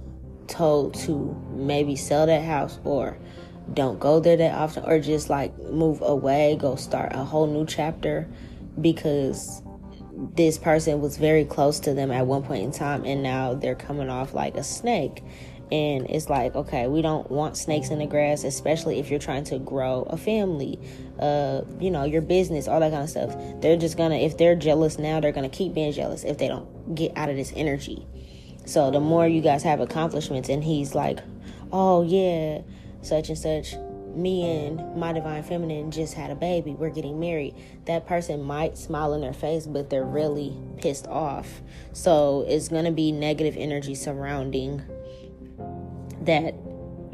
told 0.49 0.95
to 0.95 1.35
maybe 1.51 1.97
sell 1.97 2.27
that 2.27 2.45
house 2.45 2.79
or 2.85 3.17
don't 3.75 4.01
go 4.01 4.21
there 4.21 4.37
that 4.37 4.55
often 4.55 4.85
or 4.85 4.99
just 4.99 5.31
like 5.31 5.57
move 5.59 6.01
away 6.03 6.57
go 6.59 6.77
start 6.77 7.13
a 7.15 7.25
whole 7.25 7.47
new 7.47 7.65
chapter 7.65 8.29
because 8.81 9.62
this 10.35 10.59
person 10.59 11.01
was 11.01 11.17
very 11.17 11.45
close 11.45 11.81
to 11.81 11.95
them 11.95 12.11
at 12.11 12.27
one 12.27 12.43
point 12.43 12.63
in 12.63 12.71
time 12.71 13.05
and 13.05 13.23
now 13.23 13.55
they're 13.55 13.75
coming 13.75 14.09
off 14.09 14.35
like 14.35 14.57
a 14.57 14.63
snake. 14.63 15.23
And 15.71 16.09
it's 16.11 16.29
like 16.29 16.55
okay 16.55 16.87
we 16.87 17.01
don't 17.01 17.31
want 17.31 17.57
snakes 17.57 17.89
in 17.89 17.99
the 17.99 18.07
grass 18.07 18.45
especially 18.45 18.99
if 18.99 19.09
you're 19.09 19.19
trying 19.19 19.45
to 19.45 19.59
grow 19.59 20.03
a 20.03 20.19
family 20.19 20.79
uh 21.19 21.63
you 21.81 21.91
know 21.91 22.05
your 22.05 22.21
business 22.21 22.69
all 22.69 22.79
that 22.81 22.91
kind 22.91 23.05
of 23.05 23.09
stuff. 23.09 23.35
They're 23.63 23.79
just 23.79 23.97
gonna 23.97 24.17
if 24.17 24.37
they're 24.37 24.55
jealous 24.55 24.99
now 24.99 25.19
they're 25.21 25.33
gonna 25.33 25.49
keep 25.49 25.73
being 25.73 25.93
jealous 25.93 26.25
if 26.25 26.37
they 26.37 26.49
don't 26.49 26.95
get 26.95 27.17
out 27.17 27.31
of 27.31 27.37
this 27.37 27.53
energy. 27.57 28.07
So 28.67 28.91
the 28.91 29.01
more 29.01 29.27
you 29.27 29.41
guys 29.41 29.63
have 29.63 29.81
accomplishments 29.81 30.51
and 30.51 30.63
he's 30.63 30.95
like 30.95 31.21
oh 31.73 32.03
yeah 32.03 32.61
such 33.01 33.31
and 33.31 33.39
such 33.39 33.75
me 34.17 34.67
and 34.67 34.97
my 34.97 35.13
divine 35.13 35.43
feminine 35.43 35.91
just 35.91 36.15
had 36.15 36.31
a 36.31 36.35
baby, 36.35 36.75
we're 36.75 36.91
getting 36.91 37.19
married, 37.19 37.55
that 37.87 38.07
person 38.07 38.43
might 38.43 38.77
smile 38.79 39.15
in 39.15 39.21
their 39.21 39.33
face, 39.33 39.67
but 39.67 39.91
they're 39.91 40.05
really 40.05 40.57
pissed 40.79 41.07
off. 41.09 41.63
So 41.93 42.45
it's 42.49 42.69
going 42.69 42.85
to 42.85 42.93
be 42.93 43.13
negative 43.13 43.57
energy 43.57 43.95
surrounding 43.95 44.83
that 46.23 46.55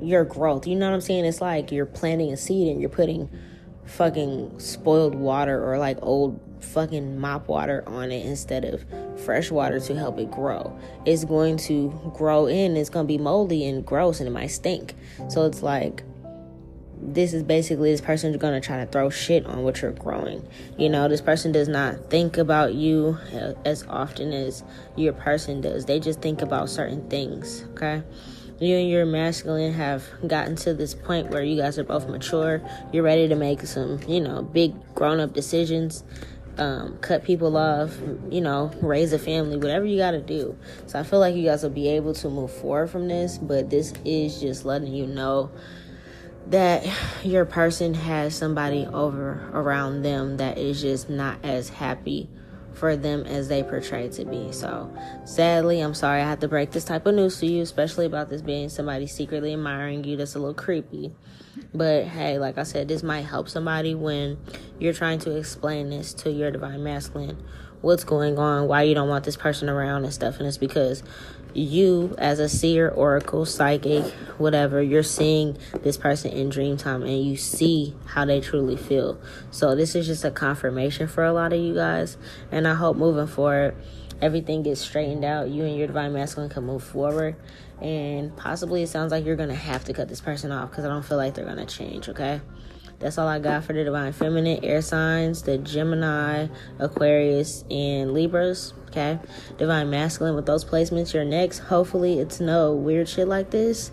your 0.00 0.24
growth. 0.24 0.66
You 0.66 0.76
know 0.76 0.88
what 0.88 0.94
I'm 0.94 1.00
saying? 1.00 1.24
It's 1.24 1.40
like 1.40 1.72
you're 1.72 1.86
planting 1.86 2.32
a 2.32 2.36
seed 2.36 2.68
and 2.68 2.80
you're 2.80 2.90
putting 2.90 3.28
fucking 3.84 4.58
spoiled 4.60 5.14
water 5.14 5.64
or 5.64 5.78
like 5.78 5.98
old 6.02 6.40
fucking 6.62 7.18
mop 7.18 7.48
water 7.48 7.82
on 7.86 8.10
it 8.10 8.26
instead 8.26 8.64
of 8.64 8.84
fresh 9.24 9.50
water 9.50 9.80
to 9.80 9.94
help 9.94 10.18
it 10.18 10.30
grow. 10.30 10.78
It's 11.06 11.24
going 11.24 11.56
to 11.58 12.12
grow 12.14 12.46
in, 12.46 12.76
it's 12.76 12.90
going 12.90 13.06
to 13.06 13.08
be 13.08 13.18
moldy 13.18 13.66
and 13.66 13.84
gross 13.84 14.20
and 14.20 14.28
it 14.28 14.32
might 14.32 14.48
stink. 14.48 14.94
So 15.28 15.46
it's 15.46 15.62
like 15.62 16.02
this 17.00 17.32
is 17.32 17.42
basically 17.42 17.90
this 17.92 18.00
person's 18.00 18.36
gonna 18.36 18.60
try 18.60 18.84
to 18.84 18.90
throw 18.90 19.10
shit 19.10 19.46
on 19.46 19.62
what 19.62 19.80
you're 19.82 19.92
growing. 19.92 20.46
You 20.76 20.88
know, 20.88 21.08
this 21.08 21.20
person 21.20 21.52
does 21.52 21.68
not 21.68 22.10
think 22.10 22.38
about 22.38 22.74
you 22.74 23.18
as 23.64 23.84
often 23.88 24.32
as 24.32 24.62
your 24.96 25.12
person 25.12 25.60
does. 25.60 25.86
They 25.86 26.00
just 26.00 26.20
think 26.20 26.42
about 26.42 26.70
certain 26.70 27.08
things, 27.08 27.64
okay? 27.72 28.02
You 28.60 28.76
and 28.76 28.90
your 28.90 29.06
masculine 29.06 29.72
have 29.74 30.04
gotten 30.26 30.56
to 30.56 30.74
this 30.74 30.92
point 30.92 31.30
where 31.30 31.44
you 31.44 31.56
guys 31.56 31.78
are 31.78 31.84
both 31.84 32.08
mature. 32.08 32.60
You're 32.92 33.04
ready 33.04 33.28
to 33.28 33.36
make 33.36 33.62
some, 33.62 34.00
you 34.08 34.20
know, 34.20 34.42
big 34.42 34.74
grown 34.94 35.20
up 35.20 35.32
decisions. 35.32 36.02
Um, 36.56 36.98
cut 36.98 37.22
people 37.22 37.56
off, 37.56 37.96
you 38.30 38.40
know, 38.40 38.72
raise 38.82 39.12
a 39.12 39.18
family, 39.20 39.58
whatever 39.58 39.84
you 39.84 39.96
got 39.96 40.10
to 40.10 40.20
do. 40.20 40.58
So 40.88 40.98
I 40.98 41.04
feel 41.04 41.20
like 41.20 41.36
you 41.36 41.44
guys 41.44 41.62
will 41.62 41.70
be 41.70 41.86
able 41.86 42.14
to 42.14 42.28
move 42.28 42.50
forward 42.50 42.90
from 42.90 43.06
this, 43.06 43.38
but 43.38 43.70
this 43.70 43.94
is 44.04 44.40
just 44.40 44.64
letting 44.64 44.92
you 44.92 45.06
know 45.06 45.52
that 46.48 46.86
your 47.22 47.44
person 47.44 47.94
has 47.94 48.34
somebody 48.34 48.86
over 48.86 49.50
around 49.52 50.02
them 50.02 50.38
that 50.38 50.58
is 50.58 50.80
just 50.80 51.10
not 51.10 51.38
as 51.44 51.68
happy 51.68 52.28
for 52.72 52.96
them 52.96 53.24
as 53.26 53.48
they 53.48 53.62
portray 53.62 54.08
to 54.08 54.24
be. 54.24 54.52
So, 54.52 54.94
sadly, 55.24 55.80
I'm 55.80 55.94
sorry 55.94 56.22
I 56.22 56.28
had 56.28 56.40
to 56.40 56.48
break 56.48 56.70
this 56.70 56.84
type 56.84 57.06
of 57.06 57.14
news 57.14 57.38
to 57.40 57.46
you, 57.46 57.62
especially 57.62 58.06
about 58.06 58.30
this 58.30 58.40
being 58.40 58.68
somebody 58.68 59.06
secretly 59.06 59.52
admiring 59.52 60.04
you. 60.04 60.16
That's 60.16 60.36
a 60.36 60.38
little 60.38 60.54
creepy. 60.54 61.12
But 61.74 62.04
hey, 62.04 62.38
like 62.38 62.56
I 62.56 62.62
said, 62.62 62.88
this 62.88 63.02
might 63.02 63.22
help 63.22 63.48
somebody 63.48 63.94
when 63.94 64.38
you're 64.78 64.92
trying 64.92 65.18
to 65.20 65.36
explain 65.36 65.90
this 65.90 66.14
to 66.14 66.30
your 66.30 66.50
divine 66.50 66.82
masculine 66.82 67.42
what's 67.80 68.04
going 68.04 68.38
on, 68.38 68.66
why 68.66 68.82
you 68.82 68.94
don't 68.94 69.08
want 69.08 69.24
this 69.24 69.36
person 69.36 69.68
around 69.68 70.04
and 70.04 70.12
stuff. 70.12 70.38
And 70.38 70.46
it's 70.46 70.58
because 70.58 71.02
you 71.54 72.14
as 72.18 72.38
a 72.38 72.48
seer, 72.48 72.88
oracle, 72.88 73.44
psychic, 73.44 74.04
whatever, 74.38 74.82
you're 74.82 75.02
seeing 75.02 75.56
this 75.82 75.96
person 75.96 76.30
in 76.32 76.48
dream 76.48 76.76
time 76.76 77.02
and 77.02 77.24
you 77.24 77.36
see 77.36 77.94
how 78.06 78.24
they 78.24 78.40
truly 78.40 78.76
feel. 78.76 79.18
So 79.50 79.74
this 79.74 79.94
is 79.94 80.06
just 80.06 80.24
a 80.24 80.30
confirmation 80.30 81.08
for 81.08 81.24
a 81.24 81.32
lot 81.32 81.52
of 81.52 81.60
you 81.60 81.74
guys. 81.74 82.16
And 82.50 82.66
I 82.66 82.74
hope 82.74 82.96
moving 82.96 83.26
forward 83.26 83.74
everything 84.20 84.62
gets 84.62 84.80
straightened 84.80 85.24
out. 85.24 85.48
You 85.48 85.64
and 85.64 85.76
your 85.76 85.86
divine 85.86 86.12
masculine 86.12 86.50
can 86.50 86.64
move 86.64 86.82
forward. 86.82 87.36
And 87.80 88.36
possibly 88.36 88.82
it 88.82 88.88
sounds 88.88 89.12
like 89.12 89.24
you're 89.24 89.36
gonna 89.36 89.54
have 89.54 89.84
to 89.84 89.92
cut 89.92 90.08
this 90.08 90.20
person 90.20 90.50
off 90.50 90.70
because 90.70 90.84
I 90.84 90.88
don't 90.88 91.04
feel 91.04 91.16
like 91.16 91.34
they're 91.34 91.44
gonna 91.44 91.66
change, 91.66 92.08
okay? 92.08 92.40
That's 92.98 93.16
all 93.16 93.28
I 93.28 93.38
got 93.38 93.64
for 93.64 93.72
the 93.72 93.84
divine 93.84 94.12
feminine 94.12 94.64
air 94.64 94.82
signs, 94.82 95.42
the 95.42 95.58
Gemini, 95.58 96.48
Aquarius, 96.78 97.64
and 97.70 98.12
Libras. 98.12 98.74
Okay, 98.88 99.18
divine 99.56 99.90
masculine 99.90 100.34
with 100.34 100.46
those 100.46 100.64
placements. 100.64 101.14
Your 101.14 101.24
next, 101.24 101.60
hopefully, 101.60 102.18
it's 102.18 102.40
no 102.40 102.74
weird 102.74 103.08
shit 103.08 103.28
like 103.28 103.50
this, 103.50 103.92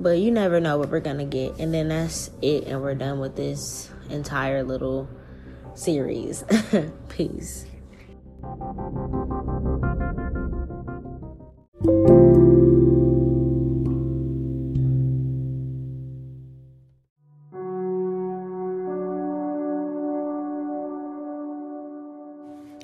but 0.00 0.18
you 0.18 0.30
never 0.30 0.60
know 0.60 0.76
what 0.76 0.90
we're 0.90 1.00
gonna 1.00 1.24
get. 1.24 1.58
And 1.58 1.72
then 1.72 1.88
that's 1.88 2.30
it, 2.42 2.66
and 2.66 2.82
we're 2.82 2.94
done 2.94 3.20
with 3.20 3.36
this 3.36 3.90
entire 4.10 4.62
little 4.62 5.08
series. 5.74 6.44
Peace. 7.08 7.66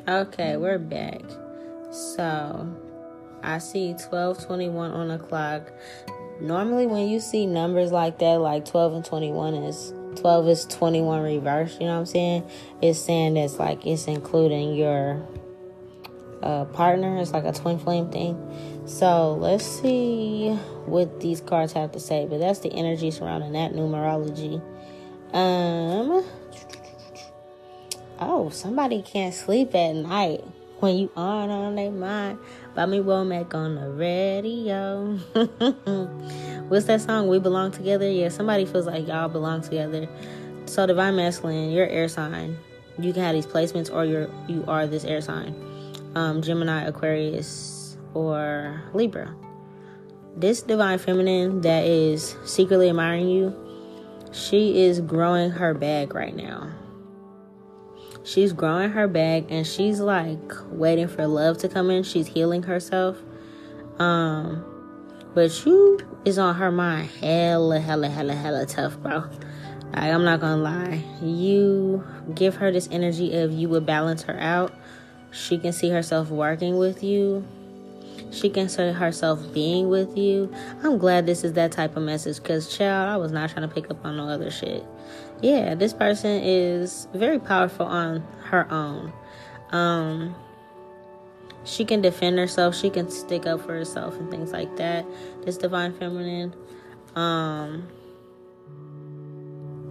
Okay, 0.08 0.56
we're 0.56 0.78
back. 0.78 1.20
So, 1.90 2.74
I 3.42 3.58
see 3.58 3.88
1221 3.88 4.90
on 4.90 5.08
the 5.08 5.18
clock. 5.18 5.70
Normally, 6.40 6.86
when 6.86 7.08
you 7.08 7.20
see 7.20 7.44
numbers 7.44 7.92
like 7.92 8.18
that, 8.20 8.40
like 8.40 8.64
12 8.64 8.94
and 8.94 9.04
21 9.04 9.52
is 9.52 9.92
12 10.16 10.48
is 10.48 10.64
21 10.64 11.20
reverse, 11.20 11.76
you 11.78 11.84
know 11.84 11.92
what 11.92 11.98
I'm 11.98 12.06
saying? 12.06 12.50
It's 12.80 12.98
saying 12.98 13.36
it's 13.36 13.58
like 13.58 13.86
it's 13.86 14.06
including 14.06 14.76
your 14.76 15.28
uh, 16.42 16.64
partner. 16.64 17.18
It's 17.18 17.32
like 17.32 17.44
a 17.44 17.52
twin 17.52 17.78
flame 17.78 18.10
thing. 18.10 18.82
So, 18.86 19.34
let's 19.34 19.66
see 19.66 20.54
what 20.86 21.20
these 21.20 21.42
cards 21.42 21.74
have 21.74 21.92
to 21.92 22.00
say. 22.00 22.26
But 22.26 22.38
that's 22.38 22.60
the 22.60 22.72
energy 22.72 23.10
surrounding 23.10 23.52
that 23.52 23.74
numerology. 23.74 24.62
Um, 25.34 26.24
oh, 28.20 28.50
somebody 28.50 29.02
can't 29.02 29.34
sleep 29.34 29.74
at 29.74 29.92
night 29.94 30.44
when 30.80 30.96
you 30.96 31.10
aren't 31.16 31.50
on 31.50 31.74
their 31.74 31.90
mind. 31.90 32.38
Bobby 32.74 32.98
Womack 32.98 33.54
on 33.54 33.74
the 33.74 33.90
radio. 33.90 35.16
What's 36.68 36.86
that 36.86 37.00
song? 37.00 37.28
We 37.28 37.38
belong 37.38 37.72
together. 37.72 38.08
Yeah, 38.08 38.28
somebody 38.28 38.64
feels 38.64 38.86
like 38.86 39.06
y'all 39.06 39.28
belong 39.28 39.62
together. 39.62 40.08
So 40.66 40.86
divine 40.86 41.16
masculine, 41.16 41.70
your 41.70 41.86
air 41.86 42.08
sign. 42.08 42.58
You 42.98 43.12
can 43.12 43.22
have 43.22 43.34
these 43.34 43.46
placements, 43.46 43.92
or 43.92 44.04
you're 44.04 44.30
you 44.48 44.64
are 44.68 44.86
this 44.86 45.04
air 45.04 45.20
sign. 45.20 45.54
Um, 46.14 46.42
Gemini, 46.42 46.84
Aquarius, 46.84 47.96
or 48.14 48.82
Libra. 48.92 49.34
This 50.36 50.62
divine 50.62 50.98
feminine 50.98 51.62
that 51.62 51.84
is 51.84 52.36
secretly 52.44 52.88
admiring 52.88 53.28
you, 53.28 53.54
she 54.32 54.82
is 54.82 55.00
growing 55.00 55.50
her 55.50 55.74
bag 55.74 56.14
right 56.14 56.34
now 56.34 56.72
she's 58.28 58.52
growing 58.52 58.90
her 58.90 59.08
bag 59.08 59.46
and 59.48 59.66
she's 59.66 60.00
like 60.00 60.52
waiting 60.70 61.08
for 61.08 61.26
love 61.26 61.58
to 61.58 61.68
come 61.68 61.90
in. 61.90 62.02
She's 62.02 62.26
healing 62.26 62.62
herself. 62.62 63.16
Um, 63.98 64.64
but 65.34 65.64
you 65.64 65.98
is 66.24 66.38
on 66.38 66.54
her 66.56 66.70
mind 66.70 67.10
hella, 67.20 67.80
hella, 67.80 68.08
hella, 68.08 68.34
hella 68.34 68.66
tough, 68.66 68.98
bro. 68.98 69.24
Like, 69.92 70.12
I'm 70.12 70.24
not 70.24 70.40
gonna 70.40 70.62
lie. 70.62 71.02
You 71.22 72.04
give 72.34 72.56
her 72.56 72.70
this 72.70 72.88
energy 72.92 73.36
of 73.38 73.52
you 73.52 73.68
would 73.70 73.86
balance 73.86 74.22
her 74.24 74.38
out. 74.38 74.72
She 75.30 75.58
can 75.58 75.72
see 75.72 75.88
herself 75.88 76.28
working 76.28 76.76
with 76.76 77.02
you. 77.02 77.46
She 78.30 78.50
can 78.50 78.68
see 78.68 78.92
herself 78.92 79.52
being 79.54 79.88
with 79.88 80.16
you. 80.16 80.52
I'm 80.82 80.98
glad 80.98 81.24
this 81.24 81.44
is 81.44 81.54
that 81.54 81.72
type 81.72 81.96
of 81.96 82.02
message 82.02 82.42
because, 82.42 82.76
child, 82.76 83.08
I 83.08 83.16
was 83.16 83.32
not 83.32 83.50
trying 83.50 83.66
to 83.66 83.74
pick 83.74 83.90
up 83.90 84.04
on 84.04 84.18
no 84.18 84.28
other 84.28 84.50
shit 84.50 84.84
yeah, 85.40 85.74
this 85.74 85.92
person 85.92 86.40
is 86.42 87.08
very 87.14 87.38
powerful 87.38 87.86
on 87.86 88.22
her 88.44 88.70
own. 88.70 89.12
Um, 89.70 90.34
she 91.64 91.84
can 91.84 92.00
defend 92.00 92.38
herself, 92.38 92.74
she 92.74 92.90
can 92.90 93.10
stick 93.10 93.46
up 93.46 93.60
for 93.60 93.72
herself 93.72 94.18
and 94.18 94.30
things 94.30 94.52
like 94.52 94.76
that. 94.76 95.04
This 95.44 95.56
divine 95.56 95.92
feminine, 95.92 96.54
um, 97.14 97.86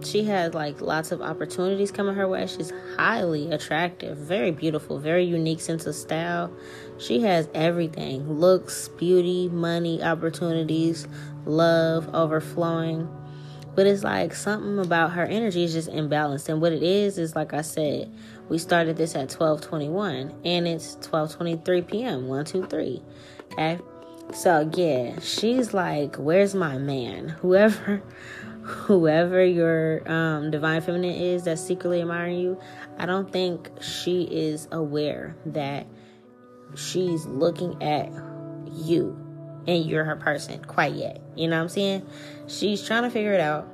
she 0.04 0.24
has 0.24 0.54
like 0.54 0.80
lots 0.80 1.12
of 1.12 1.22
opportunities 1.22 1.90
coming 1.90 2.14
her 2.14 2.28
way. 2.28 2.46
She's 2.46 2.72
highly 2.96 3.50
attractive, 3.50 4.18
very 4.18 4.50
beautiful, 4.50 4.98
very 4.98 5.24
unique 5.24 5.60
sense 5.60 5.86
of 5.86 5.94
style. 5.94 6.52
She 6.98 7.22
has 7.22 7.48
everything 7.54 8.38
looks, 8.38 8.88
beauty, 8.88 9.48
money, 9.48 10.02
opportunities, 10.02 11.06
love 11.46 12.12
overflowing 12.14 13.08
but 13.78 13.86
it's 13.86 14.02
like 14.02 14.34
something 14.34 14.80
about 14.84 15.12
her 15.12 15.22
energy 15.22 15.62
is 15.62 15.72
just 15.72 15.88
imbalanced. 15.88 16.48
And 16.48 16.60
what 16.60 16.72
it 16.72 16.82
is 16.82 17.16
is 17.16 17.36
like 17.36 17.54
i 17.54 17.62
said 17.62 18.12
we 18.48 18.58
started 18.58 18.96
this 18.96 19.14
at 19.14 19.30
1221 19.30 20.34
and 20.44 20.66
it's 20.66 20.94
1223 20.96 21.82
p.m 21.82 22.26
123 22.26 23.00
okay? 23.52 23.78
So 24.34 24.68
yeah 24.74 25.20
she's 25.20 25.72
like 25.72 26.16
where's 26.16 26.56
my 26.56 26.76
man? 26.76 27.28
Whoever 27.40 28.02
whoever 28.62 29.44
your 29.44 30.10
um, 30.10 30.50
divine 30.50 30.80
feminine 30.80 31.14
is 31.14 31.44
that's 31.44 31.62
secretly 31.62 32.00
admiring 32.00 32.38
you 32.38 32.60
i 32.98 33.06
don't 33.06 33.32
think 33.32 33.70
she 33.80 34.24
is 34.24 34.68
aware 34.72 35.34
that 35.46 35.86
she's 36.74 37.24
looking 37.26 37.80
at 37.82 38.12
you 38.72 39.27
and 39.68 39.84
you're 39.84 40.02
her 40.02 40.16
person 40.16 40.64
quite 40.64 40.94
yet. 40.94 41.20
You 41.36 41.46
know 41.46 41.56
what 41.56 41.64
I'm 41.64 41.68
saying? 41.68 42.06
She's 42.48 42.82
trying 42.82 43.02
to 43.02 43.10
figure 43.10 43.34
it 43.34 43.40
out. 43.40 43.68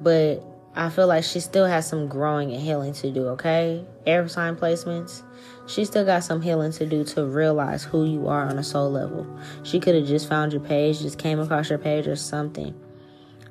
But 0.00 0.44
I 0.76 0.88
feel 0.88 1.08
like 1.08 1.24
she 1.24 1.40
still 1.40 1.66
has 1.66 1.86
some 1.88 2.06
growing 2.06 2.52
and 2.52 2.62
healing 2.62 2.92
to 2.94 3.10
do, 3.10 3.26
okay? 3.30 3.84
Air 4.06 4.26
sign 4.28 4.54
placements. 4.54 5.22
She 5.66 5.84
still 5.84 6.04
got 6.04 6.22
some 6.22 6.40
healing 6.40 6.70
to 6.72 6.86
do 6.86 7.02
to 7.04 7.26
realize 7.26 7.82
who 7.82 8.04
you 8.04 8.28
are 8.28 8.48
on 8.48 8.58
a 8.58 8.64
soul 8.64 8.90
level. 8.90 9.26
She 9.64 9.80
could 9.80 9.96
have 9.96 10.06
just 10.06 10.28
found 10.28 10.52
your 10.52 10.62
page, 10.62 11.00
just 11.00 11.18
came 11.18 11.40
across 11.40 11.68
your 11.68 11.80
page 11.80 12.06
or 12.06 12.16
something. 12.16 12.72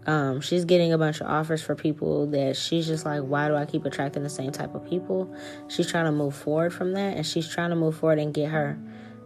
Um, 0.07 0.39
she's 0.39 0.63
getting 0.63 0.93
a 0.93 0.97
bunch 0.97 1.19
of 1.19 1.27
offers 1.27 1.61
for 1.61 1.75
people 1.75 2.27
that 2.27 2.55
she's 2.55 2.87
just 2.87 3.05
like, 3.05 3.21
why 3.21 3.49
do 3.49 3.55
I 3.55 3.65
keep 3.65 3.83
attracting 3.85 4.23
the 4.23 4.29
same 4.29 4.53
type 4.53 4.73
of 4.73 4.89
people? 4.89 5.31
She's 5.67 5.91
trying 5.91 6.05
to 6.05 6.11
move 6.13 6.33
forward 6.33 6.73
from 6.73 6.93
that 6.93 7.17
and 7.17 7.25
she's 7.25 7.47
trying 7.47 7.71
to 7.71 7.75
move 7.75 7.97
forward 7.97 8.19
and 8.19 8.33
get 8.33 8.49
her 8.49 8.79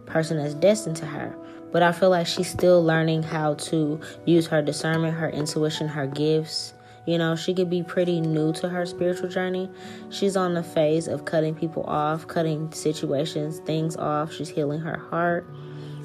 person 0.06 0.36
that's 0.36 0.54
destined 0.54 0.96
to 0.96 1.06
her 1.06 1.34
but 1.74 1.82
I 1.82 1.90
feel 1.90 2.10
like 2.10 2.28
she's 2.28 2.48
still 2.48 2.84
learning 2.84 3.24
how 3.24 3.54
to 3.54 4.00
use 4.26 4.46
her 4.46 4.62
discernment, 4.62 5.16
her 5.16 5.28
intuition, 5.28 5.88
her 5.88 6.06
gifts. 6.06 6.72
You 7.04 7.18
know, 7.18 7.34
she 7.34 7.52
could 7.52 7.68
be 7.68 7.82
pretty 7.82 8.20
new 8.20 8.52
to 8.52 8.68
her 8.68 8.86
spiritual 8.86 9.28
journey. 9.28 9.68
She's 10.08 10.36
on 10.36 10.54
the 10.54 10.62
phase 10.62 11.08
of 11.08 11.24
cutting 11.24 11.52
people 11.52 11.82
off, 11.82 12.28
cutting 12.28 12.70
situations, 12.70 13.58
things 13.58 13.96
off. 13.96 14.32
She's 14.32 14.48
healing 14.48 14.78
her 14.82 14.98
heart. 15.10 15.48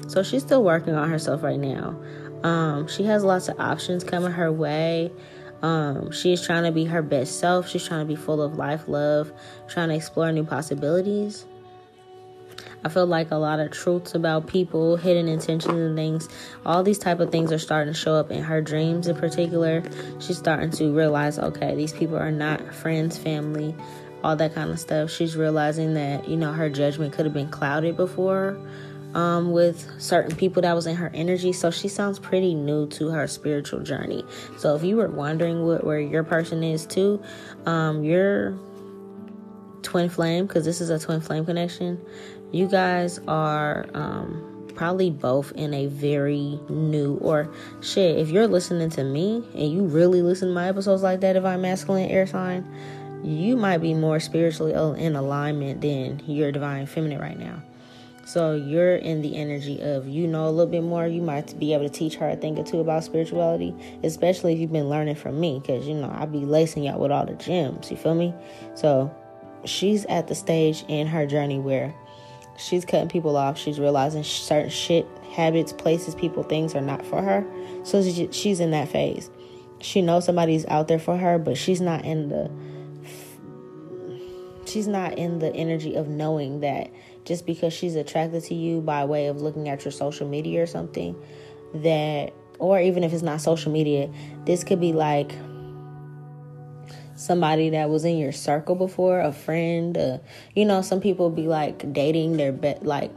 So 0.08 0.24
she's 0.24 0.42
still 0.42 0.64
working 0.64 0.96
on 0.96 1.08
herself 1.08 1.44
right 1.44 1.60
now. 1.60 1.96
Um, 2.42 2.88
she 2.88 3.04
has 3.04 3.22
lots 3.22 3.46
of 3.46 3.60
options 3.60 4.02
coming 4.02 4.32
her 4.32 4.50
way. 4.50 5.12
Um, 5.62 6.10
she 6.10 6.32
is 6.32 6.44
trying 6.44 6.64
to 6.64 6.72
be 6.72 6.86
her 6.86 7.00
best 7.00 7.38
self. 7.38 7.68
She's 7.68 7.86
trying 7.86 8.00
to 8.00 8.06
be 8.06 8.16
full 8.16 8.42
of 8.42 8.56
life, 8.56 8.88
love, 8.88 9.32
trying 9.68 9.90
to 9.90 9.94
explore 9.94 10.32
new 10.32 10.44
possibilities. 10.44 11.46
I 12.84 12.88
feel 12.88 13.06
like 13.06 13.30
a 13.30 13.36
lot 13.36 13.60
of 13.60 13.70
truths 13.70 14.14
about 14.14 14.46
people, 14.46 14.96
hidden 14.96 15.28
intentions 15.28 15.74
and 15.74 15.96
things, 15.96 16.28
all 16.64 16.82
these 16.82 16.98
type 16.98 17.20
of 17.20 17.30
things 17.30 17.52
are 17.52 17.58
starting 17.58 17.92
to 17.92 17.98
show 17.98 18.14
up 18.14 18.30
in 18.30 18.42
her 18.42 18.62
dreams 18.62 19.06
in 19.06 19.16
particular. 19.16 19.82
She's 20.18 20.38
starting 20.38 20.70
to 20.72 20.92
realize, 20.92 21.38
okay, 21.38 21.74
these 21.74 21.92
people 21.92 22.16
are 22.16 22.32
not 22.32 22.74
friends, 22.74 23.18
family, 23.18 23.74
all 24.24 24.36
that 24.36 24.54
kind 24.54 24.70
of 24.70 24.80
stuff. 24.80 25.10
She's 25.10 25.36
realizing 25.36 25.94
that, 25.94 26.28
you 26.28 26.36
know, 26.36 26.52
her 26.52 26.70
judgment 26.70 27.12
could 27.12 27.26
have 27.26 27.34
been 27.34 27.50
clouded 27.50 27.96
before 27.96 28.58
um, 29.14 29.52
with 29.52 30.00
certain 30.00 30.36
people 30.36 30.62
that 30.62 30.74
was 30.74 30.86
in 30.86 30.96
her 30.96 31.10
energy. 31.14 31.52
So 31.52 31.70
she 31.70 31.88
sounds 31.88 32.18
pretty 32.18 32.54
new 32.54 32.86
to 32.88 33.08
her 33.08 33.26
spiritual 33.26 33.80
journey. 33.80 34.24
So 34.58 34.74
if 34.74 34.84
you 34.84 34.96
were 34.96 35.08
wondering 35.08 35.66
what, 35.66 35.84
where 35.84 36.00
your 36.00 36.24
person 36.24 36.62
is 36.62 36.86
too, 36.86 37.22
um, 37.66 38.04
your 38.04 38.58
twin 39.82 40.08
flame, 40.08 40.46
because 40.46 40.64
this 40.64 40.80
is 40.80 40.90
a 40.90 40.98
twin 40.98 41.20
flame 41.20 41.44
connection, 41.44 42.00
you 42.52 42.66
guys 42.66 43.20
are 43.28 43.86
um, 43.94 44.72
probably 44.74 45.10
both 45.10 45.52
in 45.52 45.74
a 45.74 45.86
very 45.86 46.58
new 46.68 47.16
or 47.16 47.52
shit. 47.82 48.18
If 48.18 48.30
you're 48.30 48.48
listening 48.48 48.90
to 48.90 49.04
me 49.04 49.44
and 49.54 49.70
you 49.70 49.84
really 49.84 50.22
listen 50.22 50.48
to 50.48 50.54
my 50.54 50.68
episodes 50.68 51.02
like 51.02 51.20
that, 51.20 51.36
if 51.36 51.44
I'm 51.44 51.62
masculine 51.62 52.10
air 52.10 52.26
sign, 52.26 52.66
you 53.22 53.56
might 53.56 53.78
be 53.78 53.94
more 53.94 54.18
spiritually 54.20 54.72
in 55.04 55.16
alignment 55.16 55.82
than 55.82 56.22
your 56.26 56.50
divine 56.52 56.86
feminine 56.86 57.20
right 57.20 57.38
now. 57.38 57.62
So 58.24 58.54
you're 58.54 58.96
in 58.96 59.22
the 59.22 59.36
energy 59.36 59.80
of 59.82 60.06
you 60.06 60.28
know 60.28 60.48
a 60.48 60.50
little 60.50 60.70
bit 60.70 60.84
more. 60.84 61.06
You 61.06 61.20
might 61.20 61.58
be 61.58 61.74
able 61.74 61.88
to 61.88 61.90
teach 61.90 62.14
her 62.14 62.28
a 62.30 62.36
thing 62.36 62.58
or 62.58 62.64
two 62.64 62.78
about 62.78 63.02
spirituality, 63.02 63.74
especially 64.04 64.52
if 64.52 64.60
you've 64.60 64.72
been 64.72 64.88
learning 64.88 65.16
from 65.16 65.40
me, 65.40 65.58
because 65.58 65.86
you 65.86 65.94
know 65.94 66.10
I 66.14 66.26
be 66.26 66.44
lacing 66.44 66.84
y'all 66.84 67.00
with 67.00 67.10
all 67.10 67.26
the 67.26 67.34
gems. 67.34 67.90
You 67.90 67.96
feel 67.96 68.14
me? 68.14 68.32
So 68.76 69.12
she's 69.64 70.04
at 70.06 70.28
the 70.28 70.34
stage 70.34 70.84
in 70.86 71.06
her 71.08 71.26
journey 71.26 71.58
where 71.58 71.92
she's 72.60 72.84
cutting 72.84 73.08
people 73.08 73.36
off. 73.36 73.58
She's 73.58 73.80
realizing 73.80 74.22
certain 74.22 74.70
shit, 74.70 75.06
habits, 75.32 75.72
places, 75.72 76.14
people, 76.14 76.42
things 76.42 76.74
are 76.74 76.80
not 76.80 77.04
for 77.04 77.22
her. 77.22 77.46
So 77.84 78.02
she's 78.30 78.60
in 78.60 78.70
that 78.72 78.88
phase. 78.88 79.30
She 79.80 80.02
knows 80.02 80.26
somebody's 80.26 80.66
out 80.66 80.88
there 80.88 80.98
for 80.98 81.16
her, 81.16 81.38
but 81.38 81.56
she's 81.56 81.80
not 81.80 82.04
in 82.04 82.28
the 82.28 82.50
she's 84.66 84.86
not 84.86 85.18
in 85.18 85.40
the 85.40 85.52
energy 85.56 85.96
of 85.96 86.06
knowing 86.06 86.60
that 86.60 86.90
just 87.24 87.44
because 87.44 87.72
she's 87.72 87.96
attracted 87.96 88.44
to 88.44 88.54
you 88.54 88.80
by 88.80 89.04
way 89.04 89.26
of 89.26 89.40
looking 89.40 89.68
at 89.68 89.84
your 89.84 89.90
social 89.90 90.28
media 90.28 90.62
or 90.62 90.66
something 90.66 91.16
that 91.74 92.32
or 92.58 92.78
even 92.78 93.02
if 93.02 93.12
it's 93.12 93.22
not 93.22 93.40
social 93.40 93.72
media, 93.72 94.10
this 94.44 94.62
could 94.62 94.80
be 94.80 94.92
like 94.92 95.34
somebody 97.20 97.70
that 97.70 97.90
was 97.90 98.04
in 98.04 98.18
your 98.18 98.32
circle 98.32 98.74
before, 98.74 99.20
a 99.20 99.32
friend. 99.32 99.96
Uh, 99.96 100.18
you 100.54 100.64
know, 100.64 100.82
some 100.82 101.00
people 101.00 101.30
be 101.30 101.46
like 101.46 101.92
dating 101.92 102.36
their 102.36 102.52
bet, 102.52 102.84
like 102.84 103.12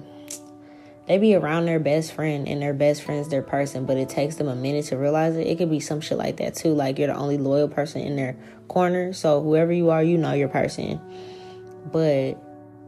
they 1.07 1.17
be 1.17 1.35
around 1.35 1.65
their 1.65 1.79
best 1.79 2.13
friend 2.13 2.47
and 2.47 2.61
their 2.61 2.73
best 2.73 3.03
friend's 3.03 3.29
their 3.29 3.41
person, 3.41 3.85
but 3.85 3.97
it 3.97 4.09
takes 4.09 4.35
them 4.35 4.47
a 4.47 4.55
minute 4.55 4.85
to 4.85 4.97
realize 4.97 5.35
it. 5.35 5.47
It 5.47 5.57
could 5.57 5.69
be 5.69 5.79
some 5.79 6.01
shit 6.01 6.17
like 6.17 6.37
that 6.37 6.55
too. 6.55 6.73
Like 6.73 6.97
you're 6.97 7.07
the 7.07 7.15
only 7.15 7.37
loyal 7.37 7.67
person 7.67 8.01
in 8.01 8.15
their 8.15 8.37
corner. 8.67 9.13
So 9.13 9.41
whoever 9.41 9.71
you 9.71 9.89
are, 9.89 10.03
you 10.03 10.17
know 10.17 10.33
your 10.33 10.49
person. 10.49 10.99
But 11.91 12.41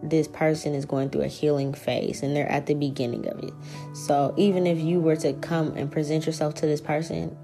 this 0.03 0.28
person 0.28 0.74
is 0.74 0.86
going 0.86 1.09
through 1.09 1.24
a 1.24 1.28
healing 1.28 1.74
phase 1.74 2.22
and 2.24 2.36
they're 2.36 2.49
at 2.49 2.68
the 2.68 2.74
beginning 2.74 3.28
of 3.28 3.43
it. 3.43 3.53
So 3.93 4.34
even 4.38 4.68
if 4.68 4.80
you 4.80 4.99
were 4.99 5.16
to 5.18 5.34
come 5.34 5.76
and 5.76 5.91
present 5.91 6.26
yourself 6.26 6.55
to 6.55 6.66
this 6.66 6.82
person, 6.82 7.36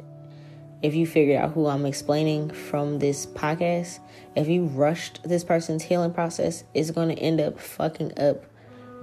if 0.82 0.96
you 0.96 1.06
figured 1.06 1.38
out 1.38 1.52
who 1.52 1.68
I'm 1.68 1.86
explaining 1.86 2.50
from 2.50 3.00
this 3.00 3.26
podcast, 3.26 4.00
if 4.36 4.48
you 4.48 4.66
rushed 4.66 5.22
this 5.24 5.44
person's 5.44 5.84
healing 5.84 6.14
process, 6.14 6.64
it's 6.74 6.92
going 6.92 7.10
to 7.10 7.22
end 7.22 7.40
up 7.40 7.60
fucking 7.60 8.20
up 8.20 8.46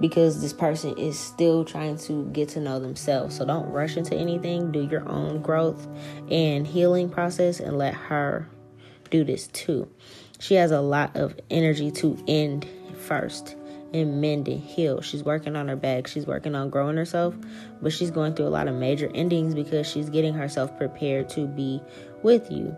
because 0.01 0.41
this 0.41 0.53
person 0.53 0.97
is 0.97 1.19
still 1.19 1.65
trying 1.65 1.97
to 1.97 2.25
get 2.31 2.49
to 2.49 2.59
know 2.59 2.79
themselves. 2.79 3.35
So 3.37 3.45
don't 3.45 3.69
rush 3.69 3.97
into 3.97 4.15
anything. 4.15 4.71
Do 4.71 4.87
your 4.87 5.07
own 5.09 5.41
growth 5.41 5.87
and 6.29 6.65
healing 6.65 7.09
process 7.09 7.59
and 7.59 7.77
let 7.77 7.93
her 7.93 8.47
do 9.09 9.23
this 9.23 9.47
too. 9.47 9.89
She 10.39 10.55
has 10.55 10.71
a 10.71 10.81
lot 10.81 11.15
of 11.15 11.37
energy 11.49 11.91
to 11.91 12.17
end 12.27 12.65
first 12.97 13.55
and 13.93 14.21
mend 14.21 14.47
and 14.47 14.59
heal. 14.59 15.01
She's 15.01 15.23
working 15.23 15.55
on 15.55 15.67
her 15.67 15.75
back. 15.75 16.07
She's 16.07 16.27
working 16.27 16.55
on 16.55 16.69
growing 16.69 16.97
herself, 16.97 17.35
but 17.81 17.91
she's 17.91 18.11
going 18.11 18.35
through 18.35 18.47
a 18.47 18.49
lot 18.49 18.67
of 18.67 18.75
major 18.75 19.11
endings 19.13 19.55
because 19.55 19.87
she's 19.87 20.09
getting 20.09 20.33
herself 20.33 20.77
prepared 20.77 21.29
to 21.29 21.47
be 21.47 21.81
with 22.23 22.51
you. 22.51 22.75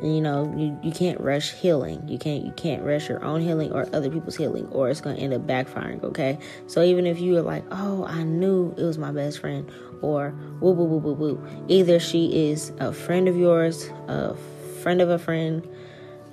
And, 0.00 0.14
you 0.14 0.20
know, 0.20 0.52
you, 0.56 0.78
you 0.82 0.92
can't 0.92 1.18
rush 1.20 1.52
healing. 1.52 2.06
You 2.06 2.18
can't 2.18 2.44
you 2.44 2.52
can't 2.52 2.82
rush 2.82 3.08
your 3.08 3.24
own 3.24 3.40
healing 3.40 3.72
or 3.72 3.88
other 3.94 4.10
people's 4.10 4.36
healing, 4.36 4.66
or 4.68 4.90
it's 4.90 5.00
gonna 5.00 5.16
end 5.16 5.32
up 5.32 5.46
backfiring. 5.46 6.02
Okay, 6.02 6.38
so 6.66 6.82
even 6.82 7.06
if 7.06 7.18
you 7.18 7.36
are 7.38 7.42
like, 7.42 7.64
oh, 7.70 8.04
I 8.04 8.22
knew 8.22 8.74
it 8.76 8.82
was 8.82 8.98
my 8.98 9.10
best 9.10 9.38
friend, 9.38 9.70
or 10.02 10.34
woo 10.60 10.72
woo 10.72 10.84
woo 10.84 10.98
woo 10.98 11.14
woo, 11.14 11.46
either 11.68 11.98
she 11.98 12.50
is 12.50 12.72
a 12.78 12.92
friend 12.92 13.26
of 13.26 13.36
yours, 13.36 13.88
a 14.08 14.34
friend 14.82 15.00
of 15.00 15.08
a 15.08 15.18
friend, 15.18 15.66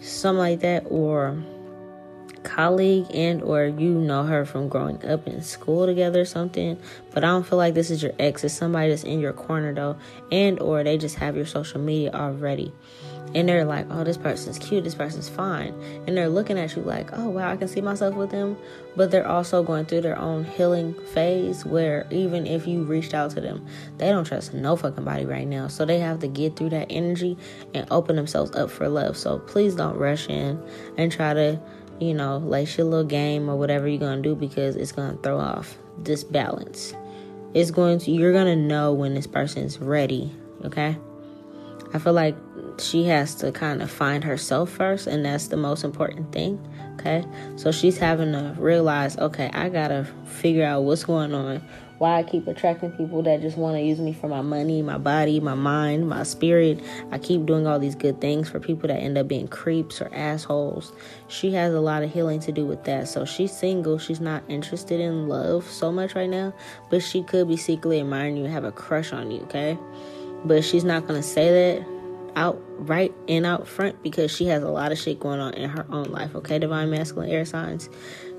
something 0.01 0.39
like 0.39 0.59
that, 0.59 0.83
or 0.89 1.41
colleague 2.53 3.05
and 3.13 3.41
or 3.41 3.65
you 3.65 3.89
know 3.89 4.23
her 4.23 4.45
from 4.45 4.67
growing 4.67 5.03
up 5.05 5.27
in 5.27 5.41
school 5.41 5.85
together 5.85 6.21
or 6.21 6.25
something 6.25 6.77
but 7.11 7.23
i 7.23 7.27
don't 7.27 7.45
feel 7.45 7.57
like 7.57 7.73
this 7.73 7.89
is 7.89 8.01
your 8.01 8.13
ex. 8.19 8.43
It's 8.43 8.53
somebody 8.53 8.89
that's 8.89 9.03
in 9.03 9.19
your 9.19 9.33
corner 9.33 9.73
though 9.73 9.97
and 10.31 10.59
or 10.59 10.83
they 10.83 10.97
just 10.97 11.15
have 11.15 11.35
your 11.35 11.45
social 11.45 11.79
media 11.79 12.11
already. 12.13 12.71
And 13.35 13.49
they're 13.49 13.65
like 13.65 13.87
oh 13.89 14.03
this 14.03 14.17
person's 14.17 14.59
cute. 14.59 14.83
This 14.83 14.93
person's 14.93 15.29
fine. 15.29 15.73
And 16.05 16.15
they're 16.15 16.29
looking 16.29 16.59
at 16.59 16.75
you 16.75 16.83
like 16.83 17.09
oh 17.13 17.29
wow 17.29 17.49
i 17.49 17.57
can 17.57 17.67
see 17.67 17.81
myself 17.81 18.15
with 18.15 18.31
them. 18.31 18.57
But 18.95 19.09
they're 19.09 19.27
also 19.27 19.63
going 19.63 19.85
through 19.85 20.01
their 20.01 20.17
own 20.19 20.43
healing 20.43 20.93
phase 21.13 21.65
where 21.65 22.05
even 22.11 22.45
if 22.45 22.67
you 22.67 22.83
reached 22.83 23.13
out 23.13 23.31
to 23.31 23.41
them 23.41 23.65
they 23.97 24.09
don't 24.09 24.25
trust 24.25 24.53
no 24.53 24.75
fucking 24.75 25.03
body 25.03 25.25
right 25.25 25.47
now. 25.47 25.67
So 25.67 25.85
they 25.85 25.99
have 25.99 26.19
to 26.19 26.27
get 26.27 26.55
through 26.55 26.69
that 26.69 26.87
energy 26.89 27.37
and 27.73 27.87
open 27.89 28.15
themselves 28.15 28.55
up 28.55 28.69
for 28.69 28.87
love. 28.87 29.17
So 29.17 29.39
please 29.39 29.75
don't 29.75 29.97
rush 29.97 30.29
in 30.29 30.61
and 30.97 31.11
try 31.11 31.33
to 31.33 31.59
you 32.07 32.13
know, 32.13 32.37
lace 32.37 32.77
your 32.77 32.87
little 32.87 33.05
game 33.05 33.49
or 33.49 33.55
whatever 33.55 33.87
you're 33.87 33.99
gonna 33.99 34.21
do 34.21 34.35
because 34.35 34.75
it's 34.75 34.91
gonna 34.91 35.17
throw 35.23 35.39
off 35.39 35.77
this 35.97 36.23
balance. 36.23 36.93
It's 37.53 37.71
going 37.71 37.99
to 37.99 38.11
you're 38.11 38.33
gonna 38.33 38.55
know 38.55 38.93
when 38.93 39.13
this 39.13 39.27
person's 39.27 39.79
ready, 39.79 40.31
okay? 40.65 40.97
I 41.93 41.99
feel 41.99 42.13
like 42.13 42.35
she 42.79 43.03
has 43.05 43.35
to 43.35 43.51
kind 43.51 43.81
of 43.81 43.91
find 43.91 44.23
herself 44.23 44.69
first, 44.71 45.05
and 45.05 45.23
that's 45.23 45.47
the 45.47 45.57
most 45.57 45.83
important 45.83 46.31
thing. 46.31 46.59
Okay, 46.95 47.25
so 47.55 47.71
she's 47.71 47.97
having 47.97 48.31
to 48.33 48.55
realize, 48.57 49.17
okay, 49.17 49.49
I 49.53 49.69
gotta 49.69 50.07
figure 50.25 50.65
out 50.65 50.83
what's 50.83 51.03
going 51.03 51.33
on 51.33 51.61
why 52.03 52.19
I 52.19 52.23
keep 52.23 52.47
attracting 52.47 52.91
people 52.91 53.23
that 53.23 53.39
just 53.39 53.57
want 53.57 53.77
to 53.77 53.81
use 53.81 53.97
me 53.97 54.11
for 54.11 54.27
my 54.27 54.41
money, 54.41 54.81
my 54.81 54.97
body, 54.97 55.39
my 55.39 55.53
mind, 55.53 56.09
my 56.09 56.23
spirit. 56.23 56.81
I 57.11 57.17
keep 57.17 57.45
doing 57.45 57.65
all 57.65 57.79
these 57.79 57.95
good 57.95 58.19
things 58.19 58.49
for 58.49 58.59
people 58.59 58.89
that 58.89 58.97
end 58.97 59.17
up 59.17 59.29
being 59.29 59.47
creeps 59.47 60.01
or 60.01 60.13
assholes. 60.13 60.91
She 61.29 61.53
has 61.53 61.73
a 61.73 61.79
lot 61.79 62.03
of 62.03 62.11
healing 62.11 62.41
to 62.41 62.51
do 62.51 62.65
with 62.65 62.83
that. 62.83 63.07
So 63.07 63.23
she's 63.23 63.53
single. 63.53 63.99
She's 63.99 64.19
not 64.19 64.43
interested 64.49 64.99
in 64.99 65.29
love 65.29 65.65
so 65.69 65.93
much 65.93 66.13
right 66.13 66.29
now, 66.29 66.53
but 66.89 67.01
she 67.01 67.23
could 67.23 67.47
be 67.47 67.55
secretly 67.55 68.01
admiring 68.01 68.35
you 68.35 68.47
have 68.47 68.65
a 68.65 68.73
crush 68.73 69.13
on 69.13 69.31
you, 69.31 69.39
okay? 69.43 69.77
But 70.43 70.65
she's 70.65 70.83
not 70.83 71.07
going 71.07 71.21
to 71.21 71.25
say 71.25 71.77
that 71.77 71.87
out 72.35 72.61
right 72.79 73.13
and 73.29 73.45
out 73.45 73.65
front 73.65 74.03
because 74.03 74.29
she 74.29 74.43
has 74.47 74.61
a 74.61 74.69
lot 74.69 74.91
of 74.91 74.97
shit 74.97 75.21
going 75.21 75.39
on 75.39 75.53
in 75.53 75.69
her 75.69 75.85
own 75.89 76.11
life, 76.11 76.35
okay? 76.35 76.59
Divine 76.59 76.89
masculine 76.89 77.29
air 77.29 77.45
signs. 77.45 77.89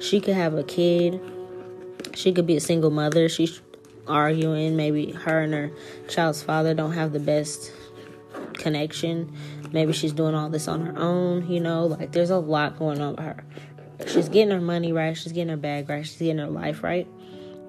She 0.01 0.21
could 0.21 0.35
have 0.35 0.53
a 0.53 0.65
kid 0.65 1.19
she 2.15 2.33
could 2.33 2.47
be 2.47 2.57
a 2.57 2.61
single 2.61 2.91
mother. 2.91 3.29
She's 3.29 3.61
arguing. 4.07 4.77
Maybe 4.77 5.13
her 5.13 5.41
and 5.41 5.55
her 5.55 5.71
child's 6.09 6.43
father 6.43 6.75
don't 6.75 6.93
have 6.93 7.13
the 7.13 7.21
best 7.21 7.73
connection. 8.55 9.33
Maybe 9.73 9.93
she's 9.93 10.13
doing 10.13 10.35
all 10.35 10.51
this 10.51 10.69
on 10.69 10.85
her 10.85 10.99
own. 10.99 11.49
You 11.49 11.61
know, 11.61 11.87
like 11.87 12.13
there's 12.13 12.31
a 12.31 12.39
lot 12.39 12.79
going 12.79 13.01
on 13.01 13.17
with 13.17 13.25
her. 13.25 13.45
She's 14.07 14.29
getting 14.29 14.51
her 14.51 14.61
money 14.61 14.93
right. 14.93 15.17
She's 15.17 15.33
getting 15.33 15.49
her 15.51 15.57
bag 15.57 15.89
right. 15.89 16.07
She's 16.07 16.19
getting 16.19 16.39
her 16.39 16.49
life 16.49 16.83
right. 16.83 17.07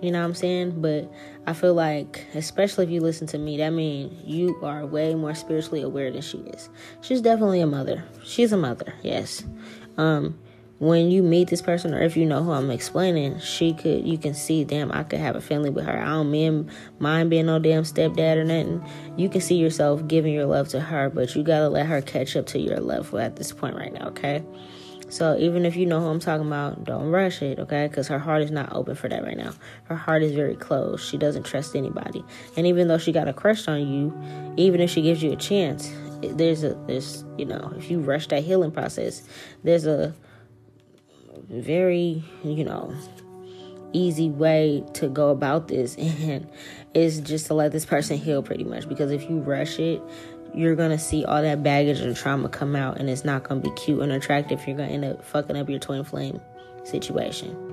You 0.01 0.11
know 0.11 0.19
what 0.19 0.25
I'm 0.25 0.35
saying? 0.35 0.81
But 0.81 1.11
I 1.47 1.53
feel 1.53 1.73
like, 1.73 2.25
especially 2.35 2.85
if 2.85 2.91
you 2.91 3.01
listen 3.01 3.27
to 3.27 3.37
me, 3.37 3.57
that 3.57 3.69
means 3.69 4.13
you 4.25 4.57
are 4.61 4.85
way 4.85 5.15
more 5.15 5.33
spiritually 5.33 5.81
aware 5.81 6.11
than 6.11 6.21
she 6.21 6.39
is. 6.39 6.69
She's 7.01 7.21
definitely 7.21 7.61
a 7.61 7.67
mother. 7.67 8.03
She's 8.23 8.51
a 8.51 8.57
mother, 8.57 8.93
yes. 9.03 9.43
Um, 9.97 10.37
when 10.79 11.09
you 11.09 11.23
meet 11.23 11.47
this 11.47 11.61
person 11.61 11.93
or 11.93 12.01
if 12.01 12.17
you 12.17 12.25
know 12.25 12.43
who 12.43 12.51
I'm 12.51 12.69
explaining, 12.69 13.39
she 13.39 13.73
could 13.73 14.05
you 14.05 14.17
can 14.17 14.33
see, 14.33 14.63
damn, 14.63 14.91
I 14.91 15.03
could 15.03 15.19
have 15.19 15.35
a 15.35 15.41
family 15.41 15.69
with 15.69 15.85
her. 15.85 15.97
I 15.97 16.05
don't 16.05 16.31
mean 16.31 16.69
mind 16.99 17.29
being 17.29 17.45
no 17.45 17.59
damn 17.59 17.83
stepdad 17.83 18.37
or 18.37 18.43
nothing. 18.43 18.83
You 19.15 19.29
can 19.29 19.41
see 19.41 19.55
yourself 19.55 20.05
giving 20.07 20.33
your 20.33 20.45
love 20.45 20.67
to 20.69 20.79
her, 20.79 21.09
but 21.09 21.35
you 21.35 21.43
gotta 21.43 21.69
let 21.69 21.85
her 21.85 22.01
catch 22.01 22.35
up 22.35 22.45
to 22.47 22.59
your 22.59 22.79
level 22.79 23.19
at 23.19 23.37
this 23.37 23.53
point 23.53 23.75
right 23.75 23.93
now, 23.93 24.07
okay? 24.07 24.43
So 25.07 25.37
even 25.37 25.65
if 25.65 25.75
you 25.77 25.85
know 25.85 26.01
who 26.01 26.07
I'm 26.07 26.19
talking 26.19 26.47
about, 26.47 26.83
don't 26.83 27.09
rush 27.09 27.41
it, 27.41 27.59
okay? 27.59 27.87
Because 27.87 28.07
her 28.07 28.19
heart 28.19 28.41
is 28.41 28.51
not 28.51 28.73
open 28.73 28.95
for 28.95 29.07
that 29.07 29.23
right 29.23 29.37
now. 29.37 29.53
Her 29.83 29.95
heart 29.95 30.23
is 30.23 30.33
very 30.33 30.55
closed. 30.55 31.05
She 31.07 31.17
doesn't 31.17 31.43
trust 31.43 31.75
anybody. 31.75 32.25
And 32.57 32.65
even 32.65 32.87
though 32.87 32.97
she 32.97 33.11
got 33.11 33.27
a 33.27 33.33
crush 33.33 33.67
on 33.67 33.87
you, 33.87 34.13
even 34.57 34.81
if 34.81 34.89
she 34.89 35.03
gives 35.03 35.21
you 35.21 35.31
a 35.31 35.37
chance, 35.37 35.93
there's 36.21 36.63
a 36.63 36.73
there's 36.87 37.23
you 37.37 37.45
know 37.45 37.73
if 37.77 37.89
you 37.91 37.99
rush 37.99 38.27
that 38.27 38.43
healing 38.43 38.71
process 38.71 39.23
there's 39.63 39.85
a 39.85 40.13
very 41.49 42.23
you 42.43 42.63
know 42.63 42.93
easy 43.93 44.29
way 44.29 44.83
to 44.93 45.07
go 45.07 45.29
about 45.29 45.67
this. 45.67 45.95
And 46.25 46.49
is 46.93 47.19
just 47.19 47.47
to 47.47 47.53
let 47.53 47.73
this 47.73 47.85
person 47.85 48.17
heal 48.17 48.41
pretty 48.41 48.63
much. 48.63 48.87
Because 48.87 49.11
if 49.11 49.29
you 49.29 49.39
rush 49.39 49.79
it 49.79 50.01
you're 50.55 50.75
gonna 50.75 50.97
see 50.97 51.25
all 51.25 51.41
that 51.41 51.63
baggage 51.63 51.99
and 51.99 52.15
trauma 52.15 52.47
come 52.47 52.75
out. 52.75 52.97
And 52.97 53.09
it's 53.09 53.25
not 53.25 53.43
gonna 53.43 53.59
be 53.59 53.71
cute 53.71 54.01
and 54.01 54.11
attractive. 54.11 54.65
You're 54.65 54.77
gonna 54.77 54.89
end 54.89 55.05
up 55.05 55.23
fucking 55.23 55.57
up 55.57 55.69
your 55.69 55.79
twin 55.79 56.03
flame 56.03 56.39
situation 56.85 57.64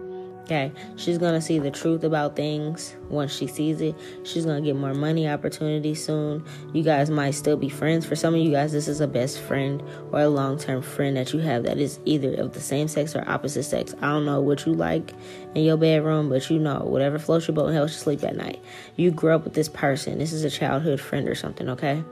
Okay, 0.52 0.70
she's 0.96 1.16
gonna 1.16 1.40
see 1.40 1.58
the 1.58 1.70
truth 1.70 2.04
about 2.04 2.36
things 2.36 2.94
once 3.08 3.34
she 3.34 3.46
sees 3.46 3.80
it. 3.80 3.94
She's 4.22 4.44
gonna 4.44 4.60
get 4.60 4.76
more 4.76 4.92
money 4.92 5.26
opportunities 5.26 6.04
soon. 6.04 6.44
You 6.74 6.82
guys 6.82 7.08
might 7.08 7.30
still 7.30 7.56
be 7.56 7.70
friends. 7.70 8.04
For 8.04 8.16
some 8.16 8.34
of 8.34 8.40
you 8.40 8.50
guys, 8.50 8.70
this 8.70 8.86
is 8.86 9.00
a 9.00 9.06
best 9.06 9.40
friend 9.40 9.82
or 10.12 10.20
a 10.20 10.28
long 10.28 10.58
term 10.58 10.82
friend 10.82 11.16
that 11.16 11.32
you 11.32 11.40
have 11.40 11.62
that 11.62 11.78
is 11.78 12.00
either 12.04 12.34
of 12.34 12.52
the 12.52 12.60
same 12.60 12.86
sex 12.86 13.16
or 13.16 13.26
opposite 13.26 13.62
sex. 13.62 13.94
I 14.02 14.08
don't 14.08 14.26
know 14.26 14.42
what 14.42 14.66
you 14.66 14.74
like 14.74 15.14
in 15.54 15.64
your 15.64 15.78
bedroom, 15.78 16.28
but 16.28 16.50
you 16.50 16.58
know, 16.58 16.80
whatever 16.80 17.18
floats 17.18 17.48
your 17.48 17.54
boat 17.54 17.68
and 17.68 17.74
helps 17.74 17.94
you 17.94 18.00
sleep 18.00 18.22
at 18.22 18.36
night. 18.36 18.62
You 18.96 19.10
grew 19.10 19.34
up 19.34 19.44
with 19.44 19.54
this 19.54 19.70
person. 19.70 20.18
This 20.18 20.34
is 20.34 20.44
a 20.44 20.50
childhood 20.50 21.00
friend 21.00 21.30
or 21.30 21.34
something, 21.34 21.70
okay? 21.70 22.04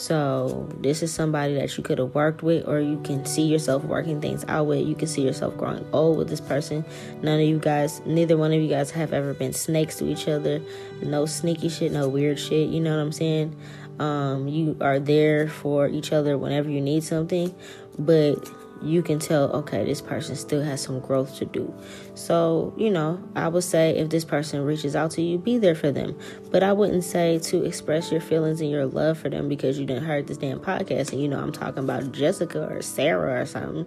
So, 0.00 0.66
this 0.80 1.02
is 1.02 1.12
somebody 1.12 1.56
that 1.56 1.76
you 1.76 1.84
could 1.84 1.98
have 1.98 2.14
worked 2.14 2.42
with, 2.42 2.66
or 2.66 2.80
you 2.80 2.98
can 3.04 3.26
see 3.26 3.42
yourself 3.42 3.84
working 3.84 4.18
things 4.18 4.46
out 4.48 4.66
with. 4.66 4.86
You 4.86 4.94
can 4.94 5.06
see 5.06 5.20
yourself 5.20 5.58
growing 5.58 5.86
old 5.92 6.16
with 6.16 6.30
this 6.30 6.40
person. 6.40 6.86
None 7.20 7.38
of 7.38 7.46
you 7.46 7.58
guys, 7.58 8.00
neither 8.06 8.38
one 8.38 8.50
of 8.50 8.62
you 8.62 8.68
guys 8.68 8.90
have 8.92 9.12
ever 9.12 9.34
been 9.34 9.52
snakes 9.52 9.96
to 9.96 10.08
each 10.08 10.26
other. 10.26 10.62
No 11.02 11.26
sneaky 11.26 11.68
shit, 11.68 11.92
no 11.92 12.08
weird 12.08 12.38
shit. 12.38 12.70
You 12.70 12.80
know 12.80 12.96
what 12.96 13.02
I'm 13.02 13.12
saying? 13.12 13.54
Um, 13.98 14.48
you 14.48 14.74
are 14.80 14.98
there 14.98 15.50
for 15.50 15.86
each 15.86 16.14
other 16.14 16.38
whenever 16.38 16.70
you 16.70 16.80
need 16.80 17.04
something, 17.04 17.54
but 17.98 18.36
you 18.82 19.02
can 19.02 19.18
tell, 19.18 19.50
okay, 19.52 19.84
this 19.84 20.00
person 20.00 20.36
still 20.36 20.62
has 20.62 20.80
some 20.80 21.00
growth 21.00 21.36
to 21.36 21.44
do. 21.44 21.72
So, 22.14 22.72
you 22.76 22.90
know, 22.90 23.22
I 23.36 23.48
would 23.48 23.64
say 23.64 23.96
if 23.96 24.08
this 24.08 24.24
person 24.24 24.62
reaches 24.62 24.96
out 24.96 25.10
to 25.12 25.22
you, 25.22 25.38
be 25.38 25.58
there 25.58 25.74
for 25.74 25.92
them. 25.92 26.18
But 26.50 26.62
I 26.62 26.72
wouldn't 26.72 27.04
say 27.04 27.38
to 27.40 27.64
express 27.64 28.10
your 28.10 28.20
feelings 28.20 28.60
and 28.60 28.70
your 28.70 28.86
love 28.86 29.18
for 29.18 29.28
them 29.28 29.48
because 29.48 29.78
you 29.78 29.86
didn't 29.86 30.04
heard 30.04 30.26
this 30.26 30.38
damn 30.38 30.60
podcast 30.60 31.12
and 31.12 31.20
you 31.20 31.28
know 31.28 31.40
I'm 31.40 31.52
talking 31.52 31.84
about 31.84 32.12
Jessica 32.12 32.66
or 32.66 32.82
Sarah 32.82 33.40
or 33.40 33.46
something. 33.46 33.86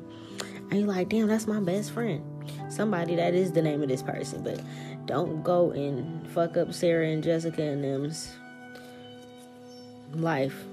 And 0.69 0.79
you're 0.79 0.89
like, 0.89 1.09
damn, 1.09 1.27
that's 1.27 1.47
my 1.47 1.59
best 1.59 1.91
friend. 1.91 2.23
Somebody 2.69 3.15
that 3.15 3.33
is 3.33 3.51
the 3.51 3.61
name 3.61 3.81
of 3.81 3.89
this 3.89 4.01
person. 4.01 4.43
But 4.43 4.61
don't 5.05 5.43
go 5.43 5.71
and 5.71 6.27
fuck 6.31 6.57
up 6.57 6.73
Sarah 6.73 7.07
and 7.07 7.23
Jessica 7.23 7.61
and 7.61 7.83
them's 7.83 8.31
life 10.13 10.65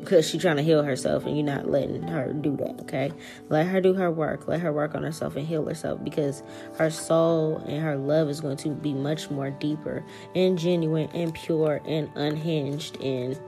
because 0.00 0.28
she's 0.28 0.42
trying 0.42 0.56
to 0.56 0.62
heal 0.62 0.82
herself 0.82 1.24
and 1.24 1.36
you're 1.36 1.46
not 1.46 1.70
letting 1.70 2.02
her 2.02 2.32
do 2.32 2.56
that 2.56 2.80
okay? 2.80 3.10
Let 3.48 3.66
her 3.66 3.80
do 3.80 3.94
her 3.94 4.10
work. 4.10 4.48
Let 4.48 4.60
her 4.60 4.72
work 4.72 4.94
on 4.94 5.02
herself 5.02 5.36
and 5.36 5.46
heal 5.46 5.64
herself 5.66 6.02
because 6.04 6.42
her 6.76 6.90
soul 6.90 7.58
and 7.66 7.82
her 7.82 7.96
love 7.96 8.28
is 8.28 8.40
going 8.40 8.56
to 8.58 8.70
be 8.70 8.92
much 8.92 9.30
more 9.30 9.50
deeper 9.50 10.04
and 10.34 10.58
genuine 10.58 11.08
and 11.14 11.32
pure 11.34 11.80
and 11.86 12.10
unhinged 12.14 13.00
and 13.00 13.38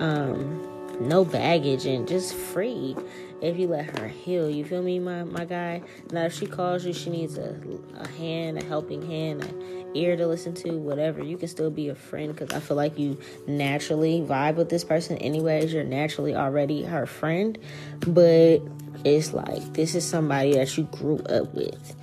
um 0.00 0.68
no 1.00 1.24
baggage 1.24 1.86
and 1.86 2.06
just 2.06 2.34
free 2.34 2.94
if 3.42 3.58
you 3.58 3.66
let 3.66 3.98
her 3.98 4.08
heal. 4.08 4.48
You 4.48 4.64
feel 4.64 4.82
me, 4.82 4.98
my 4.98 5.24
my 5.24 5.44
guy? 5.44 5.82
Now 6.12 6.24
if 6.24 6.32
she 6.32 6.46
calls 6.46 6.86
you, 6.86 6.92
she 6.92 7.10
needs 7.10 7.36
a, 7.36 7.60
a 7.96 8.08
hand, 8.08 8.56
a 8.58 8.64
helping 8.64 9.02
hand, 9.04 9.42
an 9.42 9.90
ear 9.94 10.16
to 10.16 10.26
listen 10.26 10.54
to, 10.54 10.78
whatever. 10.78 11.22
You 11.22 11.36
can 11.36 11.48
still 11.48 11.70
be 11.70 11.88
a 11.88 11.94
friend 11.94 12.34
because 12.34 12.54
I 12.56 12.60
feel 12.60 12.76
like 12.76 12.98
you 12.98 13.18
naturally 13.46 14.20
vibe 14.20 14.54
with 14.54 14.70
this 14.70 14.84
person 14.84 15.18
anyways. 15.18 15.72
You're 15.72 15.84
naturally 15.84 16.34
already 16.34 16.84
her 16.84 17.04
friend. 17.04 17.58
But 18.06 18.60
it's 19.04 19.34
like 19.34 19.74
this 19.74 19.96
is 19.96 20.08
somebody 20.08 20.54
that 20.54 20.78
you 20.78 20.84
grew 20.84 21.18
up 21.18 21.52
with 21.52 21.96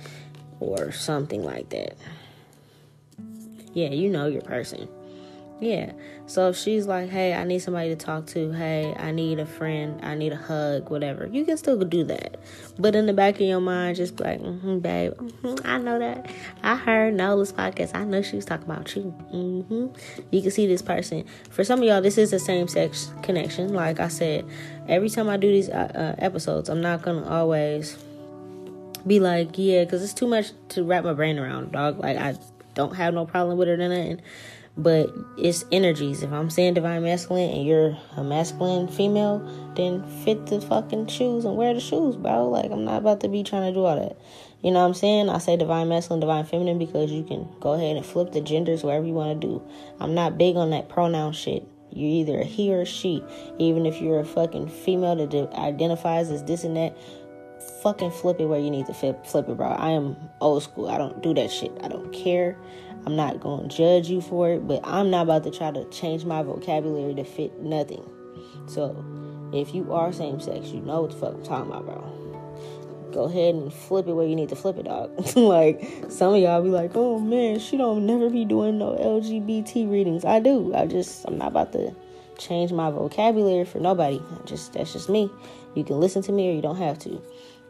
or 0.60 0.92
something 0.92 1.42
like 1.42 1.70
that. 1.70 1.96
Yeah, 3.72 3.88
you 3.88 4.10
know 4.10 4.26
your 4.26 4.42
person. 4.42 4.88
Yeah. 5.60 5.92
So 6.26 6.48
if 6.48 6.56
she's 6.56 6.86
like, 6.86 7.10
hey, 7.10 7.34
I 7.34 7.44
need 7.44 7.58
somebody 7.58 7.90
to 7.90 7.96
talk 7.96 8.26
to, 8.28 8.50
hey, 8.52 8.94
I 8.98 9.10
need 9.10 9.38
a 9.38 9.46
friend, 9.46 10.00
I 10.02 10.14
need 10.14 10.32
a 10.32 10.36
hug, 10.36 10.88
whatever, 10.88 11.26
you 11.26 11.44
can 11.44 11.56
still 11.58 11.78
do 11.78 12.04
that. 12.04 12.38
But 12.78 12.94
in 12.94 13.06
the 13.06 13.12
back 13.12 13.34
of 13.34 13.42
your 13.42 13.60
mind, 13.60 13.96
just 13.96 14.16
be 14.16 14.24
like, 14.24 14.40
mm-hmm, 14.40 14.78
babe, 14.78 15.12
mm-hmm, 15.12 15.66
I 15.66 15.78
know 15.78 15.98
that. 15.98 16.30
I 16.62 16.76
heard 16.76 17.14
Nola's 17.14 17.52
podcast. 17.52 17.94
I 17.94 18.04
know 18.04 18.22
she 18.22 18.36
was 18.36 18.46
talking 18.46 18.64
about 18.64 18.94
you. 18.96 19.14
Mm-hmm. 19.34 19.88
You 20.30 20.42
can 20.42 20.50
see 20.50 20.66
this 20.66 20.82
person. 20.82 21.24
For 21.50 21.62
some 21.62 21.80
of 21.80 21.84
y'all, 21.84 22.00
this 22.00 22.16
is 22.16 22.30
the 22.30 22.38
same 22.38 22.66
sex 22.66 23.12
connection. 23.22 23.74
Like 23.74 24.00
I 24.00 24.08
said, 24.08 24.46
every 24.88 25.10
time 25.10 25.28
I 25.28 25.36
do 25.36 25.50
these 25.50 25.68
uh, 25.68 25.92
uh, 25.94 26.24
episodes, 26.24 26.70
I'm 26.70 26.80
not 26.80 27.02
going 27.02 27.22
to 27.22 27.28
always 27.28 27.98
be 29.06 29.20
like, 29.20 29.50
yeah, 29.58 29.84
because 29.84 30.02
it's 30.02 30.14
too 30.14 30.26
much 30.26 30.52
to 30.70 30.84
wrap 30.84 31.04
my 31.04 31.12
brain 31.12 31.38
around, 31.38 31.72
dog. 31.72 31.98
Like, 31.98 32.16
I 32.16 32.36
don't 32.74 32.94
have 32.94 33.12
no 33.12 33.26
problem 33.26 33.58
with 33.58 33.68
it 33.68 33.72
or 33.72 33.88
nothing 33.88 34.22
but 34.76 35.12
it's 35.36 35.64
energies. 35.72 36.22
If 36.22 36.32
I'm 36.32 36.50
saying 36.50 36.74
divine 36.74 37.02
masculine 37.02 37.50
and 37.50 37.66
you're 37.66 37.96
a 38.16 38.24
masculine 38.24 38.88
female, 38.88 39.38
then 39.76 40.04
fit 40.24 40.46
the 40.46 40.60
fucking 40.60 41.08
shoes 41.08 41.44
and 41.44 41.56
wear 41.56 41.74
the 41.74 41.80
shoes, 41.80 42.16
bro. 42.16 42.48
Like 42.48 42.70
I'm 42.70 42.84
not 42.84 42.98
about 42.98 43.20
to 43.20 43.28
be 43.28 43.42
trying 43.42 43.72
to 43.72 43.72
do 43.72 43.84
all 43.84 43.96
that. 43.96 44.16
You 44.62 44.70
know 44.70 44.80
what 44.80 44.86
I'm 44.86 44.94
saying? 44.94 45.30
I 45.30 45.38
say 45.38 45.56
divine 45.56 45.88
masculine, 45.88 46.20
divine 46.20 46.44
feminine 46.44 46.78
because 46.78 47.10
you 47.10 47.24
can 47.24 47.48
go 47.60 47.72
ahead 47.72 47.96
and 47.96 48.04
flip 48.04 48.32
the 48.32 48.40
genders 48.40 48.84
wherever 48.84 49.06
you 49.06 49.14
want 49.14 49.40
to 49.40 49.46
do. 49.46 49.62
I'm 49.98 50.14
not 50.14 50.38
big 50.38 50.56
on 50.56 50.70
that 50.70 50.88
pronoun 50.88 51.32
shit. 51.32 51.66
You're 51.92 52.10
either 52.10 52.40
a 52.40 52.44
he 52.44 52.72
or 52.72 52.82
a 52.82 52.86
she. 52.86 53.24
Even 53.58 53.86
if 53.86 54.00
you're 54.00 54.20
a 54.20 54.24
fucking 54.24 54.68
female 54.68 55.16
that 55.16 55.52
identifies 55.54 56.30
as 56.30 56.44
this 56.44 56.62
and 56.62 56.76
that, 56.76 56.96
fucking 57.82 58.10
flip 58.10 58.40
it 58.40 58.46
where 58.46 58.60
you 58.60 58.70
need 58.70 58.86
to 58.86 58.94
flip, 58.94 59.26
flip 59.26 59.48
it, 59.48 59.56
bro. 59.56 59.68
I 59.68 59.90
am 59.90 60.16
old 60.40 60.62
school. 60.62 60.88
I 60.88 60.98
don't 60.98 61.22
do 61.22 61.34
that 61.34 61.50
shit. 61.50 61.72
I 61.82 61.88
don't 61.88 62.12
care. 62.12 62.56
I'm 63.06 63.16
not 63.16 63.40
going 63.40 63.68
to 63.68 63.76
judge 63.76 64.08
you 64.08 64.20
for 64.20 64.50
it, 64.50 64.66
but 64.66 64.80
I'm 64.84 65.10
not 65.10 65.22
about 65.22 65.44
to 65.44 65.50
try 65.50 65.70
to 65.70 65.84
change 65.90 66.24
my 66.24 66.42
vocabulary 66.42 67.14
to 67.14 67.24
fit 67.24 67.58
nothing. 67.60 68.08
So, 68.66 69.04
if 69.52 69.74
you 69.74 69.92
are 69.92 70.12
same 70.12 70.40
sex, 70.40 70.68
you 70.68 70.80
know 70.80 71.02
what 71.02 71.10
the 71.12 71.16
fuck 71.16 71.34
I'm 71.34 71.42
talking 71.42 71.70
about, 71.70 71.86
bro. 71.86 73.10
Go 73.12 73.24
ahead 73.24 73.54
and 73.54 73.72
flip 73.72 74.06
it 74.06 74.12
where 74.12 74.26
you 74.26 74.36
need 74.36 74.50
to 74.50 74.56
flip 74.56 74.76
it, 74.76 74.84
dog. 74.84 75.10
like 75.36 75.82
some 76.08 76.34
of 76.34 76.40
y'all 76.40 76.62
be 76.62 76.68
like, 76.68 76.92
"Oh 76.94 77.18
man, 77.18 77.58
she 77.58 77.76
don't 77.76 78.06
never 78.06 78.30
be 78.30 78.44
doing 78.44 78.78
no 78.78 78.92
LGBT 78.92 79.90
readings." 79.90 80.24
I 80.24 80.38
do. 80.38 80.72
I 80.74 80.86
just 80.86 81.24
I'm 81.26 81.36
not 81.36 81.48
about 81.48 81.72
to 81.72 81.92
change 82.38 82.70
my 82.70 82.90
vocabulary 82.90 83.64
for 83.64 83.80
nobody. 83.80 84.20
just 84.44 84.74
that's 84.74 84.92
just 84.92 85.08
me. 85.08 85.28
You 85.74 85.84
can 85.84 85.98
listen 85.98 86.22
to 86.22 86.32
me 86.32 86.50
or 86.50 86.52
you 86.52 86.62
don't 86.62 86.76
have 86.76 86.98
to. 87.00 87.22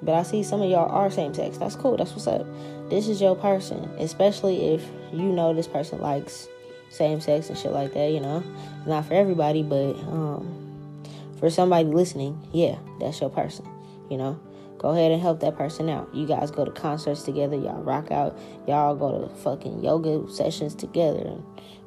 But 0.03 0.15
I 0.15 0.23
see 0.23 0.43
some 0.43 0.63
of 0.63 0.71
y'all 0.71 0.91
are 0.91 1.11
same 1.11 1.35
sex. 1.35 1.59
That's 1.59 1.77
cool. 1.77 1.97
That's 1.97 2.13
what's 2.13 2.27
up. 2.27 2.47
This 2.89 3.09
is 3.09 3.21
your 3.21 3.37
person, 3.37 3.85
especially 3.99 4.75
if 4.75 4.85
you 5.13 5.25
know 5.25 5.55
this 5.55 5.69
person 5.69 6.01
likes 6.01 6.49
same 6.89 7.21
sex 7.21 7.49
and 7.49 7.59
shit 7.59 7.73
like 7.73 7.93
that. 7.95 8.11
You 8.11 8.21
know, 8.21 8.43
it's 8.79 8.87
not 8.87 9.07
for 9.07 9.15
everybody, 9.15 9.63
but 9.63 9.93
um, 10.09 11.03
for 11.39 11.51
somebody 11.51 11.85
listening, 11.89 12.39
yeah, 12.53 12.77
that's 12.99 13.21
your 13.21 13.31
person. 13.31 13.67
You 14.11 14.17
know, 14.17 14.41
go 14.79 14.89
ahead 14.89 15.13
and 15.13 15.21
help 15.21 15.41
that 15.41 15.57
person 15.57 15.89
out. 15.89 16.13
You 16.15 16.27
guys 16.27 16.51
go 16.51 16.65
to 16.65 16.71
concerts 16.71 17.23
together. 17.23 17.57
Y'all 17.57 17.83
rock 17.83 18.11
out. 18.11 18.39
Y'all 18.67 18.97
go 18.97 19.27
to 19.27 19.35
fucking 19.37 19.85
yoga 19.85 20.31
sessions 20.33 20.75
together 20.75 21.21
and 21.21 21.45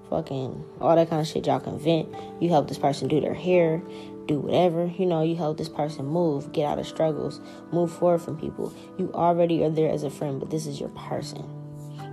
fucking 0.10 0.64
all 0.80 0.96
that 0.96 1.10
kind 1.10 1.22
of 1.22 1.28
shit. 1.28 1.48
Y'all 1.48 1.60
can 1.60 1.80
vent. 1.80 2.08
You 2.40 2.50
help 2.50 2.68
this 2.68 2.78
person 2.78 3.08
do 3.08 3.20
their 3.20 3.34
hair 3.34 3.82
do 4.28 4.40
whatever. 4.40 4.86
You 4.98 5.06
know, 5.06 5.22
you 5.22 5.36
help 5.36 5.58
this 5.58 5.70
person 5.70 6.06
move, 6.06 6.52
get 6.52 6.66
out 6.66 6.80
of 6.80 6.88
struggles, 6.88 7.42
move 7.72 7.92
forward 7.92 8.20
from 8.20 8.38
people. 8.38 8.74
You 8.98 9.12
already 9.14 9.64
are 9.64 9.70
there 9.70 9.92
as 9.92 10.04
a 10.04 10.10
friend, 10.10 10.40
but 10.40 10.50
this 10.50 10.66
is 10.66 10.80
your 10.80 10.90
person. 10.90 11.44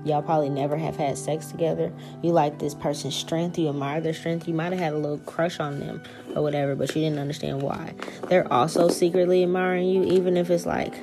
Y'all 0.05 0.23
probably 0.23 0.49
never 0.49 0.77
have 0.77 0.97
had 0.97 1.19
sex 1.19 1.47
together. 1.47 1.93
You 2.23 2.33
like 2.33 2.59
this 2.59 2.75
person's 2.75 3.15
strength, 3.15 3.59
you 3.59 3.69
admire 3.69 4.01
their 4.01 4.15
strength. 4.15 4.49
You 4.49 4.55
might 4.55 4.73
have 4.73 4.81
had 4.81 4.93
a 4.95 4.99
little 4.99 5.19
crush 5.19 5.61
on 5.61 5.79
them 5.79 6.03
or 6.35 6.43
whatever, 6.43 6.75
but 6.75 6.95
you 6.95 7.03
didn't 7.03 7.19
understand 7.19 7.61
why. 7.61 7.95
They're 8.29 8.51
also 8.51 8.89
secretly 8.89 9.43
admiring 9.43 9.89
you, 9.89 10.05
even 10.05 10.39
if 10.39 10.49
it's 10.49 10.65
like 10.65 10.95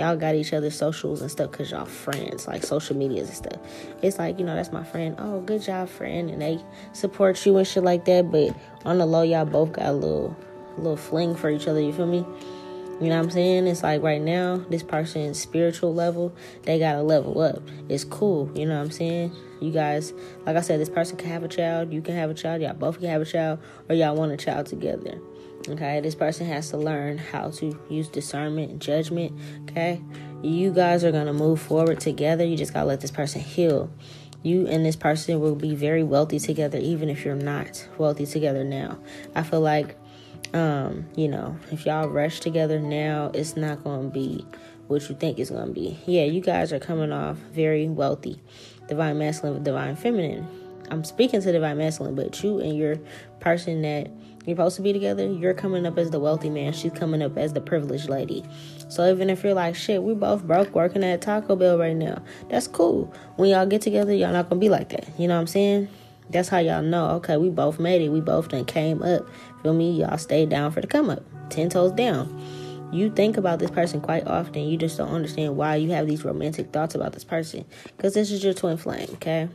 y'all 0.00 0.16
got 0.16 0.34
each 0.34 0.54
other's 0.54 0.74
socials 0.74 1.20
and 1.20 1.30
stuff 1.30 1.50
because 1.50 1.70
y'all 1.70 1.84
friends, 1.84 2.48
like 2.48 2.64
social 2.64 2.96
medias 2.96 3.28
and 3.28 3.36
stuff. 3.36 3.60
It's 4.02 4.18
like, 4.18 4.38
you 4.38 4.46
know, 4.46 4.54
that's 4.56 4.72
my 4.72 4.82
friend. 4.82 5.14
Oh, 5.18 5.40
good 5.42 5.60
job, 5.60 5.90
friend. 5.90 6.30
And 6.30 6.40
they 6.40 6.58
support 6.94 7.44
you 7.44 7.58
and 7.58 7.66
shit 7.66 7.84
like 7.84 8.06
that. 8.06 8.30
But 8.30 8.56
on 8.86 8.96
the 8.96 9.04
low, 9.04 9.22
y'all 9.22 9.44
both 9.44 9.72
got 9.72 9.86
a 9.86 9.92
little, 9.92 10.34
little 10.78 10.96
fling 10.96 11.36
for 11.36 11.50
each 11.50 11.68
other. 11.68 11.80
You 11.80 11.92
feel 11.92 12.06
me? 12.06 12.24
You 13.00 13.08
know 13.08 13.16
what 13.16 13.24
I'm 13.24 13.30
saying? 13.30 13.66
It's 13.66 13.82
like 13.82 14.02
right 14.02 14.20
now, 14.20 14.58
this 14.68 14.82
person's 14.82 15.38
spiritual 15.38 15.94
level, 15.94 16.34
they 16.62 16.78
gotta 16.78 17.02
level 17.02 17.40
up. 17.40 17.62
It's 17.88 18.04
cool, 18.04 18.50
you 18.54 18.66
know 18.66 18.76
what 18.76 18.84
I'm 18.84 18.90
saying? 18.90 19.34
You 19.58 19.70
guys, 19.70 20.12
like 20.44 20.56
I 20.56 20.60
said, 20.60 20.80
this 20.80 20.90
person 20.90 21.16
can 21.16 21.30
have 21.30 21.42
a 21.42 21.48
child, 21.48 21.94
you 21.94 22.02
can 22.02 22.14
have 22.14 22.28
a 22.28 22.34
child, 22.34 22.60
y'all 22.60 22.74
both 22.74 23.00
can 23.00 23.08
have 23.08 23.22
a 23.22 23.24
child, 23.24 23.58
or 23.88 23.94
y'all 23.94 24.14
want 24.16 24.32
a 24.32 24.36
child 24.36 24.66
together. 24.66 25.18
Okay, 25.68 26.00
this 26.00 26.14
person 26.14 26.46
has 26.46 26.70
to 26.70 26.76
learn 26.76 27.18
how 27.18 27.50
to 27.50 27.78
use 27.88 28.08
discernment 28.08 28.70
and 28.72 28.80
judgment. 28.80 29.38
Okay, 29.68 30.02
you 30.42 30.72
guys 30.72 31.04
are 31.04 31.12
gonna 31.12 31.34
move 31.34 31.60
forward 31.60 32.00
together. 32.00 32.44
You 32.44 32.56
just 32.56 32.72
gotta 32.72 32.86
let 32.86 33.00
this 33.00 33.10
person 33.10 33.40
heal. 33.40 33.90
You 34.42 34.66
and 34.66 34.84
this 34.86 34.96
person 34.96 35.38
will 35.40 35.54
be 35.54 35.74
very 35.74 36.02
wealthy 36.02 36.38
together, 36.38 36.78
even 36.78 37.10
if 37.10 37.24
you're 37.24 37.34
not 37.34 37.86
wealthy 37.98 38.24
together 38.26 38.64
now. 38.64 38.98
I 39.34 39.42
feel 39.42 39.60
like 39.60 39.96
Um, 40.52 41.06
you 41.14 41.28
know, 41.28 41.56
if 41.70 41.86
y'all 41.86 42.08
rush 42.08 42.40
together 42.40 42.80
now, 42.80 43.30
it's 43.34 43.56
not 43.56 43.84
to 43.84 44.10
be 44.12 44.44
what 44.88 45.08
you 45.08 45.14
think 45.14 45.38
it's 45.38 45.50
to 45.50 45.66
be. 45.66 45.96
Yeah, 46.06 46.24
you 46.24 46.40
guys 46.40 46.72
are 46.72 46.80
coming 46.80 47.12
off 47.12 47.36
very 47.36 47.88
wealthy. 47.88 48.40
Divine 48.88 49.18
masculine 49.18 49.54
with 49.54 49.64
divine 49.64 49.94
feminine. 49.94 50.48
I'm 50.90 51.04
speaking 51.04 51.40
to 51.40 51.52
divine 51.52 51.78
masculine, 51.78 52.16
but 52.16 52.42
you 52.42 52.58
and 52.58 52.76
your 52.76 52.96
person 53.38 53.82
that 53.82 54.10
you're 54.46 54.56
supposed 54.56 54.76
to 54.76 54.82
be 54.82 54.92
together, 54.92 55.30
you're 55.30 55.54
coming 55.54 55.86
up 55.86 55.98
as 55.98 56.10
the 56.10 56.18
wealthy 56.18 56.50
man. 56.50 56.72
She's 56.72 56.92
coming 56.92 57.22
up 57.22 57.36
as 57.36 57.52
the 57.52 57.60
privileged 57.60 58.08
lady. 58.08 58.44
So 58.88 59.08
even 59.10 59.30
if 59.30 59.44
you're 59.44 59.54
like, 59.54 59.74
shit, 59.74 60.02
we 60.02 60.14
both 60.14 60.44
broke 60.44 60.74
working 60.74 61.04
at 61.04 61.22
Taco 61.22 61.56
Bell 61.56 61.78
right 61.78 61.96
now, 61.96 62.22
that's 62.48 62.66
cool. 62.66 63.12
When 63.36 63.50
y'all 63.50 63.66
get 63.66 63.82
together, 63.82 64.12
y'all 64.12 64.32
not 64.32 64.48
gonna 64.48 64.60
be 64.60 64.68
like 64.68 64.88
that. 64.90 65.08
You 65.18 65.28
know 65.28 65.34
what 65.34 65.42
I'm 65.42 65.46
saying? 65.46 65.88
That's 66.30 66.48
how 66.48 66.58
y'all 66.58 66.82
know, 66.82 67.10
okay, 67.16 67.36
we 67.36 67.50
both 67.50 67.78
made 67.78 68.02
it. 68.02 68.08
We 68.08 68.20
both 68.20 68.48
done 68.48 68.64
came 68.64 69.02
up. 69.02 69.28
Feel 69.62 69.74
me? 69.74 69.92
Y'all 69.92 70.16
stayed 70.16 70.48
down 70.48 70.70
for 70.70 70.80
the 70.80 70.86
come 70.86 71.10
up. 71.10 71.22
Ten 71.50 71.68
toes 71.68 71.92
down. 71.92 72.40
You 72.92 73.10
think 73.10 73.36
about 73.36 73.58
this 73.58 73.70
person 73.70 74.00
quite 74.00 74.26
often. 74.26 74.62
You 74.62 74.76
just 74.76 74.96
don't 74.96 75.10
understand 75.10 75.56
why 75.56 75.76
you 75.76 75.90
have 75.90 76.06
these 76.06 76.24
romantic 76.24 76.72
thoughts 76.72 76.94
about 76.94 77.12
this 77.12 77.24
person. 77.24 77.64
Because 77.96 78.14
this 78.14 78.30
is 78.30 78.42
your 78.42 78.54
twin 78.54 78.76
flame, 78.76 79.08
okay? 79.14 79.48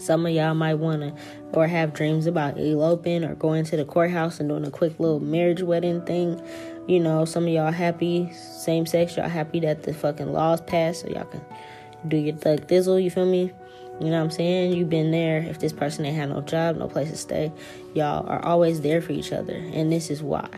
Some 0.00 0.26
of 0.26 0.32
y'all 0.32 0.54
might 0.54 0.74
want 0.74 1.02
to 1.02 1.14
or 1.52 1.66
have 1.66 1.92
dreams 1.92 2.26
about 2.26 2.58
eloping 2.58 3.24
or 3.24 3.34
going 3.34 3.64
to 3.66 3.76
the 3.76 3.84
courthouse 3.84 4.40
and 4.40 4.48
doing 4.48 4.64
a 4.64 4.70
quick 4.70 4.98
little 4.98 5.20
marriage 5.20 5.62
wedding 5.62 6.00
thing. 6.02 6.40
You 6.86 7.00
know, 7.00 7.24
some 7.24 7.44
of 7.44 7.50
y'all 7.50 7.72
happy, 7.72 8.32
same 8.32 8.86
sex, 8.86 9.16
y'all 9.16 9.28
happy 9.28 9.60
that 9.60 9.82
the 9.82 9.92
fucking 9.92 10.32
laws 10.32 10.60
passed 10.62 11.02
so 11.02 11.08
y'all 11.08 11.24
can 11.24 11.42
do 12.08 12.16
your 12.16 12.36
thug 12.36 12.66
thizzle, 12.66 13.02
you 13.02 13.10
feel 13.10 13.26
me? 13.26 13.52
You 14.00 14.06
know 14.06 14.16
what 14.16 14.24
I'm 14.24 14.30
saying? 14.30 14.72
You've 14.72 14.88
been 14.88 15.10
there. 15.10 15.40
If 15.42 15.58
this 15.58 15.74
person 15.74 16.06
ain't 16.06 16.16
had 16.16 16.30
no 16.30 16.40
job, 16.40 16.76
no 16.76 16.88
place 16.88 17.10
to 17.10 17.16
stay, 17.16 17.52
y'all 17.94 18.26
are 18.28 18.44
always 18.44 18.80
there 18.80 19.00
for 19.00 19.12
each 19.12 19.32
other. 19.32 19.54
And 19.54 19.90
this 19.90 20.10
is 20.10 20.22
why. 20.22 20.48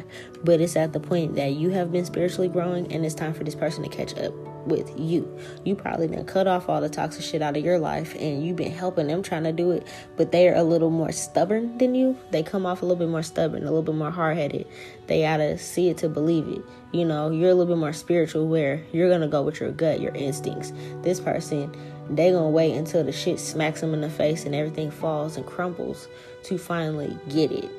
But 0.45 0.61
it's 0.61 0.76
at 0.76 0.93
the 0.93 1.01
point 1.01 1.37
that 1.37 1.55
you 1.55 1.70
have 1.70 1.93
been 1.93 2.05
spiritually 2.05 2.49
growing 2.49 2.93
and 2.93 3.05
it's 3.05 3.14
time 3.14 3.35
for 3.35 3.45
this 3.45 3.55
person 3.55 3.83
to 3.83 3.89
catch 3.89 4.16
up 4.18 4.33
with 4.66 4.93
you. 4.99 5.28
You 5.64 5.74
probably 5.74 6.09
done 6.09 6.24
cut 6.24 6.47
off 6.47 6.68
all 6.68 6.80
the 6.80 6.89
toxic 6.89 7.24
shit 7.24 7.43
out 7.43 7.57
of 7.57 7.64
your 7.64 7.78
life 7.78 8.14
and 8.18 8.47
you've 8.47 8.57
been 8.57 8.72
helping 8.72 9.09
them 9.09 9.22
trying 9.22 9.45
to 9.45 9.53
do 9.53 9.72
it, 9.72 9.87
but 10.16 10.33
they're 10.33 10.55
a 10.55 10.62
little 10.62 10.91
more 10.91 11.12
stubborn 11.12 11.78
than 11.78 11.95
you. 11.95 12.16
They 12.30 12.43
come 12.43 12.66
off 12.66 12.83
a 12.83 12.87
little 12.87 12.99
bit 12.99 13.11
more 13.11 13.22
stubborn, 13.22 13.62
a 13.62 13.66
little 13.66 13.83
bit 13.83 13.95
more 13.95 14.11
hard 14.11 14.37
headed. 14.37 14.66
They 15.07 15.22
gotta 15.22 15.59
see 15.59 15.89
it 15.89 15.99
to 15.99 16.09
believe 16.09 16.49
it. 16.49 16.62
You 16.93 17.05
know, 17.05 17.30
you're 17.30 17.51
a 17.51 17.55
little 17.55 17.74
bit 17.74 17.80
more 17.80 17.93
spiritual 17.93 18.47
where 18.47 18.85
you're 18.93 19.11
gonna 19.11 19.28
go 19.28 19.43
with 19.43 19.61
your 19.61 19.72
gut, 19.72 20.01
your 20.01 20.14
instincts. 20.14 20.72
This 21.03 21.20
person 21.20 21.74
they 22.11 22.30
gonna 22.30 22.51
wait 22.51 22.74
until 22.74 23.05
the 23.05 23.12
shit 23.12 23.39
smacks 23.39 23.80
them 23.80 23.95
in 23.95 24.01
the 24.01 24.11
face 24.11 24.45
and 24.45 24.55
everything 24.55 24.91
falls 24.91 25.37
and 25.37 25.47
crumbles 25.47 26.09
to 26.45 26.59
finally 26.59 27.16
get 27.28 27.53
it 27.53 27.70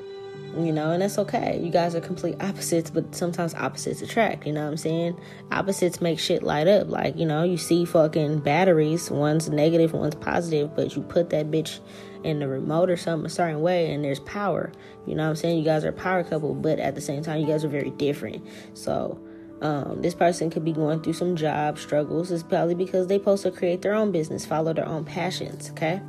you 0.57 0.71
know, 0.71 0.91
and 0.91 1.01
that's 1.01 1.17
okay. 1.17 1.59
You 1.59 1.71
guys 1.71 1.95
are 1.95 2.01
complete 2.01 2.35
opposites, 2.41 2.89
but 2.91 3.15
sometimes 3.15 3.55
opposites 3.55 4.01
attract, 4.01 4.45
you 4.45 4.53
know 4.53 4.63
what 4.63 4.71
I'm 4.71 4.77
saying? 4.77 5.19
Opposites 5.51 6.01
make 6.01 6.19
shit 6.19 6.43
light 6.43 6.67
up. 6.67 6.89
Like, 6.89 7.17
you 7.17 7.25
know, 7.25 7.43
you 7.43 7.57
see 7.57 7.85
fucking 7.85 8.39
batteries, 8.39 9.09
one's 9.09 9.49
negative, 9.49 9.93
one's 9.93 10.15
positive, 10.15 10.75
but 10.75 10.95
you 10.95 11.01
put 11.01 11.31
that 11.31 11.49
bitch 11.49 11.79
in 12.23 12.39
the 12.39 12.47
remote 12.47 12.89
or 12.89 12.97
something 12.97 13.25
a 13.25 13.29
certain 13.29 13.61
way 13.61 13.91
and 13.91 14.03
there's 14.03 14.19
power. 14.21 14.71
You 15.07 15.15
know 15.15 15.23
what 15.23 15.29
I'm 15.29 15.35
saying? 15.35 15.57
You 15.57 15.65
guys 15.65 15.83
are 15.85 15.89
a 15.89 15.93
power 15.93 16.23
couple, 16.23 16.53
but 16.53 16.79
at 16.79 16.95
the 16.95 17.01
same 17.01 17.23
time, 17.23 17.41
you 17.41 17.47
guys 17.47 17.65
are 17.65 17.69
very 17.69 17.91
different. 17.91 18.45
So, 18.75 19.19
um, 19.61 20.01
this 20.01 20.13
person 20.13 20.49
could 20.49 20.65
be 20.65 20.73
going 20.73 21.01
through 21.01 21.13
some 21.13 21.35
job 21.35 21.79
struggles. 21.79 22.31
It's 22.31 22.43
probably 22.43 22.75
because 22.75 23.07
they 23.07 23.17
supposed 23.17 23.43
to 23.43 23.51
create 23.51 23.81
their 23.81 23.93
own 23.93 24.11
business, 24.11 24.45
follow 24.45 24.73
their 24.73 24.87
own 24.87 25.05
passions. 25.05 25.69
Okay, 25.71 26.01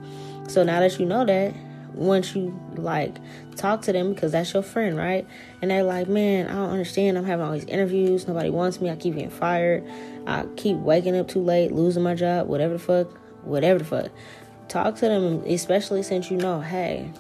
so 0.48 0.64
now 0.64 0.80
that 0.80 0.98
you 0.98 1.07
know 1.07 1.24
that, 1.24 1.55
once 1.95 2.34
you 2.34 2.59
like 2.76 3.16
talk 3.57 3.82
to 3.82 3.92
them 3.92 4.12
because 4.12 4.32
that's 4.32 4.53
your 4.53 4.62
friend, 4.62 4.97
right? 4.97 5.26
And 5.62 5.70
they're 5.70 5.82
like, 5.82 6.09
man, 6.09 6.49
I 6.49 6.53
don't 6.53 6.70
understand. 6.70 7.16
I'm 7.16 7.24
having 7.24 7.45
all 7.45 7.53
these 7.53 7.64
interviews. 7.64 8.26
Nobody 8.26 8.51
wants 8.51 8.80
me. 8.80 8.90
I 8.90 8.97
keep 8.97 9.14
getting 9.14 9.30
fired. 9.30 9.84
I 10.26 10.47
keep 10.57 10.76
waking 10.76 11.16
up 11.16 11.28
too 11.28 11.42
late, 11.42 11.72
losing 11.72 12.03
my 12.03 12.14
job, 12.14 12.49
whatever 12.49 12.74
the 12.74 12.78
fuck, 12.78 13.16
whatever 13.45 13.78
the 13.78 13.84
fuck. 13.84 14.11
Talk 14.68 14.97
to 14.97 15.09
them, 15.09 15.42
especially 15.47 16.03
since 16.03 16.30
you 16.30 16.36
know, 16.36 16.61
hey, 16.61 17.11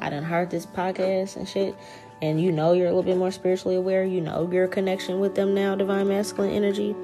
I 0.00 0.10
done 0.10 0.22
heard 0.22 0.50
this 0.50 0.66
podcast 0.66 1.36
and 1.36 1.48
shit 1.48 1.74
and 2.20 2.40
you 2.40 2.50
know 2.50 2.72
you're 2.72 2.86
a 2.86 2.90
little 2.90 3.02
bit 3.02 3.16
more 3.16 3.30
spiritually 3.30 3.76
aware, 3.76 4.04
you 4.04 4.20
know 4.20 4.50
your 4.50 4.66
connection 4.66 5.20
with 5.20 5.34
them 5.34 5.54
now, 5.54 5.74
divine 5.74 6.08
masculine 6.08 6.50
energy, 6.50 6.94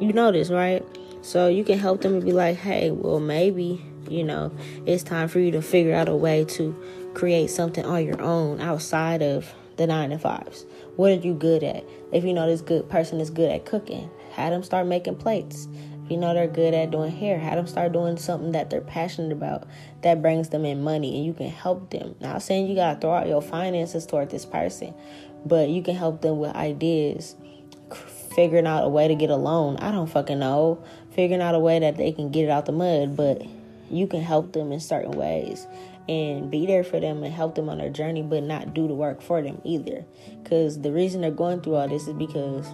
you 0.00 0.12
know 0.12 0.30
this, 0.30 0.50
right? 0.50 0.84
So 1.22 1.48
you 1.48 1.64
can 1.64 1.78
help 1.78 2.02
them 2.02 2.14
and 2.14 2.24
be 2.24 2.32
like, 2.32 2.56
hey, 2.56 2.90
well, 2.90 3.20
maybe, 3.20 3.84
you 4.10 4.24
know, 4.24 4.52
it's 4.86 5.02
time 5.02 5.28
for 5.28 5.40
you 5.40 5.50
to 5.52 5.62
figure 5.62 5.94
out 5.94 6.08
a 6.08 6.16
way 6.16 6.44
to 6.46 6.74
create 7.14 7.50
something 7.50 7.84
on 7.84 8.04
your 8.04 8.20
own 8.22 8.60
outside 8.60 9.22
of 9.22 9.52
the 9.76 9.86
nine 9.86 10.10
to 10.10 10.18
fives. 10.18 10.66
What 10.96 11.12
are 11.12 11.14
you 11.14 11.34
good 11.34 11.62
at? 11.62 11.84
If 12.12 12.24
you 12.24 12.34
know 12.34 12.46
this 12.46 12.60
good 12.60 12.88
person 12.88 13.20
is 13.20 13.30
good 13.30 13.50
at 13.50 13.64
cooking, 13.64 14.10
have 14.32 14.50
them 14.50 14.62
start 14.62 14.86
making 14.86 15.16
plates 15.16 15.68
If 16.08 16.12
you 16.12 16.16
know 16.16 16.32
they're 16.32 16.48
good 16.48 16.72
at 16.72 16.90
doing 16.90 17.12
hair, 17.12 17.38
have 17.38 17.56
them 17.56 17.66
start 17.66 17.92
doing 17.92 18.16
something 18.16 18.52
that 18.52 18.70
they're 18.70 18.80
passionate 18.80 19.30
about 19.30 19.68
that 20.00 20.22
brings 20.22 20.48
them 20.48 20.64
in 20.64 20.82
money 20.82 21.14
and 21.14 21.26
you 21.26 21.34
can 21.34 21.50
help 21.50 21.90
them. 21.90 22.14
Not 22.18 22.42
saying 22.42 22.66
you 22.66 22.74
gotta 22.74 22.98
throw 22.98 23.12
out 23.12 23.28
your 23.28 23.42
finances 23.42 24.06
toward 24.06 24.30
this 24.30 24.46
person, 24.46 24.94
but 25.44 25.68
you 25.68 25.82
can 25.82 25.94
help 25.94 26.22
them 26.22 26.38
with 26.38 26.56
ideas, 26.56 27.36
figuring 28.34 28.66
out 28.66 28.84
a 28.84 28.88
way 28.88 29.06
to 29.06 29.14
get 29.14 29.28
a 29.28 29.36
loan. 29.36 29.76
I 29.76 29.92
don't 29.92 30.06
fucking 30.06 30.38
know. 30.38 30.82
Figuring 31.10 31.42
out 31.42 31.54
a 31.54 31.58
way 31.58 31.78
that 31.78 31.98
they 31.98 32.12
can 32.12 32.30
get 32.30 32.44
it 32.44 32.50
out 32.50 32.64
the 32.64 32.72
mud, 32.72 33.14
but 33.14 33.42
you 33.90 34.06
can 34.06 34.20
help 34.20 34.52
them 34.52 34.72
in 34.72 34.80
certain 34.80 35.12
ways 35.12 35.66
and 36.08 36.50
be 36.50 36.66
there 36.66 36.84
for 36.84 37.00
them 37.00 37.22
and 37.22 37.32
help 37.32 37.54
them 37.54 37.68
on 37.68 37.78
their 37.78 37.90
journey, 37.90 38.22
but 38.22 38.42
not 38.42 38.72
do 38.74 38.88
the 38.88 38.94
work 38.94 39.20
for 39.20 39.42
them 39.42 39.60
either. 39.64 40.04
Because 40.42 40.80
the 40.80 40.90
reason 40.90 41.20
they're 41.20 41.30
going 41.30 41.60
through 41.60 41.74
all 41.74 41.88
this 41.88 42.08
is 42.08 42.14
because 42.14 42.66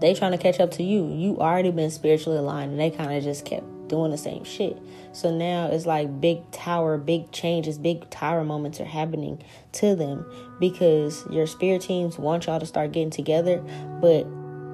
they 0.00 0.14
trying 0.14 0.32
to 0.32 0.38
catch 0.38 0.60
up 0.60 0.70
to 0.72 0.82
you. 0.82 1.12
You 1.12 1.38
already 1.38 1.70
been 1.70 1.90
spiritually 1.90 2.38
aligned, 2.38 2.72
and 2.72 2.80
they 2.80 2.90
kind 2.90 3.12
of 3.12 3.22
just 3.22 3.44
kept 3.44 3.66
doing 3.88 4.10
the 4.10 4.18
same 4.18 4.44
shit. 4.44 4.78
So 5.12 5.30
now 5.30 5.66
it's 5.66 5.84
like 5.84 6.20
big 6.20 6.50
tower, 6.50 6.98
big 6.98 7.30
changes, 7.30 7.78
big 7.78 8.08
tower 8.10 8.44
moments 8.44 8.80
are 8.80 8.84
happening 8.84 9.42
to 9.72 9.94
them 9.94 10.24
because 10.58 11.26
your 11.30 11.46
spirit 11.46 11.82
teams 11.82 12.18
want 12.18 12.46
y'all 12.46 12.58
to 12.58 12.66
start 12.66 12.92
getting 12.92 13.10
together, 13.10 13.58
but 14.00 14.26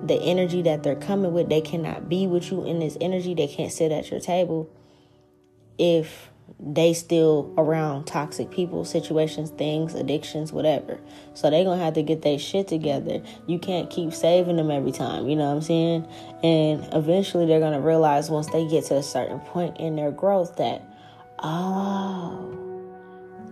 the 0.07 0.21
energy 0.23 0.63
that 0.63 0.85
they're 0.85 0.95
coming 0.95 1.33
with, 1.33 1.49
they 1.49 1.61
cannot 1.61 2.09
be 2.09 2.27
with 2.27 2.53
you 2.53 2.65
in 2.65 2.79
this 2.79 2.97
energy. 3.01 3.35
They 3.35 3.49
can't 3.49 3.73
sit 3.73 3.91
at 3.91 4.11
your 4.11 4.21
table 4.21 4.71
if 5.79 6.29
they 6.61 6.93
still 6.93 7.55
around 7.57 8.05
toxic 8.05 8.51
people, 8.51 8.85
situations, 8.85 9.51
things, 9.51 9.95
addictions, 9.95 10.53
whatever. 10.53 10.99
So 11.35 11.51
they 11.51 11.63
gonna 11.63 11.83
have 11.83 11.95
to 11.95 12.03
get 12.03 12.23
their 12.23 12.39
shit 12.39 12.67
together. 12.67 13.23
You 13.47 13.59
can't 13.59 13.89
keep 13.89 14.13
saving 14.13 14.57
them 14.57 14.71
every 14.71 14.91
time, 14.91 15.29
you 15.29 15.37
know 15.37 15.47
what 15.47 15.57
I'm 15.57 15.63
saying? 15.63 16.09
And 16.43 16.89
eventually 16.93 17.47
they're 17.47 17.61
gonna 17.61 17.81
realize 17.81 18.29
once 18.29 18.49
they 18.49 18.67
get 18.67 18.85
to 18.87 18.97
a 18.97 19.03
certain 19.03 19.39
point 19.41 19.79
in 19.79 19.95
their 19.95 20.11
growth 20.11 20.57
that, 20.57 20.83
oh, 21.39 22.45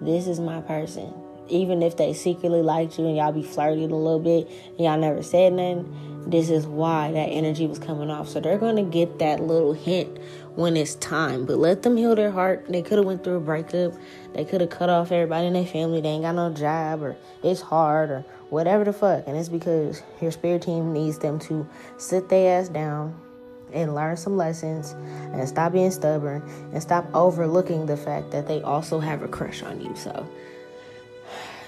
this 0.01 0.27
is 0.27 0.41
my 0.41 0.61
person. 0.63 1.13
Even 1.49 1.85
if 1.85 1.97
they 1.97 2.13
secretly 2.13 2.63
liked 2.63 2.99
you 2.99 3.07
and 3.07 3.17
y'all 3.17 3.31
be 3.31 3.43
flirting 3.43 3.93
a 3.93 3.97
little 3.97 4.19
bit 4.19 4.49
and 4.49 4.81
y'all 4.81 4.99
never 4.99 5.23
said 5.23 5.53
nothing, 5.53 6.25
this 6.27 6.51
is 6.51 6.67
why 6.67 7.13
that 7.13 7.29
energy 7.29 7.69
was 7.69 7.79
coming 7.79 8.11
off. 8.11 8.29
So 8.29 8.41
they're 8.41 8.59
gonna 8.59 8.83
get 8.83 9.21
that 9.21 9.41
little 9.41 9.73
hint 9.73 10.19
when 10.57 10.77
it's 10.77 10.97
time. 10.97 11.47
But 11.47 11.59
let 11.59 11.83
them 11.83 11.97
heal 11.97 12.17
their 12.17 12.31
heart. 12.31 12.67
They 12.69 12.83
could 12.83 12.99
have 12.99 13.07
went 13.07 13.23
through 13.23 13.37
a 13.37 13.41
breakup. 13.41 13.93
They 14.35 14.45
could 14.45 14.61
have 14.61 14.71
cut 14.71 14.89
off 14.89 15.13
everybody 15.13 15.47
in 15.47 15.53
their 15.53 15.67
family. 15.67 16.01
They 16.01 16.09
ain't 16.09 16.25
got 16.25 16.35
no 16.35 16.53
job 16.53 17.03
or 17.03 17.17
it's 17.43 17.61
hard 17.61 18.11
or 18.11 18.25
whatever 18.51 18.85
the 18.85 18.93
fuck. 18.93 19.25
And 19.27 19.37
it's 19.37 19.49
because 19.49 20.03
your 20.21 20.33
spirit 20.33 20.63
team 20.63 20.93
needs 20.93 21.19
them 21.19 21.39
to 21.41 21.69
sit 21.99 22.29
their 22.29 22.59
ass 22.59 22.69
down 22.69 23.15
and 23.73 23.95
learn 23.95 24.17
some 24.17 24.37
lessons 24.37 24.93
and 25.33 25.49
stop 25.49 25.73
being 25.73 25.91
stubborn 25.91 26.43
and 26.73 26.83
stop 26.83 27.07
overlooking 27.15 27.87
the 27.87 27.97
fact 27.97 28.31
that 28.31 28.49
they 28.49 28.63
also 28.63 28.99
have 28.99 29.23
a 29.23 29.29
crush 29.29 29.63
on 29.63 29.81
you. 29.81 29.95
So 29.95 30.29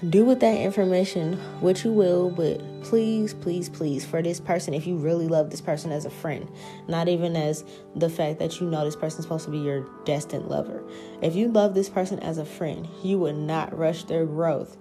do 0.09 0.25
with 0.25 0.41
that 0.41 0.57
information 0.61 1.35
what 1.61 1.85
you 1.85 1.93
will, 1.93 2.31
but 2.31 2.61
please, 2.83 3.35
please, 3.35 3.69
please, 3.69 4.05
for 4.05 4.23
this 4.23 4.41
person, 4.41 4.75
if 4.75 4.87
you 4.87 4.97
really 4.97 5.27
love 5.27 5.51
this 5.51 5.61
person 5.61 5.91
as 5.91 6.05
a 6.05 6.11
friend, 6.11 6.49
not 6.87 7.09
even 7.09 7.37
as 7.37 7.65
the 7.97 8.09
fact 8.09 8.39
that 8.39 8.61
you 8.61 8.69
know 8.69 8.85
this 8.85 8.97
person's 8.97 9.25
supposed 9.25 9.45
to 9.47 9.51
be 9.51 9.59
your 9.59 9.89
destined 10.05 10.47
lover. 10.47 10.83
If 11.21 11.35
you 11.35 11.49
love 11.49 11.75
this 11.75 11.89
person 11.89 12.21
as 12.21 12.39
a 12.39 12.45
friend, 12.45 12.89
you 13.03 13.19
would 13.19 13.37
not 13.37 13.77
rush 13.77 14.05
their 14.05 14.25
growth 14.25 14.77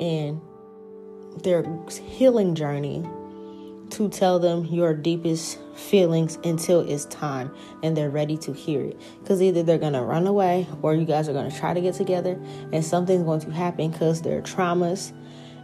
and 0.00 0.40
their 1.42 1.64
healing 1.88 2.54
journey 2.54 3.04
to 3.90 4.08
tell 4.08 4.38
them 4.38 4.64
your 4.66 4.94
deepest 4.94 5.58
feelings 5.74 6.38
until 6.44 6.80
it's 6.80 7.04
time 7.06 7.50
and 7.82 7.96
they're 7.96 8.10
ready 8.10 8.36
to 8.38 8.52
hear 8.52 8.82
it. 8.82 9.00
Because 9.20 9.42
either 9.42 9.62
they're 9.62 9.78
going 9.78 9.92
to 9.92 10.02
run 10.02 10.26
away 10.26 10.66
or 10.82 10.94
you 10.94 11.04
guys 11.04 11.28
are 11.28 11.32
going 11.32 11.50
to 11.50 11.56
try 11.56 11.74
to 11.74 11.80
get 11.80 11.94
together 11.94 12.38
and 12.72 12.84
something's 12.84 13.24
going 13.24 13.40
to 13.40 13.50
happen 13.50 13.90
because 13.90 14.22
their 14.22 14.40
traumas 14.42 15.12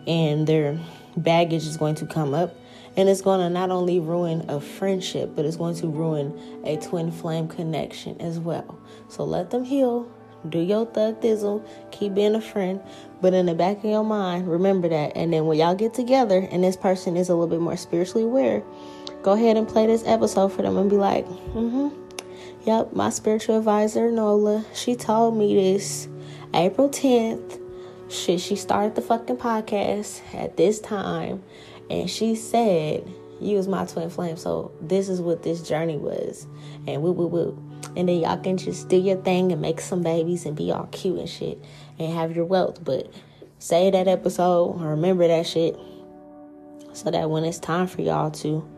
and 0.07 0.47
their 0.47 0.79
baggage 1.17 1.67
is 1.67 1.77
going 1.77 1.95
to 1.97 2.07
come 2.07 2.35
up. 2.35 2.57
And 2.97 3.09
it's 3.09 3.23
going 3.23 3.41
to 3.41 3.49
not 3.49 3.71
only 3.71 4.01
ruin 4.01 4.45
a 4.51 4.61
friendship, 4.61 5.37
but 5.37 5.45
it's 5.45 5.57
going 5.57 5.77
to 5.77 5.87
ruin 5.87 6.37
a 6.65 6.77
twin 6.77 7.13
flame 7.13 7.47
connection 7.47 8.21
as 8.21 8.41
well. 8.41 8.79
So 9.09 9.25
let 9.25 9.51
them 9.51 9.65
heal. 9.65 10.11
Do 10.49 10.59
your 10.59 10.87
thug 10.87 11.21
thizzle. 11.21 11.65
keep 11.91 12.15
being 12.15 12.35
a 12.35 12.41
friend, 12.41 12.81
but 13.21 13.35
in 13.35 13.47
the 13.47 13.55
back 13.55 13.79
of 13.79 13.85
your 13.85 14.05
mind, 14.05 14.49
remember 14.49 14.89
that. 14.89 15.13
And 15.15 15.33
then 15.33 15.45
when 15.45 15.59
y'all 15.59 15.75
get 15.75 15.93
together 15.93 16.49
and 16.51 16.65
this 16.65 16.77
person 16.77 17.17
is 17.17 17.29
a 17.29 17.35
little 17.35 17.47
bit 17.47 17.61
more 17.61 17.77
spiritually 17.77 18.25
aware, 18.25 18.63
go 19.23 19.33
ahead 19.33 19.57
and 19.57 19.69
play 19.69 19.87
this 19.87 20.05
episode 20.07 20.53
for 20.53 20.63
them 20.63 20.77
and 20.77 20.89
be 20.89 20.97
like, 20.97 21.27
mm-hmm. 21.27 21.89
Yep, 22.65 22.93
my 22.93 23.09
spiritual 23.09 23.57
advisor, 23.57 24.11
Nola, 24.11 24.65
she 24.75 24.95
told 24.95 25.37
me 25.37 25.55
this 25.55 26.09
April 26.53 26.91
10th. 26.91 27.59
She, 28.11 28.37
she 28.39 28.55
started 28.57 28.95
the 28.95 29.03
fucking 29.03 29.39
podcast 29.39 30.21
at 30.35 30.57
this 30.57 30.79
time. 30.79 31.43
And 31.89 32.11
she 32.11 32.35
said, 32.35 33.11
You 33.41 33.57
was 33.57 33.67
my 33.67 33.87
twin 33.87 34.11
flame. 34.11 34.37
So 34.37 34.73
this 34.81 35.09
is 35.09 35.23
what 35.23 35.43
this 35.43 35.63
journey 35.63 35.97
was. 35.97 36.47
And 36.87 37.03
woo 37.03 37.13
woo 37.13 37.29
woo. 37.29 37.71
And 37.97 38.09
then 38.09 38.21
y'all 38.21 38.37
can 38.37 38.59
just 38.59 38.89
do 38.89 38.97
your 38.97 39.17
thing 39.17 39.53
and 39.53 39.63
make 39.63 39.81
some 39.81 40.03
babies 40.03 40.45
and 40.45 40.55
be 40.55 40.71
all 40.71 40.87
cute 40.93 41.19
and 41.19 41.29
shit 41.29 41.63
and 41.99 42.13
have 42.13 42.37
your 42.37 42.45
wealth. 42.45 42.85
But 42.85 43.11
say 43.59 43.91
that 43.91 44.07
episode, 44.07 44.81
remember 44.81 45.27
that 45.27 45.47
shit. 45.47 45.79
So 46.93 47.11
that 47.11 47.31
when 47.31 47.45
it's 47.45 47.59
time 47.59 47.87
for 47.87 48.03
y'all 48.03 48.31
to 48.33 48.69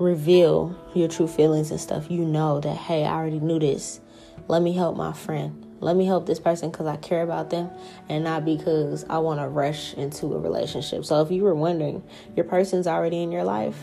reveal 0.00 0.74
your 0.94 1.08
true 1.08 1.28
feelings 1.28 1.70
and 1.70 1.78
stuff, 1.78 2.10
you 2.10 2.24
know 2.24 2.58
that, 2.60 2.76
hey, 2.76 3.04
I 3.04 3.12
already 3.12 3.38
knew 3.38 3.58
this. 3.58 4.00
Let 4.48 4.62
me 4.62 4.72
help 4.72 4.96
my 4.96 5.12
friend. 5.12 5.66
Let 5.80 5.94
me 5.94 6.06
help 6.06 6.26
this 6.26 6.40
person 6.40 6.70
because 6.70 6.86
I 6.86 6.96
care 6.96 7.22
about 7.22 7.50
them 7.50 7.70
and 8.08 8.24
not 8.24 8.44
because 8.44 9.04
I 9.08 9.18
want 9.18 9.40
to 9.40 9.48
rush 9.48 9.94
into 9.94 10.34
a 10.34 10.38
relationship. 10.38 11.04
So 11.04 11.20
if 11.22 11.30
you 11.30 11.42
were 11.42 11.54
wondering, 11.54 12.02
your 12.34 12.44
person's 12.44 12.86
already 12.86 13.22
in 13.22 13.30
your 13.30 13.44
life. 13.44 13.78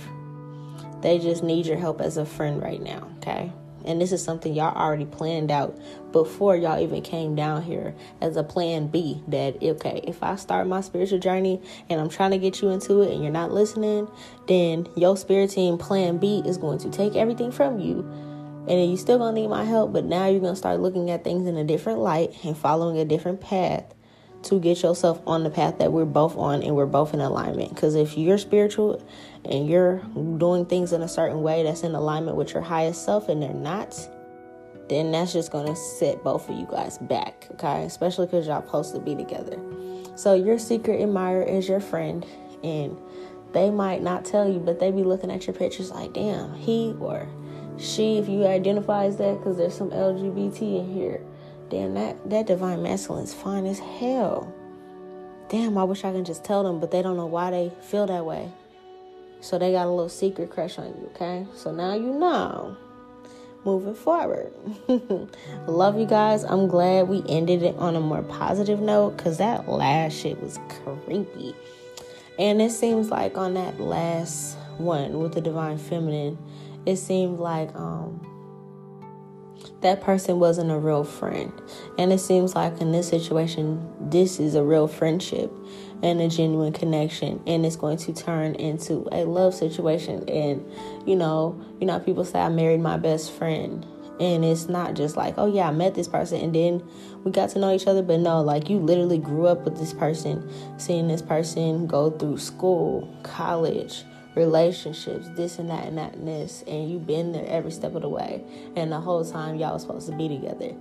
They 1.01 1.19
just 1.19 1.43
need 1.43 1.67
your 1.67 1.77
help 1.77 2.01
as 2.01 2.17
a 2.17 2.25
friend 2.25 2.61
right 2.61 2.81
now, 2.81 3.07
okay? 3.17 3.51
And 3.87 4.01
this 4.01 4.11
is 4.11 4.23
something 4.23 4.53
y'all 4.53 4.75
already 4.75 5.05
planned 5.05 5.49
out 5.49 5.77
before 6.11 6.55
y'all 6.55 6.79
even 6.79 7.01
came 7.01 7.35
down 7.35 7.63
here 7.63 7.95
as 8.21 8.35
a 8.35 8.43
plan 8.43 8.87
B 8.87 9.23
that, 9.29 9.63
okay, 9.63 10.01
if 10.03 10.21
I 10.21 10.35
start 10.35 10.67
my 10.67 10.81
spiritual 10.81 11.19
journey 11.19 11.61
and 11.89 11.99
I'm 11.99 12.09
trying 12.09 12.31
to 12.31 12.37
get 12.37 12.61
you 12.61 12.69
into 12.69 13.01
it 13.01 13.13
and 13.13 13.23
you're 13.23 13.31
not 13.31 13.51
listening, 13.51 14.09
then 14.47 14.87
your 14.95 15.15
spirit 15.15 15.51
team 15.51 15.77
plan 15.77 16.17
B 16.17 16.43
is 16.45 16.57
going 16.57 16.79
to 16.79 16.89
take 16.89 17.15
everything 17.15 17.51
from 17.51 17.79
you. 17.79 17.99
And 17.99 18.77
then 18.77 18.89
you 18.89 18.97
still 18.97 19.17
gonna 19.17 19.31
need 19.31 19.47
my 19.47 19.63
help, 19.63 19.93
but 19.93 20.03
now 20.03 20.27
you're 20.27 20.41
gonna 20.41 20.55
start 20.55 20.81
looking 20.81 21.09
at 21.09 21.23
things 21.23 21.47
in 21.47 21.55
a 21.55 21.63
different 21.63 21.99
light 21.99 22.35
and 22.43 22.57
following 22.57 22.97
a 22.97 23.05
different 23.05 23.39
path 23.39 23.93
to 24.43 24.59
get 24.59 24.83
yourself 24.83 25.21
on 25.25 25.43
the 25.43 25.49
path 25.49 25.79
that 25.79 25.91
we're 25.91 26.05
both 26.05 26.35
on 26.37 26.61
and 26.61 26.75
we're 26.75 26.85
both 26.85 27.13
in 27.13 27.21
alignment. 27.21 27.69
Because 27.69 27.95
if 27.95 28.17
you're 28.17 28.37
spiritual 28.37 29.01
and 29.49 29.67
you're 29.67 29.97
doing 30.37 30.65
things 30.65 30.93
in 30.93 31.01
a 31.01 31.07
certain 31.07 31.41
way 31.41 31.63
that's 31.63 31.83
in 31.83 31.95
alignment 31.95 32.37
with 32.37 32.53
your 32.53 32.61
highest 32.61 33.05
self 33.05 33.29
and 33.29 33.41
they're 33.41 33.53
not, 33.53 33.95
then 34.89 35.11
that's 35.11 35.33
just 35.33 35.51
gonna 35.51 35.75
set 35.75 36.23
both 36.23 36.49
of 36.49 36.57
you 36.57 36.67
guys 36.69 36.97
back, 36.97 37.47
okay? 37.51 37.83
Especially 37.83 38.25
because 38.25 38.47
y'all 38.47 38.61
supposed 38.61 38.93
to 38.93 38.99
be 38.99 39.15
together. 39.15 39.59
So 40.15 40.33
your 40.33 40.59
secret 40.59 41.01
admirer 41.01 41.43
is 41.43 41.67
your 41.67 41.79
friend, 41.79 42.25
and 42.63 42.97
they 43.53 43.69
might 43.69 44.01
not 44.01 44.25
tell 44.25 44.49
you, 44.49 44.59
but 44.59 44.79
they 44.79 44.91
be 44.91 45.03
looking 45.03 45.31
at 45.31 45.45
your 45.45 45.55
pictures 45.55 45.91
like, 45.91 46.13
damn, 46.13 46.53
he 46.55 46.95
or 46.99 47.27
she, 47.77 48.17
if 48.17 48.27
you 48.27 48.45
identify 48.47 49.05
as 49.05 49.17
that, 49.17 49.37
because 49.37 49.57
there's 49.57 49.75
some 49.77 49.91
LGBT 49.91 50.79
in 50.79 50.93
here 50.93 51.21
Damn, 51.69 51.95
that, 51.95 52.29
that 52.29 52.47
divine 52.47 52.81
masculine 52.81 53.25
is 53.25 53.33
fine 53.33 53.65
as 53.65 53.79
hell. 53.79 54.53
Damn, 55.49 55.77
I 55.77 55.83
wish 55.83 56.05
I 56.05 56.13
could 56.13 56.25
just 56.25 56.45
tell 56.45 56.63
them, 56.63 56.79
but 56.79 56.91
they 56.91 57.01
don't 57.01 57.17
know 57.17 57.25
why 57.25 57.51
they 57.51 57.71
feel 57.81 58.05
that 58.07 58.25
way. 58.25 58.49
So 59.41 59.57
they 59.57 59.71
got 59.71 59.87
a 59.87 59.89
little 59.89 60.09
secret 60.09 60.49
crush 60.49 60.77
on 60.77 60.87
you, 60.87 61.11
okay? 61.15 61.45
So 61.53 61.71
now 61.71 61.93
you 61.93 62.13
know. 62.13 62.75
Moving 63.65 63.95
forward. 63.95 64.53
Love 65.67 65.99
you 65.99 66.05
guys. 66.05 66.43
I'm 66.43 66.67
glad 66.67 67.09
we 67.09 67.21
ended 67.27 67.63
it 67.63 67.75
on 67.75 67.95
a 67.95 67.99
more 67.99 68.23
positive 68.23 68.79
note 68.79 69.17
because 69.17 69.39
that 69.39 69.67
last 69.67 70.13
shit 70.13 70.41
was 70.41 70.57
creepy. 71.05 71.53
And 72.39 72.61
it 72.61 72.71
seems 72.71 73.09
like 73.09 73.37
on 73.37 73.55
that 73.55 73.79
last 73.79 74.57
one 74.77 75.19
with 75.19 75.33
the 75.33 75.41
divine 75.41 75.77
feminine, 75.77 76.37
it 76.85 76.95
seemed 76.97 77.39
like 77.39 77.75
um 77.75 78.25
that 79.81 80.01
person 80.01 80.39
wasn't 80.39 80.71
a 80.71 80.77
real 80.77 81.03
friend. 81.03 81.51
And 81.97 82.11
it 82.11 82.19
seems 82.19 82.55
like 82.55 82.81
in 82.81 82.91
this 82.91 83.07
situation, 83.07 83.87
this 83.99 84.39
is 84.39 84.55
a 84.55 84.63
real 84.63 84.87
friendship 84.87 85.51
and 86.01 86.19
a 86.19 86.27
genuine 86.27 86.73
connection. 86.73 87.41
And 87.45 87.65
it's 87.65 87.75
going 87.75 87.97
to 87.97 88.13
turn 88.13 88.55
into 88.55 89.07
a 89.11 89.25
love 89.25 89.53
situation. 89.53 90.27
And 90.27 90.65
you 91.05 91.15
know 91.15 91.63
you 91.79 91.87
know 91.87 91.99
people 91.99 92.25
say 92.25 92.39
i 92.39 92.49
married 92.49 92.81
my 92.81 92.97
best 92.97 93.31
friend. 93.31 93.85
And 94.19 94.43
it's 94.43 94.67
not 94.67 94.95
just 94.95 95.15
like 95.15 95.35
oh 95.37 95.45
yeah 95.45 95.67
i 95.67 95.71
met 95.71 95.93
this 95.93 96.07
person 96.07 96.41
and 96.41 96.55
then 96.55 96.83
we 97.23 97.31
got 97.31 97.49
to 97.51 97.59
know 97.59 97.71
each 97.73 97.85
other. 97.85 98.01
But 98.01 98.19
no 98.19 98.41
like 98.41 98.69
you 98.69 98.79
literally 98.79 99.19
grew 99.19 99.45
up 99.45 99.63
with 99.63 99.77
this 99.77 99.93
person 99.93 100.49
seeing 100.79 101.07
this 101.07 101.21
person 101.21 101.85
go 101.85 102.09
through 102.09 102.39
school 102.39 103.15
college 103.21 104.03
relationships, 104.37 105.27
this 105.35 105.59
and 105.59 105.69
that 105.69 105.85
and 105.85 105.97
that 105.97 106.13
and 106.13 106.27
this, 106.27 106.63
and 106.67 106.89
you've 106.89 107.07
been 107.07 107.31
there 107.31 107.45
every 107.47 107.71
step 107.71 107.95
of 107.95 108.03
the 108.03 108.09
way, 108.09 108.43
and 108.75 108.91
the 108.91 108.99
whole 108.99 109.25
time 109.25 109.55
y'all 109.55 109.73
was 109.73 109.81
supposed 109.81 110.07
to 110.07 110.15
be 110.15 110.29
together. 110.29 110.73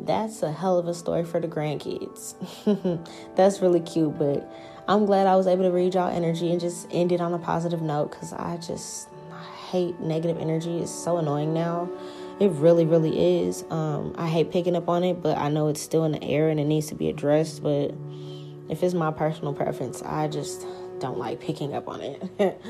That's 0.00 0.42
a 0.42 0.52
hell 0.52 0.78
of 0.78 0.88
a 0.88 0.94
story 0.94 1.24
for 1.24 1.40
the 1.40 1.48
grandkids. 1.48 2.34
That's 3.36 3.62
really 3.62 3.80
cute, 3.80 4.18
but 4.18 4.52
I'm 4.88 5.06
glad 5.06 5.26
I 5.26 5.36
was 5.36 5.46
able 5.46 5.62
to 5.62 5.70
read 5.70 5.94
y'all 5.94 6.14
energy 6.14 6.50
and 6.50 6.60
just 6.60 6.88
end 6.90 7.12
it 7.12 7.20
on 7.20 7.32
a 7.32 7.38
positive 7.38 7.80
note 7.80 8.10
because 8.10 8.32
I 8.32 8.56
just 8.58 9.08
hate 9.70 9.98
negative 10.00 10.38
energy. 10.38 10.78
It's 10.78 10.90
so 10.90 11.16
annoying 11.16 11.54
now. 11.54 11.88
It 12.40 12.50
really, 12.50 12.84
really 12.84 13.42
is. 13.42 13.64
Um, 13.70 14.12
I 14.18 14.26
hate 14.28 14.50
picking 14.50 14.74
up 14.74 14.88
on 14.88 15.04
it, 15.04 15.22
but 15.22 15.38
I 15.38 15.48
know 15.48 15.68
it's 15.68 15.80
still 15.80 16.04
in 16.04 16.12
the 16.12 16.22
air 16.22 16.48
and 16.48 16.58
it 16.58 16.64
needs 16.64 16.88
to 16.88 16.96
be 16.96 17.08
addressed. 17.08 17.62
But 17.62 17.94
if 18.68 18.82
it's 18.82 18.94
my 18.94 19.12
personal 19.12 19.54
preference, 19.54 20.02
I 20.02 20.26
just 20.26 20.66
don't 20.98 21.18
like 21.18 21.40
picking 21.40 21.74
up 21.74 21.88
on 21.88 22.00
it. 22.00 22.22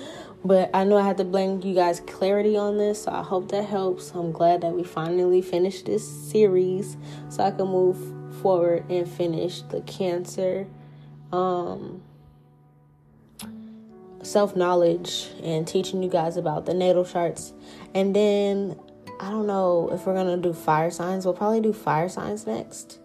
but 0.45 0.71
I 0.75 0.85
know 0.85 0.97
I 0.97 1.03
had 1.03 1.17
to 1.19 1.25
bring 1.25 1.63
you 1.63 1.75
guys 1.75 2.01
clarity 2.01 2.57
on 2.57 2.77
this, 2.77 3.05
so 3.05 3.13
I 3.13 3.23
hope 3.23 3.51
that 3.51 3.65
helps. 3.65 4.11
I'm 4.13 4.33
glad 4.33 4.61
that 4.61 4.75
we 4.75 4.85
finally 4.85 5.41
finished 5.41 5.87
this 5.87 6.07
series 6.31 6.97
so 7.29 7.45
I 7.45 7.51
can 7.51 7.67
move 7.67 7.97
forward 8.43 8.85
and 8.91 9.09
finish 9.09 9.63
the 9.63 9.81
cancer 9.83 10.67
um 11.33 12.03
self-knowledge 14.23 15.29
and 15.43 15.67
teaching 15.69 16.03
you 16.03 16.09
guys 16.09 16.37
about 16.37 16.65
the 16.65 16.73
natal 16.73 17.05
charts. 17.05 17.53
And 17.95 18.17
then 18.17 18.79
I 19.21 19.31
don't 19.31 19.47
know 19.47 19.91
if 19.93 20.07
we're 20.07 20.15
to 20.15 20.37
do 20.37 20.55
fire 20.55 20.91
signs. 20.91 21.25
We'll 21.25 21.35
probably 21.35 21.61
do 21.61 21.73
fire 21.73 22.09
signs 22.09 22.47
next 22.47 23.01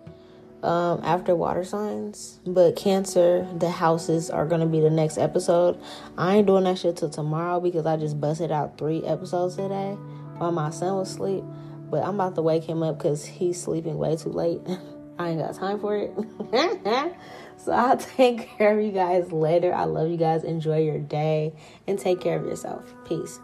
um, 0.64 1.02
after 1.04 1.36
water 1.36 1.64
signs. 1.64 2.40
But 2.46 2.76
Cancer, 2.76 3.48
the 3.58 3.70
houses 3.70 4.30
are 4.30 4.46
gonna 4.46 4.66
be 4.66 4.80
the 4.80 4.90
next 4.90 5.18
episode. 5.18 5.80
I 6.18 6.38
ain't 6.38 6.48
doing 6.48 6.66
that 6.66 6.78
shit 6.78 6.98
till 6.98 7.10
tomorrow 7.10 7.60
because 7.60 7.86
I 7.86 7.98
just 7.98 8.20
busted 8.20 8.52
out 8.52 8.78
three 8.78 9.04
episodes 9.04 9.56
today 9.56 9.98
while 10.38 10.52
my 10.52 10.70
son 10.70 10.96
was 10.96 11.12
asleep. 11.12 11.44
But 11.90 12.04
I'm 12.04 12.16
about 12.16 12.36
to 12.36 12.42
wake 12.42 12.64
him 12.64 12.84
up 12.84 12.98
because 12.98 13.26
he's 13.26 13.62
sleeping 13.62 13.98
way 13.98 14.16
too 14.16 14.30
late. 14.30 14.62
I 15.20 15.30
ain't 15.30 15.40
got 15.40 15.54
time 15.54 15.80
for 15.80 15.98
it. 15.98 16.14
so 17.58 17.74
I'll 17.74 17.98
take 17.98 18.50
care 18.58 18.78
of 18.78 18.84
you 18.84 18.92
guys 18.92 19.32
later. 19.32 19.74
I 19.74 19.84
love 19.84 20.10
you 20.10 20.18
guys. 20.18 20.44
Enjoy 20.46 20.80
your 20.80 21.00
day 21.00 21.54
and 21.88 22.00
take 22.00 22.22
care 22.22 22.38
of 22.38 22.46
yourself. 22.46 22.94
Peace. 23.06 23.40